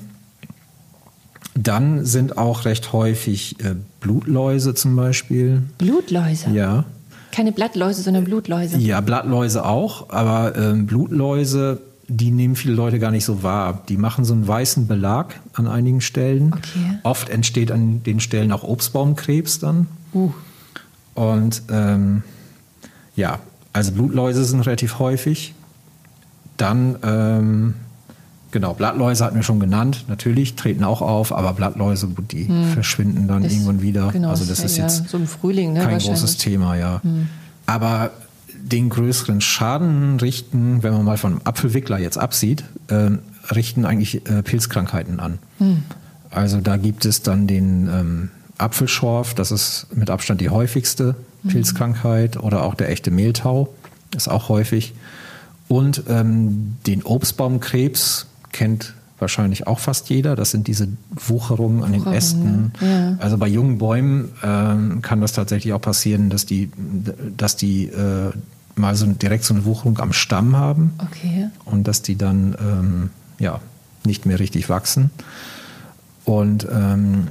dann 1.54 2.04
sind 2.06 2.38
auch 2.38 2.64
recht 2.64 2.92
häufig 2.92 3.60
äh, 3.62 3.74
Blutläuse 4.00 4.74
zum 4.74 4.96
Beispiel. 4.96 5.62
Blutläuse. 5.78 6.50
Ja. 6.50 6.84
Keine 7.30 7.52
Blattläuse, 7.52 8.02
sondern 8.02 8.24
Blutläuse. 8.24 8.78
Ja, 8.78 9.00
Blattläuse 9.00 9.64
auch, 9.64 10.10
aber 10.10 10.56
ähm, 10.56 10.86
Blutläuse, 10.86 11.80
die 12.16 12.30
nehmen 12.30 12.56
viele 12.56 12.74
Leute 12.74 12.98
gar 12.98 13.10
nicht 13.10 13.24
so 13.24 13.42
wahr. 13.42 13.82
Die 13.88 13.96
machen 13.96 14.24
so 14.24 14.34
einen 14.34 14.46
weißen 14.46 14.86
Belag 14.86 15.40
an 15.54 15.66
einigen 15.66 16.00
Stellen. 16.00 16.52
Okay. 16.52 16.98
Oft 17.02 17.28
entsteht 17.28 17.70
an 17.72 18.02
den 18.02 18.20
Stellen 18.20 18.52
auch 18.52 18.64
Obstbaumkrebs 18.64 19.58
dann. 19.60 19.86
Uh. 20.12 20.30
Und 21.14 21.62
ähm, 21.70 22.22
ja, 23.16 23.38
also 23.72 23.92
Blutläuse 23.92 24.44
sind 24.44 24.60
relativ 24.60 24.98
häufig. 24.98 25.54
Dann, 26.58 26.96
ähm, 27.02 27.74
genau, 28.50 28.74
Blattläuse 28.74 29.24
hatten 29.24 29.36
wir 29.36 29.42
schon 29.42 29.58
genannt, 29.60 30.04
natürlich, 30.08 30.54
treten 30.54 30.84
auch 30.84 31.00
auf, 31.00 31.32
aber 31.32 31.54
Blattläuse, 31.54 32.08
gut, 32.08 32.32
die 32.32 32.48
verschwinden 32.74 33.26
dann 33.26 33.42
Das- 33.42 33.52
irgendwann 33.52 33.80
wieder. 33.82 34.10
genau, 34.12 34.28
also 34.30 34.44
das 34.44 34.58
ist 34.58 34.64
ist 34.66 34.76
ja 34.76 34.84
jetzt 34.84 35.08
so 35.08 35.18
Frühling, 35.24 35.72
ne, 35.72 35.80
kein 35.84 35.98
großes 35.98 36.36
Thema, 36.36 36.76
ja. 36.76 37.00
Aber 37.66 38.10
den 38.62 38.88
größeren 38.88 39.40
Schaden 39.40 40.18
richten, 40.20 40.82
wenn 40.82 40.92
man 40.92 41.04
mal 41.04 41.16
vom 41.18 41.40
Apfelwickler 41.44 41.98
jetzt 41.98 42.18
absieht, 42.18 42.64
ähm, 42.88 43.18
richten 43.50 43.84
eigentlich 43.84 44.28
äh, 44.28 44.42
Pilzkrankheiten 44.42 45.20
an. 45.20 45.38
Also 46.30 46.60
da 46.60 46.76
gibt 46.76 47.04
es 47.04 47.22
dann 47.22 47.46
den 47.46 47.88
ähm, 47.88 48.30
Apfelschorf, 48.58 49.34
das 49.34 49.50
ist 49.50 49.88
mit 49.94 50.10
Abstand 50.10 50.40
die 50.40 50.48
häufigste 50.48 51.16
Pilzkrankheit, 51.46 52.36
oder 52.36 52.62
auch 52.62 52.74
der 52.74 52.88
echte 52.88 53.10
Mehltau, 53.10 53.74
ist 54.14 54.28
auch 54.28 54.48
häufig. 54.48 54.94
Und 55.68 56.04
ähm, 56.08 56.76
den 56.86 57.02
Obstbaumkrebs 57.02 58.26
kennt 58.52 58.94
wahrscheinlich 59.22 59.66
auch 59.66 59.78
fast 59.78 60.10
jeder. 60.10 60.36
Das 60.36 60.50
sind 60.50 60.66
diese 60.66 60.88
Wucherungen 61.10 61.82
an 61.82 61.92
den 61.92 62.00
Wucherungen, 62.02 62.18
Ästen. 62.18 62.72
ja. 62.82 63.16
Also 63.18 63.38
bei 63.38 63.48
jungen 63.48 63.78
Bäumen 63.78 64.32
ähm, 64.42 65.00
kann 65.00 65.22
das 65.22 65.32
tatsächlich 65.32 65.72
auch 65.72 65.80
passieren, 65.80 66.28
dass 66.28 66.44
die, 66.44 66.70
dass 67.38 67.56
die 67.56 67.86
äh, 67.86 68.30
mal 68.76 68.94
so 68.94 69.06
direkt 69.06 69.44
so 69.44 69.54
eine 69.54 69.64
Wucherung 69.64 69.98
am 69.98 70.12
Stamm 70.12 70.56
haben 70.56 70.92
Okay. 70.98 71.48
und 71.64 71.88
dass 71.88 72.02
die 72.02 72.16
dann 72.16 72.54
ähm, 72.60 73.10
ja, 73.38 73.60
nicht 74.04 74.26
mehr 74.26 74.38
richtig 74.38 74.68
wachsen. 74.68 75.10
Und 76.24 76.66
ähm, 76.70 77.28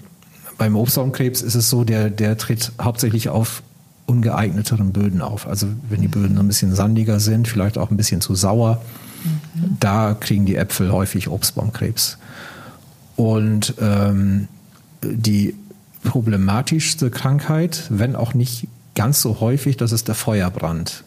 beim 0.57 0.75
Obstbaumkrebs 0.75 1.41
ist 1.41 1.55
es 1.55 1.69
so, 1.69 1.83
der, 1.83 2.09
der 2.09 2.37
tritt 2.37 2.71
hauptsächlich 2.81 3.29
auf 3.29 3.63
ungeeigneteren 4.05 4.91
Böden 4.91 5.21
auf. 5.21 5.47
Also 5.47 5.67
wenn 5.89 6.01
die 6.01 6.07
Böden 6.07 6.37
ein 6.37 6.47
bisschen 6.47 6.75
sandiger 6.75 7.19
sind, 7.19 7.47
vielleicht 7.47 7.77
auch 7.77 7.91
ein 7.91 7.97
bisschen 7.97 8.19
zu 8.21 8.35
sauer, 8.35 8.81
da 9.79 10.15
kriegen 10.19 10.45
die 10.45 10.55
Äpfel 10.55 10.91
häufig 10.91 11.29
Obstbaumkrebs. 11.29 12.17
Und 13.15 13.75
ähm, 13.79 14.47
die 15.03 15.55
problematischste 16.03 17.09
Krankheit, 17.11 17.83
wenn 17.89 18.15
auch 18.15 18.33
nicht 18.33 18.67
ganz 18.95 19.21
so 19.21 19.39
häufig, 19.39 19.77
das 19.77 19.91
ist 19.91 20.07
der 20.07 20.15
Feuerbrand. 20.15 21.03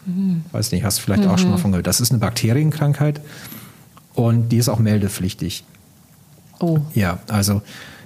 Weiß 0.51 0.71
nicht, 0.71 0.83
hast 0.83 0.99
du 0.99 1.01
vielleicht 1.03 1.27
auch 1.27 1.37
schon 1.37 1.51
mal 1.51 1.57
von 1.57 1.71
gehört. 1.71 1.87
Das 1.87 1.99
ist 1.99 2.11
eine 2.11 2.19
Bakterienkrankheit 2.19 3.21
und 4.13 4.49
die 4.49 4.57
ist 4.57 4.69
auch 4.69 4.79
meldepflichtig. 4.79 5.63
Oh. 6.59 6.79
Ja, 6.93 7.19
also 7.27 7.61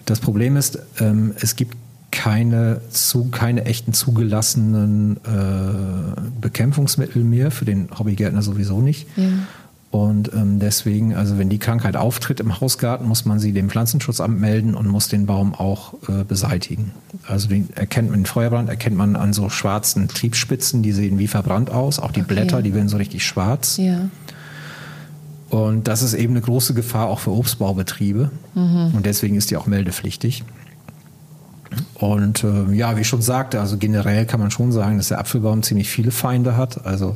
das 0.05 0.20
Problem 0.20 0.57
ist, 0.57 0.80
ähm, 0.99 1.34
es 1.39 1.55
gibt 1.55 1.78
keine, 2.12 2.82
zu, 2.89 3.30
keine 3.30 3.66
echten 3.66 3.93
zugelassenen 3.93 5.18
äh, 5.18 6.20
Bekämpfungsmittel 6.41 7.24
mehr, 7.24 7.51
für 7.51 7.66
den 7.66 7.89
Hobbygärtner 7.97 8.41
sowieso 8.41 8.82
nicht. 8.82 9.07
Ja. 9.16 9.28
Und 9.91 10.31
ähm, 10.33 10.59
deswegen, 10.59 11.15
also 11.15 11.39
wenn 11.39 11.49
die 11.49 11.57
Krankheit 11.57 11.95
auftritt 11.95 12.39
im 12.39 12.61
Hausgarten, 12.61 13.07
muss 13.07 13.25
man 13.25 13.39
sie 13.39 13.53
dem 13.53 13.71
Pflanzenschutzamt 13.71 14.39
melden 14.39 14.75
und 14.75 14.87
muss 14.87 15.07
den 15.07 15.25
Baum 15.25 15.55
auch 15.55 15.95
äh, 16.07 16.23
beseitigen. 16.23 16.91
Also 17.27 17.47
den 17.47 17.69
erkennt 17.75 18.11
man, 18.11 18.19
den 18.19 18.25
Feuerbrand 18.27 18.69
erkennt 18.69 18.95
man 18.95 19.15
an 19.15 19.33
so 19.33 19.49
schwarzen 19.49 20.07
Triebspitzen, 20.07 20.83
die 20.83 20.91
sehen 20.91 21.17
wie 21.17 21.27
verbrannt 21.27 21.71
aus. 21.71 21.97
Auch 21.97 22.11
die 22.11 22.21
Okay. 22.21 22.35
Blätter, 22.35 22.61
die 22.61 22.75
werden 22.75 22.87
so 22.87 22.97
richtig 22.97 23.25
schwarz. 23.25 23.77
Ja. 23.77 24.09
Und 25.49 25.87
das 25.87 26.03
ist 26.03 26.13
eben 26.13 26.33
eine 26.33 26.41
große 26.41 26.75
Gefahr 26.75 27.07
auch 27.07 27.17
für 27.19 27.31
Obstbaubetriebe. 27.31 28.29
Und 28.93 29.05
deswegen 29.05 29.35
ist 29.35 29.49
die 29.49 29.57
auch 29.57 29.65
meldepflichtig. 29.65 30.43
Und 31.95 32.43
äh, 32.43 32.71
ja, 32.73 32.95
wie 32.97 33.01
ich 33.01 33.07
schon 33.07 33.23
sagte, 33.23 33.59
also 33.59 33.77
generell 33.77 34.27
kann 34.27 34.39
man 34.39 34.51
schon 34.51 34.71
sagen, 34.71 34.97
dass 34.97 35.07
der 35.07 35.19
Apfelbaum 35.19 35.63
ziemlich 35.63 35.89
viele 35.89 36.11
Feinde 36.11 36.55
hat. 36.57 36.85
Also 36.85 37.15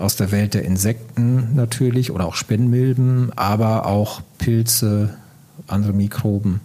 aus 0.00 0.16
der 0.16 0.32
Welt 0.32 0.54
der 0.54 0.64
Insekten 0.64 1.54
natürlich 1.54 2.10
oder 2.10 2.26
auch 2.26 2.34
Spinnmilben, 2.34 3.32
aber 3.36 3.86
auch 3.86 4.22
Pilze, 4.38 5.10
andere 5.66 5.92
Mikroben. 5.92 6.60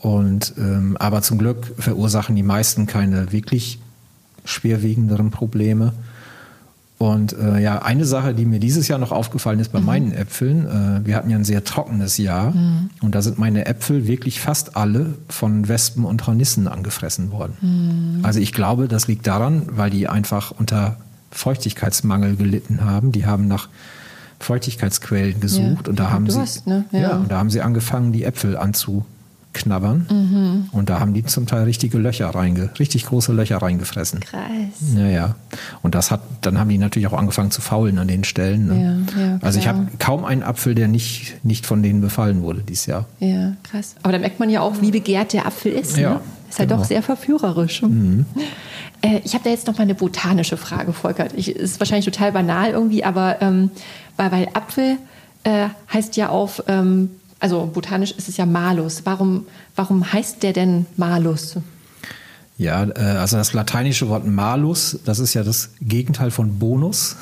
Und 0.00 0.54
ähm, 0.58 0.96
aber 0.98 1.22
zum 1.22 1.38
Glück 1.38 1.72
verursachen 1.78 2.36
die 2.36 2.42
meisten 2.42 2.86
keine 2.86 3.32
wirklich 3.32 3.80
schwerwiegenderen 4.44 5.30
Probleme. 5.30 5.92
Und 6.98 7.32
äh, 7.38 7.60
ja, 7.60 7.82
eine 7.82 8.04
Sache, 8.04 8.34
die 8.34 8.44
mir 8.44 8.58
dieses 8.58 8.88
Jahr 8.88 8.98
noch 8.98 9.12
aufgefallen 9.12 9.60
ist 9.60 9.70
bei 9.70 9.78
meinen 9.78 10.12
Äpfeln, 10.12 10.66
äh, 10.66 11.06
wir 11.06 11.14
hatten 11.14 11.30
ja 11.30 11.36
ein 11.36 11.44
sehr 11.44 11.62
trockenes 11.62 12.18
Jahr 12.18 12.52
und 13.00 13.14
da 13.14 13.22
sind 13.22 13.38
meine 13.38 13.66
Äpfel 13.66 14.08
wirklich 14.08 14.40
fast 14.40 14.76
alle 14.76 15.14
von 15.28 15.68
Wespen 15.68 16.04
und 16.04 16.26
Hornissen 16.26 16.66
angefressen 16.66 17.30
worden. 17.30 18.20
Also 18.24 18.40
ich 18.40 18.52
glaube, 18.52 18.88
das 18.88 19.06
liegt 19.06 19.28
daran, 19.28 19.62
weil 19.70 19.90
die 19.90 20.08
einfach 20.08 20.50
unter 20.50 20.96
Feuchtigkeitsmangel 21.30 22.36
gelitten 22.36 22.84
haben. 22.84 23.12
Die 23.12 23.26
haben 23.26 23.48
nach 23.48 23.68
Feuchtigkeitsquellen 24.40 25.40
gesucht 25.40 25.86
Ja, 25.86 25.90
und 25.90 25.98
da 25.98 26.10
haben 26.10 26.26
Durst, 26.26 26.64
sie 26.64 26.70
ne? 26.70 26.84
Ja. 26.92 27.00
ja, 27.00 27.16
und 27.16 27.30
da 27.30 27.38
haben 27.38 27.50
sie 27.50 27.60
angefangen, 27.60 28.12
die 28.12 28.22
Äpfel 28.24 28.56
anzuknabbern 28.56 30.06
Mhm. 30.08 30.68
und 30.70 30.88
da 30.90 31.00
haben 31.00 31.12
die 31.12 31.24
zum 31.24 31.46
Teil 31.46 31.64
richtige 31.64 31.98
Löcher 31.98 32.28
reinge, 32.28 32.70
richtig 32.78 33.04
große 33.06 33.32
Löcher 33.32 33.56
reingefressen. 33.58 34.20
Krass. 34.20 34.40
Ja, 34.94 35.06
ja. 35.06 35.34
Und 35.82 35.96
das 35.96 36.12
hat, 36.12 36.20
dann 36.42 36.58
haben 36.58 36.68
die 36.68 36.78
natürlich 36.78 37.08
auch 37.08 37.18
angefangen 37.18 37.50
zu 37.50 37.60
faulen 37.60 37.98
an 37.98 38.06
den 38.06 38.22
Stellen. 38.22 38.68
Ne? 38.68 39.04
Ja, 39.16 39.38
also 39.42 39.58
ich 39.58 39.66
habe 39.66 39.88
kaum 39.98 40.24
einen 40.24 40.44
Apfel, 40.44 40.76
der 40.76 40.86
nicht, 40.86 41.44
nicht 41.44 41.66
von 41.66 41.82
denen 41.82 42.00
befallen 42.00 42.42
wurde 42.42 42.60
dieses 42.62 42.86
Jahr. 42.86 43.06
Ja, 43.18 43.54
krass. 43.64 43.96
Aber 44.04 44.12
da 44.12 44.18
merkt 44.20 44.38
man 44.38 44.50
ja 44.50 44.60
auch, 44.60 44.80
wie 44.80 44.92
begehrt 44.92 45.32
der 45.32 45.46
Apfel 45.46 45.72
ist. 45.72 45.96
Ja, 45.96 46.14
ne? 46.14 46.20
Ist 46.48 46.58
halt 46.58 46.68
genau. 46.68 46.80
doch 46.80 46.88
sehr 46.88 47.02
verführerisch. 47.02 47.82
Äh, 49.00 49.20
ich 49.24 49.34
habe 49.34 49.44
da 49.44 49.50
jetzt 49.50 49.68
noch 49.68 49.76
mal 49.78 49.84
eine 49.84 49.94
botanische 49.94 50.56
Frage, 50.56 50.92
Volker. 50.92 51.28
Ich, 51.36 51.54
ist 51.54 51.78
wahrscheinlich 51.78 52.04
total 52.04 52.32
banal 52.32 52.70
irgendwie, 52.70 53.04
aber 53.04 53.40
ähm, 53.40 53.70
weil, 54.16 54.32
weil 54.32 54.48
Apfel 54.54 54.96
äh, 55.44 55.68
heißt 55.92 56.16
ja 56.16 56.30
auf, 56.30 56.64
ähm, 56.66 57.10
also 57.38 57.70
botanisch 57.72 58.10
ist 58.10 58.28
es 58.28 58.36
ja 58.36 58.44
Malus. 58.44 59.02
Warum, 59.04 59.46
warum 59.76 60.12
heißt 60.12 60.42
der 60.42 60.52
denn 60.52 60.86
Malus? 60.96 61.58
Ja, 62.56 62.84
äh, 62.84 63.18
also 63.18 63.36
das 63.36 63.52
lateinische 63.52 64.08
Wort 64.08 64.26
malus, 64.26 64.98
das 65.04 65.20
ist 65.20 65.32
ja 65.32 65.44
das 65.44 65.70
Gegenteil 65.80 66.32
von 66.32 66.58
bonus. 66.58 67.14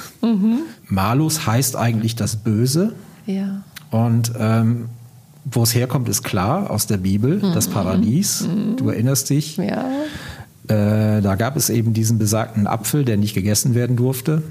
Malus 0.89 1.47
heißt 1.47 1.77
eigentlich 1.77 2.17
das 2.17 2.37
Böse. 2.37 2.95
Ja. 3.27 3.63
Und 3.91 4.33
ähm, 4.39 4.89
wo 5.49 5.63
es 5.63 5.75
herkommt, 5.75 6.09
ist 6.09 6.25
klar, 6.25 6.71
aus 6.71 6.87
der 6.87 6.97
Bibel, 6.97 7.41
das 7.41 7.69
Paradies. 7.69 8.47
Du 8.77 8.91
erinnerst 8.91 9.31
dich. 9.31 9.57
Ja. 9.57 9.87
Äh, 10.69 11.23
da 11.23 11.37
gab 11.37 11.57
es 11.57 11.71
eben 11.71 11.93
diesen 11.93 12.19
besagten 12.19 12.67
Apfel, 12.67 13.05
der 13.05 13.17
nicht 13.17 13.35
gegessen 13.35 13.77
werden 13.77 13.97
durfte, 13.97 14.43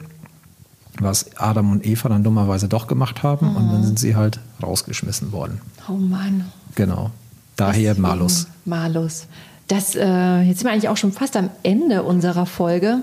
was 0.98 1.36
Adam 1.38 1.72
und 1.74 1.86
Eva 1.86 2.08
dann 2.08 2.24
dummerweise 2.24 2.70
doch 2.70 2.88
gemacht 2.88 3.24
haben 3.24 3.56
und 3.56 3.70
dann 3.74 3.84
sind 3.84 4.00
sie 4.00 4.16
halt 4.16 4.40
rausgeschmissen 4.64 5.34
worden. 5.34 5.60
Oh 5.90 5.94
Mann. 5.94 6.46
Genau. 6.76 7.12
Daher 7.58 7.94
Deswegen 7.94 8.02
Malus. 8.02 8.48
Malus. 8.64 9.28
Das, 9.68 9.96
äh, 9.96 10.42
jetzt 10.44 10.60
sind 10.60 10.68
wir 10.68 10.72
eigentlich 10.72 10.90
auch 10.90 10.98
schon 10.98 11.12
fast 11.12 11.36
am 11.36 11.50
Ende 11.64 12.04
unserer 12.04 12.46
Folge. 12.46 13.02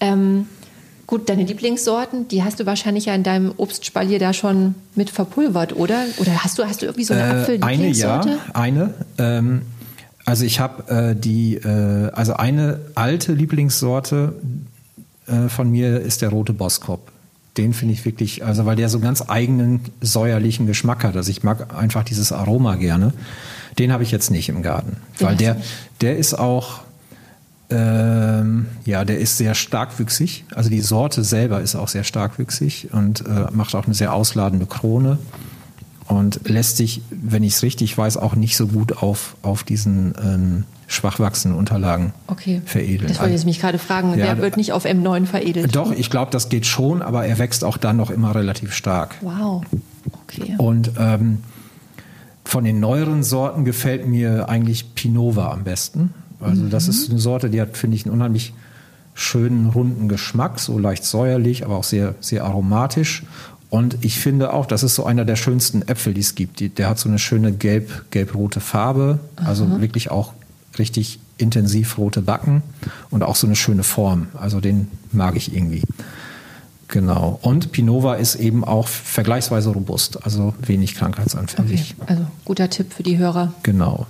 Ähm, 0.00 0.46
gut, 1.10 1.28
deine 1.28 1.42
Lieblingssorten, 1.42 2.28
die 2.28 2.44
hast 2.44 2.60
du 2.60 2.66
wahrscheinlich 2.66 3.06
ja 3.06 3.14
in 3.14 3.24
deinem 3.24 3.52
Obstspalier 3.56 4.20
da 4.20 4.32
schon 4.32 4.76
mit 4.94 5.10
verpulvert, 5.10 5.74
oder? 5.74 6.04
Oder 6.18 6.44
hast 6.44 6.58
du, 6.58 6.64
hast 6.64 6.82
du 6.82 6.86
irgendwie 6.86 7.04
so 7.04 7.14
eine 7.14 7.22
Äh, 7.22 7.26
eine 7.26 7.40
Apfel-Lieblingssorte? 7.40 8.28
ja, 8.28 8.38
eine. 8.54 8.94
Ähm, 9.18 9.62
also 10.24 10.44
ich 10.44 10.60
habe 10.60 11.10
äh, 11.10 11.16
die, 11.16 11.56
äh, 11.56 12.10
also 12.12 12.34
eine 12.34 12.78
alte 12.94 13.32
Lieblingssorte 13.32 14.34
äh, 15.26 15.48
von 15.48 15.68
mir 15.70 16.00
ist 16.00 16.22
der 16.22 16.28
rote 16.28 16.52
Boskop. 16.52 17.10
Den 17.56 17.74
finde 17.74 17.94
ich 17.94 18.04
wirklich, 18.04 18.44
also 18.44 18.64
weil 18.64 18.76
der 18.76 18.88
so 18.88 18.98
einen 18.98 19.04
ganz 19.04 19.24
eigenen 19.28 19.80
säuerlichen 20.00 20.68
Geschmack 20.68 21.02
hat. 21.02 21.16
Also 21.16 21.32
ich 21.32 21.42
mag 21.42 21.74
einfach 21.76 22.04
dieses 22.04 22.30
Aroma 22.30 22.76
gerne. 22.76 23.12
Den 23.80 23.92
habe 23.92 24.04
ich 24.04 24.12
jetzt 24.12 24.30
nicht 24.30 24.48
im 24.48 24.62
Garten, 24.62 24.96
Den 25.18 25.26
weil 25.26 25.36
der, 25.36 25.56
der 26.00 26.16
ist 26.16 26.34
auch, 26.34 26.82
ähm, 27.70 28.66
ja, 28.84 29.04
der 29.04 29.18
ist 29.18 29.38
sehr 29.38 29.54
starkwüchsig. 29.54 30.44
Also 30.54 30.70
die 30.70 30.80
Sorte 30.80 31.24
selber 31.24 31.60
ist 31.60 31.74
auch 31.76 31.88
sehr 31.88 32.04
starkwüchsig 32.04 32.88
und 32.92 33.24
äh, 33.26 33.46
macht 33.52 33.74
auch 33.74 33.84
eine 33.86 33.94
sehr 33.94 34.12
ausladende 34.12 34.66
Krone 34.66 35.18
und 36.06 36.48
lässt 36.48 36.76
sich, 36.76 37.02
wenn 37.10 37.42
ich 37.42 37.54
es 37.54 37.62
richtig 37.62 37.96
weiß, 37.96 38.16
auch 38.16 38.34
nicht 38.34 38.56
so 38.56 38.66
gut 38.66 39.02
auf, 39.02 39.36
auf 39.42 39.62
diesen 39.62 40.14
ähm, 40.22 40.64
schwach 40.88 41.20
wachsenden 41.20 41.56
Unterlagen 41.56 42.12
Okay. 42.26 42.62
veredeln. 42.64 43.06
Das 43.08 43.20
wollte 43.20 43.34
ich 43.34 43.44
mich 43.44 43.60
gerade 43.60 43.78
fragen. 43.78 44.10
Ja, 44.18 44.26
der 44.26 44.38
wird 44.38 44.56
nicht 44.56 44.72
auf 44.72 44.84
M9 44.84 45.26
veredelt. 45.26 45.76
Doch, 45.76 45.92
ich 45.92 46.10
glaube, 46.10 46.32
das 46.32 46.48
geht 46.48 46.66
schon, 46.66 47.00
aber 47.00 47.24
er 47.26 47.38
wächst 47.38 47.62
auch 47.62 47.76
dann 47.76 47.96
noch 47.96 48.10
immer 48.10 48.34
relativ 48.34 48.74
stark. 48.74 49.14
Wow. 49.20 49.62
Okay. 50.24 50.56
Und 50.58 50.90
ähm, 50.98 51.38
von 52.44 52.64
den 52.64 52.80
neueren 52.80 53.22
Sorten 53.22 53.64
gefällt 53.64 54.08
mir 54.08 54.48
eigentlich 54.48 54.96
Pinova 54.96 55.52
am 55.52 55.62
besten. 55.62 56.12
Also 56.40 56.68
das 56.68 56.88
ist 56.88 57.10
eine 57.10 57.18
Sorte, 57.18 57.50
die 57.50 57.60
hat, 57.60 57.76
finde 57.76 57.96
ich, 57.96 58.06
einen 58.06 58.14
unheimlich 58.14 58.54
schönen, 59.14 59.68
runden 59.68 60.08
Geschmack, 60.08 60.58
so 60.58 60.78
leicht 60.78 61.04
säuerlich, 61.04 61.64
aber 61.64 61.76
auch 61.76 61.84
sehr, 61.84 62.14
sehr 62.20 62.44
aromatisch. 62.44 63.24
Und 63.68 63.98
ich 64.00 64.18
finde 64.18 64.52
auch, 64.52 64.66
das 64.66 64.82
ist 64.82 64.94
so 64.94 65.04
einer 65.04 65.24
der 65.24 65.36
schönsten 65.36 65.82
Äpfel, 65.82 66.14
die 66.14 66.20
es 66.20 66.34
gibt. 66.34 66.60
Die, 66.60 66.70
der 66.70 66.88
hat 66.88 66.98
so 66.98 67.08
eine 67.08 67.18
schöne 67.18 67.52
gelb, 67.52 68.10
gelb-rote 68.10 68.60
Farbe, 68.60 69.20
also 69.36 69.80
wirklich 69.80 70.10
auch 70.10 70.32
richtig 70.78 71.20
intensiv 71.38 71.98
rote 71.98 72.22
Backen 72.22 72.62
und 73.10 73.22
auch 73.22 73.36
so 73.36 73.46
eine 73.46 73.56
schöne 73.56 73.82
Form. 73.82 74.28
Also 74.34 74.60
den 74.60 74.88
mag 75.12 75.36
ich 75.36 75.54
irgendwie. 75.54 75.82
Genau. 76.88 77.38
Und 77.42 77.70
Pinova 77.70 78.14
ist 78.16 78.34
eben 78.34 78.64
auch 78.64 78.88
vergleichsweise 78.88 79.70
robust, 79.70 80.24
also 80.24 80.54
wenig 80.60 80.90
okay. 80.90 81.00
krankheitsanfällig. 81.00 81.94
Also 82.06 82.26
guter 82.44 82.68
Tipp 82.68 82.92
für 82.92 83.04
die 83.04 83.18
Hörer. 83.18 83.54
Genau. 83.62 84.06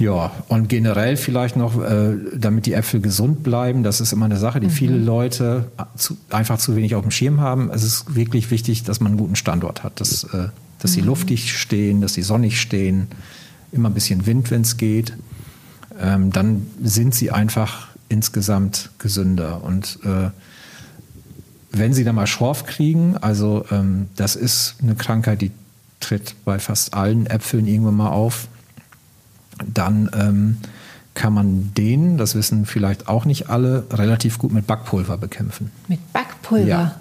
Ja, 0.00 0.32
und 0.48 0.70
generell 0.70 1.18
vielleicht 1.18 1.56
noch, 1.56 1.78
äh, 1.78 2.16
damit 2.34 2.64
die 2.64 2.72
Äpfel 2.72 3.02
gesund 3.02 3.42
bleiben, 3.42 3.82
das 3.82 4.00
ist 4.00 4.14
immer 4.14 4.24
eine 4.24 4.38
Sache, 4.38 4.58
die 4.58 4.70
viele 4.70 4.96
Leute 4.96 5.70
zu, 5.94 6.16
einfach 6.30 6.56
zu 6.56 6.74
wenig 6.74 6.94
auf 6.94 7.02
dem 7.02 7.10
Schirm 7.10 7.38
haben. 7.38 7.70
Es 7.70 7.82
ist 7.82 8.14
wirklich 8.14 8.50
wichtig, 8.50 8.82
dass 8.82 9.00
man 9.00 9.12
einen 9.12 9.18
guten 9.18 9.36
Standort 9.36 9.84
hat, 9.84 10.00
dass, 10.00 10.24
äh, 10.24 10.48
dass 10.78 10.94
sie 10.94 11.02
luftig 11.02 11.52
stehen, 11.52 12.00
dass 12.00 12.14
sie 12.14 12.22
sonnig 12.22 12.58
stehen, 12.62 13.08
immer 13.72 13.90
ein 13.90 13.94
bisschen 13.94 14.24
Wind, 14.24 14.50
wenn 14.50 14.62
es 14.62 14.78
geht. 14.78 15.12
Ähm, 16.00 16.32
dann 16.32 16.66
sind 16.82 17.14
sie 17.14 17.30
einfach 17.30 17.88
insgesamt 18.08 18.88
gesünder. 18.98 19.62
Und 19.62 19.98
äh, 20.02 20.30
wenn 21.72 21.92
sie 21.92 22.04
dann 22.04 22.14
mal 22.14 22.26
Schorf 22.26 22.64
kriegen, 22.64 23.18
also 23.18 23.66
ähm, 23.70 24.08
das 24.16 24.34
ist 24.34 24.76
eine 24.82 24.94
Krankheit, 24.94 25.42
die 25.42 25.50
tritt 26.00 26.36
bei 26.46 26.58
fast 26.58 26.94
allen 26.94 27.26
Äpfeln 27.26 27.66
irgendwann 27.66 27.96
mal 27.96 28.08
auf, 28.08 28.48
dann 29.66 30.10
ähm, 30.18 30.56
kann 31.14 31.32
man 31.34 31.72
den, 31.76 32.18
das 32.18 32.34
wissen 32.34 32.66
vielleicht 32.66 33.06
auch 33.08 33.24
nicht 33.24 33.48
alle, 33.50 33.84
relativ 33.92 34.38
gut 34.38 34.52
mit 34.52 34.66
Backpulver 34.66 35.16
bekämpfen. 35.18 35.70
Mit 35.88 36.12
Backpulver. 36.12 36.66
Ja. 36.66 36.94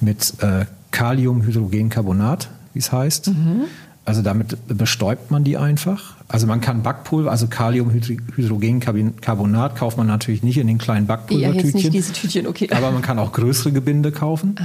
Mit 0.00 0.34
äh, 0.40 0.66
Kaliumhydrogencarbonat, 0.92 2.48
wie 2.72 2.78
es 2.78 2.92
heißt. 2.92 3.28
Mhm. 3.28 3.64
Also 4.06 4.20
damit 4.22 4.56
bestäubt 4.68 5.30
man 5.30 5.44
die 5.44 5.56
einfach. 5.56 6.16
Also 6.28 6.46
man 6.46 6.60
kann 6.60 6.82
Backpulver, 6.82 7.30
also 7.30 7.46
Kaliumhydrogencarbonat 7.46 9.76
kauft 9.76 9.96
man 9.96 10.06
natürlich 10.06 10.42
nicht 10.42 10.58
in 10.58 10.66
den 10.66 10.76
kleinen 10.78 11.06
Ja, 11.06 11.14
jetzt 11.14 11.28
Backpulvertütchen. 11.28 11.80
nicht 11.80 11.94
diese 11.94 12.12
Tütchen, 12.12 12.46
okay. 12.46 12.68
Aber 12.70 12.90
man 12.90 13.00
kann 13.00 13.18
auch 13.18 13.32
größere 13.32 13.72
Gebinde 13.72 14.12
kaufen. 14.12 14.56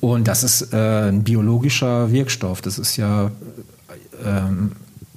Und 0.00 0.26
das 0.26 0.42
ist 0.42 0.72
äh, 0.72 1.08
ein 1.08 1.22
biologischer 1.22 2.10
Wirkstoff. 2.12 2.62
Das 2.62 2.78
ist 2.78 2.96
ja 2.96 3.30
ähm, 4.24 4.72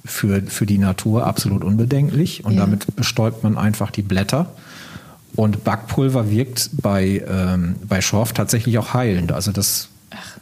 für, 0.08 0.42
für 0.42 0.66
die 0.66 0.78
Natur 0.78 1.26
absolut 1.26 1.62
unbedenklich. 1.64 2.44
Und 2.44 2.54
Ja. 2.54 2.60
damit 2.60 2.94
bestäubt 2.96 3.42
man 3.44 3.56
einfach 3.56 3.90
die 3.90 4.02
Blätter. 4.02 4.46
Und 5.36 5.62
Backpulver 5.64 6.30
wirkt 6.30 6.70
bei, 6.82 7.22
ähm, 7.28 7.76
bei 7.88 8.00
Schorf 8.00 8.32
tatsächlich 8.32 8.78
auch 8.78 8.94
heilend. 8.94 9.32
Also 9.32 9.52
das 9.52 9.88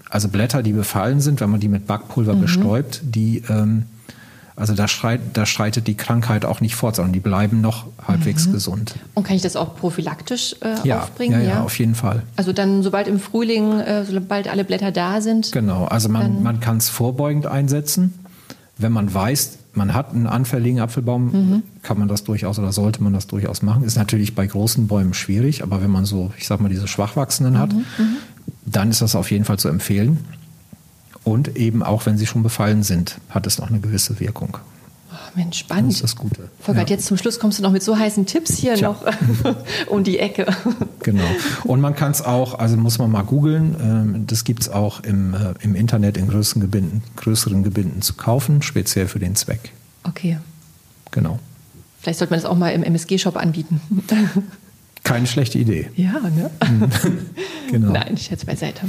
Also 0.09 0.29
Blätter, 0.29 0.63
die 0.63 0.73
befallen 0.73 1.21
sind, 1.21 1.41
wenn 1.41 1.51
man 1.51 1.59
die 1.61 1.69
mit 1.69 1.87
Backpulver 1.89 2.35
Mhm. 2.37 2.41
bestäubt, 2.41 3.01
die, 3.03 3.43
ähm, 3.49 3.83
also 4.55 4.73
da, 4.75 4.87
schreit, 4.87 5.21
da 5.35 5.45
schreitet 5.45 5.89
die 5.89 5.97
Krankheit 5.97 6.45
auch 6.45 6.61
nicht 6.61 6.77
fort, 6.77 6.95
sondern 6.97 7.13
die 7.13 7.21
bleiben 7.21 7.61
noch 7.61 7.87
halbwegs 8.07 8.51
gesund. 8.53 8.95
Und 9.15 9.25
kann 9.27 9.35
ich 9.37 9.43
das 9.43 9.57
auch 9.57 9.75
prophylaktisch 9.77 10.55
äh, 10.63 10.77
Ja, 10.89 10.97
Mhm. 10.97 11.03
aufbringen? 11.03 11.43
ja, 11.43 11.47
ja, 11.49 11.63
auf 11.63 11.77
jeden 11.79 11.97
Fall. 11.97 12.23
Also 12.37 12.53
dann, 12.53 12.83
sobald 12.85 13.09
im 13.09 13.19
Frühling, 13.19 13.81
äh, 13.81 14.05
sobald 14.05 14.47
alle 14.49 14.65
Blätter 14.65 14.93
da 14.93 15.21
sind. 15.21 15.51
Genau, 15.51 15.85
also 15.87 16.09
man, 16.09 16.43
man 16.45 16.61
kann 16.61 16.77
es 16.77 16.89
vorbeugend 16.89 17.47
einsetzen. 17.49 18.15
Wenn 18.79 18.93
man 18.93 19.13
weiß, 19.13 19.59
man 19.75 19.95
hat 19.95 20.13
einen 20.13 20.27
anfälligen 20.27 20.81
Apfelbaum, 20.81 21.25
Mhm. 21.33 21.63
kann 21.83 21.99
man 21.99 22.09
das 22.09 22.25
durchaus 22.25 22.59
oder 22.59 22.73
sollte 22.73 23.03
man 23.03 23.13
das 23.13 23.27
durchaus 23.27 23.63
machen. 23.63 23.85
Ist 23.85 23.97
natürlich 23.97 24.35
bei 24.35 24.47
großen 24.47 24.87
Bäumen 24.87 25.15
schwierig, 25.15 25.63
aber 25.63 25.83
wenn 25.83 25.91
man 25.91 26.05
so, 26.05 26.31
ich 26.39 26.47
sag 26.47 26.61
mal, 26.61 26.69
diese 26.69 26.87
schwach 26.89 27.17
wachsenden 27.17 27.59
hat, 27.59 27.73
Mhm, 27.73 27.85
dann 28.67 28.91
ist 28.91 29.01
das 29.03 29.15
auf 29.15 29.31
jeden 29.31 29.45
Fall 29.45 29.59
zu 29.59 29.69
empfehlen. 29.69 30.19
Und 31.25 31.57
eben 31.57 31.83
auch 31.83 32.07
wenn 32.07 32.19
sie 32.19 32.27
schon 32.27 32.43
befallen 32.43 32.83
sind, 32.83 33.19
hat 33.31 33.47
es 33.47 33.59
noch 33.59 33.69
eine 33.69 33.81
gewisse 33.81 34.21
Wirkung. 34.21 34.59
Mensch, 35.37 35.59
Das 35.61 35.67
spannend. 35.67 35.93
ist 35.93 36.03
das 36.03 36.17
Gute. 36.17 36.49
Volkert, 36.61 36.89
Ja. 36.91 36.97
jetzt 36.97 37.07
zum 37.07 37.17
Schluss 37.17 37.39
kommst 37.39 37.59
du 37.59 37.63
noch 37.63 37.71
mit 37.73 37.83
so 37.83 37.97
heißen 37.99 38.27
Tipps 38.27 38.57
hier 38.57 38.75
Tja. 38.75 38.89
noch 38.89 39.05
um 39.89 40.03
die 40.03 40.19
Ecke. 40.19 40.47
Genau. 41.03 41.23
Und 41.65 41.81
man 41.81 41.95
kann 41.95 42.11
es 42.11 42.23
auch, 42.23 42.59
also 42.59 42.77
muss 42.77 42.99
man 42.99 43.11
mal 43.11 43.23
googeln, 43.23 43.77
ähm, 43.81 44.27
das 44.27 44.45
gibt 44.45 44.63
es 44.63 44.69
auch 44.69 45.01
im, 45.05 45.35
äh, 45.35 45.55
im 45.61 45.75
Internet 45.77 46.17
in 46.17 46.29
größeren 46.29 46.63
Gebinden, 46.63 47.03
größeren 47.17 47.63
Gebinden 47.63 48.03
zu 48.03 48.15
kaufen, 48.15 48.63
speziell 48.63 49.07
für 49.09 49.19
den 49.19 49.37
Zweck. 49.37 49.71
Okay. 50.05 50.39
Genau. 51.11 51.39
Vielleicht 52.01 52.19
sollte 52.21 52.33
man 52.33 52.41
das 52.41 52.49
auch 52.51 52.57
mal 52.57 52.71
im 52.71 52.83
MSG-Shop 52.83 53.37
anbieten. 53.37 53.81
Keine 55.03 55.27
schlechte 55.29 55.59
Idee. 55.59 55.91
Ja, 55.97 56.15
ne? 56.21 56.51
Genau. 57.71 57.93
Nein, 57.93 58.17
Scherz 58.17 58.45
beiseite. 58.45 58.83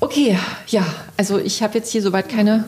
Okay, 0.00 0.36
ja, 0.68 0.84
also 1.16 1.38
ich 1.38 1.62
habe 1.62 1.78
jetzt 1.78 1.90
hier 1.92 2.02
soweit 2.02 2.28
keine 2.28 2.64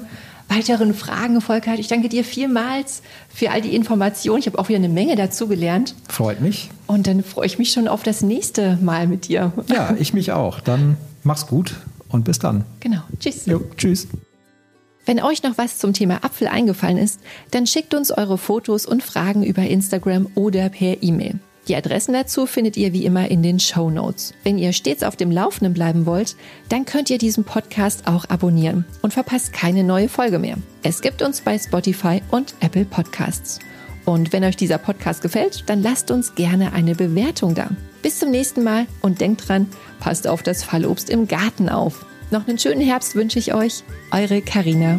weiteren 0.48 0.94
Fragen, 0.94 1.40
Volkert. 1.40 1.78
Ich 1.78 1.88
danke 1.88 2.08
dir 2.08 2.24
vielmals 2.24 3.02
für 3.28 3.50
all 3.50 3.60
die 3.60 3.74
Informationen. 3.74 4.40
Ich 4.40 4.46
habe 4.46 4.58
auch 4.58 4.68
wieder 4.68 4.78
eine 4.78 4.88
Menge 4.88 5.16
dazu 5.16 5.48
gelernt. 5.48 5.94
Freut 6.08 6.40
mich. 6.40 6.70
Und 6.86 7.06
dann 7.06 7.22
freue 7.22 7.46
ich 7.46 7.58
mich 7.58 7.72
schon 7.72 7.88
auf 7.88 8.02
das 8.02 8.22
nächste 8.22 8.78
Mal 8.82 9.06
mit 9.06 9.28
dir. 9.28 9.52
Ja, 9.68 9.94
ich 9.98 10.12
mich 10.14 10.32
auch. 10.32 10.60
Dann 10.60 10.96
mach's 11.22 11.46
gut 11.46 11.76
und 12.08 12.24
bis 12.24 12.38
dann. 12.38 12.64
Genau. 12.80 13.02
Tschüss. 13.18 13.46
Jo, 13.46 13.62
tschüss. 13.76 14.08
Wenn 15.04 15.20
euch 15.20 15.42
noch 15.42 15.58
was 15.58 15.78
zum 15.78 15.92
Thema 15.92 16.22
Apfel 16.22 16.46
eingefallen 16.46 16.98
ist, 16.98 17.20
dann 17.50 17.66
schickt 17.66 17.94
uns 17.94 18.12
eure 18.12 18.38
Fotos 18.38 18.86
und 18.86 19.02
Fragen 19.02 19.42
über 19.42 19.62
Instagram 19.62 20.28
oder 20.34 20.68
per 20.68 21.02
E-Mail. 21.02 21.40
Die 21.68 21.76
Adressen 21.76 22.12
dazu 22.12 22.46
findet 22.46 22.76
ihr 22.76 22.92
wie 22.92 23.04
immer 23.04 23.30
in 23.30 23.42
den 23.42 23.60
Show 23.60 23.88
Notes. 23.88 24.34
Wenn 24.42 24.58
ihr 24.58 24.72
stets 24.72 25.04
auf 25.04 25.14
dem 25.14 25.30
Laufenden 25.30 25.74
bleiben 25.74 26.06
wollt, 26.06 26.34
dann 26.68 26.84
könnt 26.84 27.08
ihr 27.08 27.18
diesen 27.18 27.44
Podcast 27.44 28.08
auch 28.08 28.24
abonnieren 28.28 28.84
und 29.00 29.12
verpasst 29.12 29.52
keine 29.52 29.84
neue 29.84 30.08
Folge 30.08 30.40
mehr. 30.40 30.56
Es 30.82 31.02
gibt 31.02 31.22
uns 31.22 31.40
bei 31.40 31.56
Spotify 31.58 32.20
und 32.30 32.54
Apple 32.60 32.84
Podcasts. 32.84 33.60
Und 34.04 34.32
wenn 34.32 34.42
euch 34.42 34.56
dieser 34.56 34.78
Podcast 34.78 35.22
gefällt, 35.22 35.68
dann 35.68 35.82
lasst 35.82 36.10
uns 36.10 36.34
gerne 36.34 36.72
eine 36.72 36.96
Bewertung 36.96 37.54
da. 37.54 37.70
Bis 38.02 38.18
zum 38.18 38.32
nächsten 38.32 38.64
Mal 38.64 38.86
und 39.00 39.20
denkt 39.20 39.48
dran, 39.48 39.68
passt 40.00 40.26
auf 40.26 40.42
das 40.42 40.64
Fallobst 40.64 41.08
im 41.08 41.28
Garten 41.28 41.68
auf. 41.68 42.04
Noch 42.32 42.48
einen 42.48 42.58
schönen 42.58 42.80
Herbst 42.80 43.14
wünsche 43.14 43.38
ich 43.38 43.54
euch. 43.54 43.84
Eure 44.10 44.42
Karina. 44.42 44.98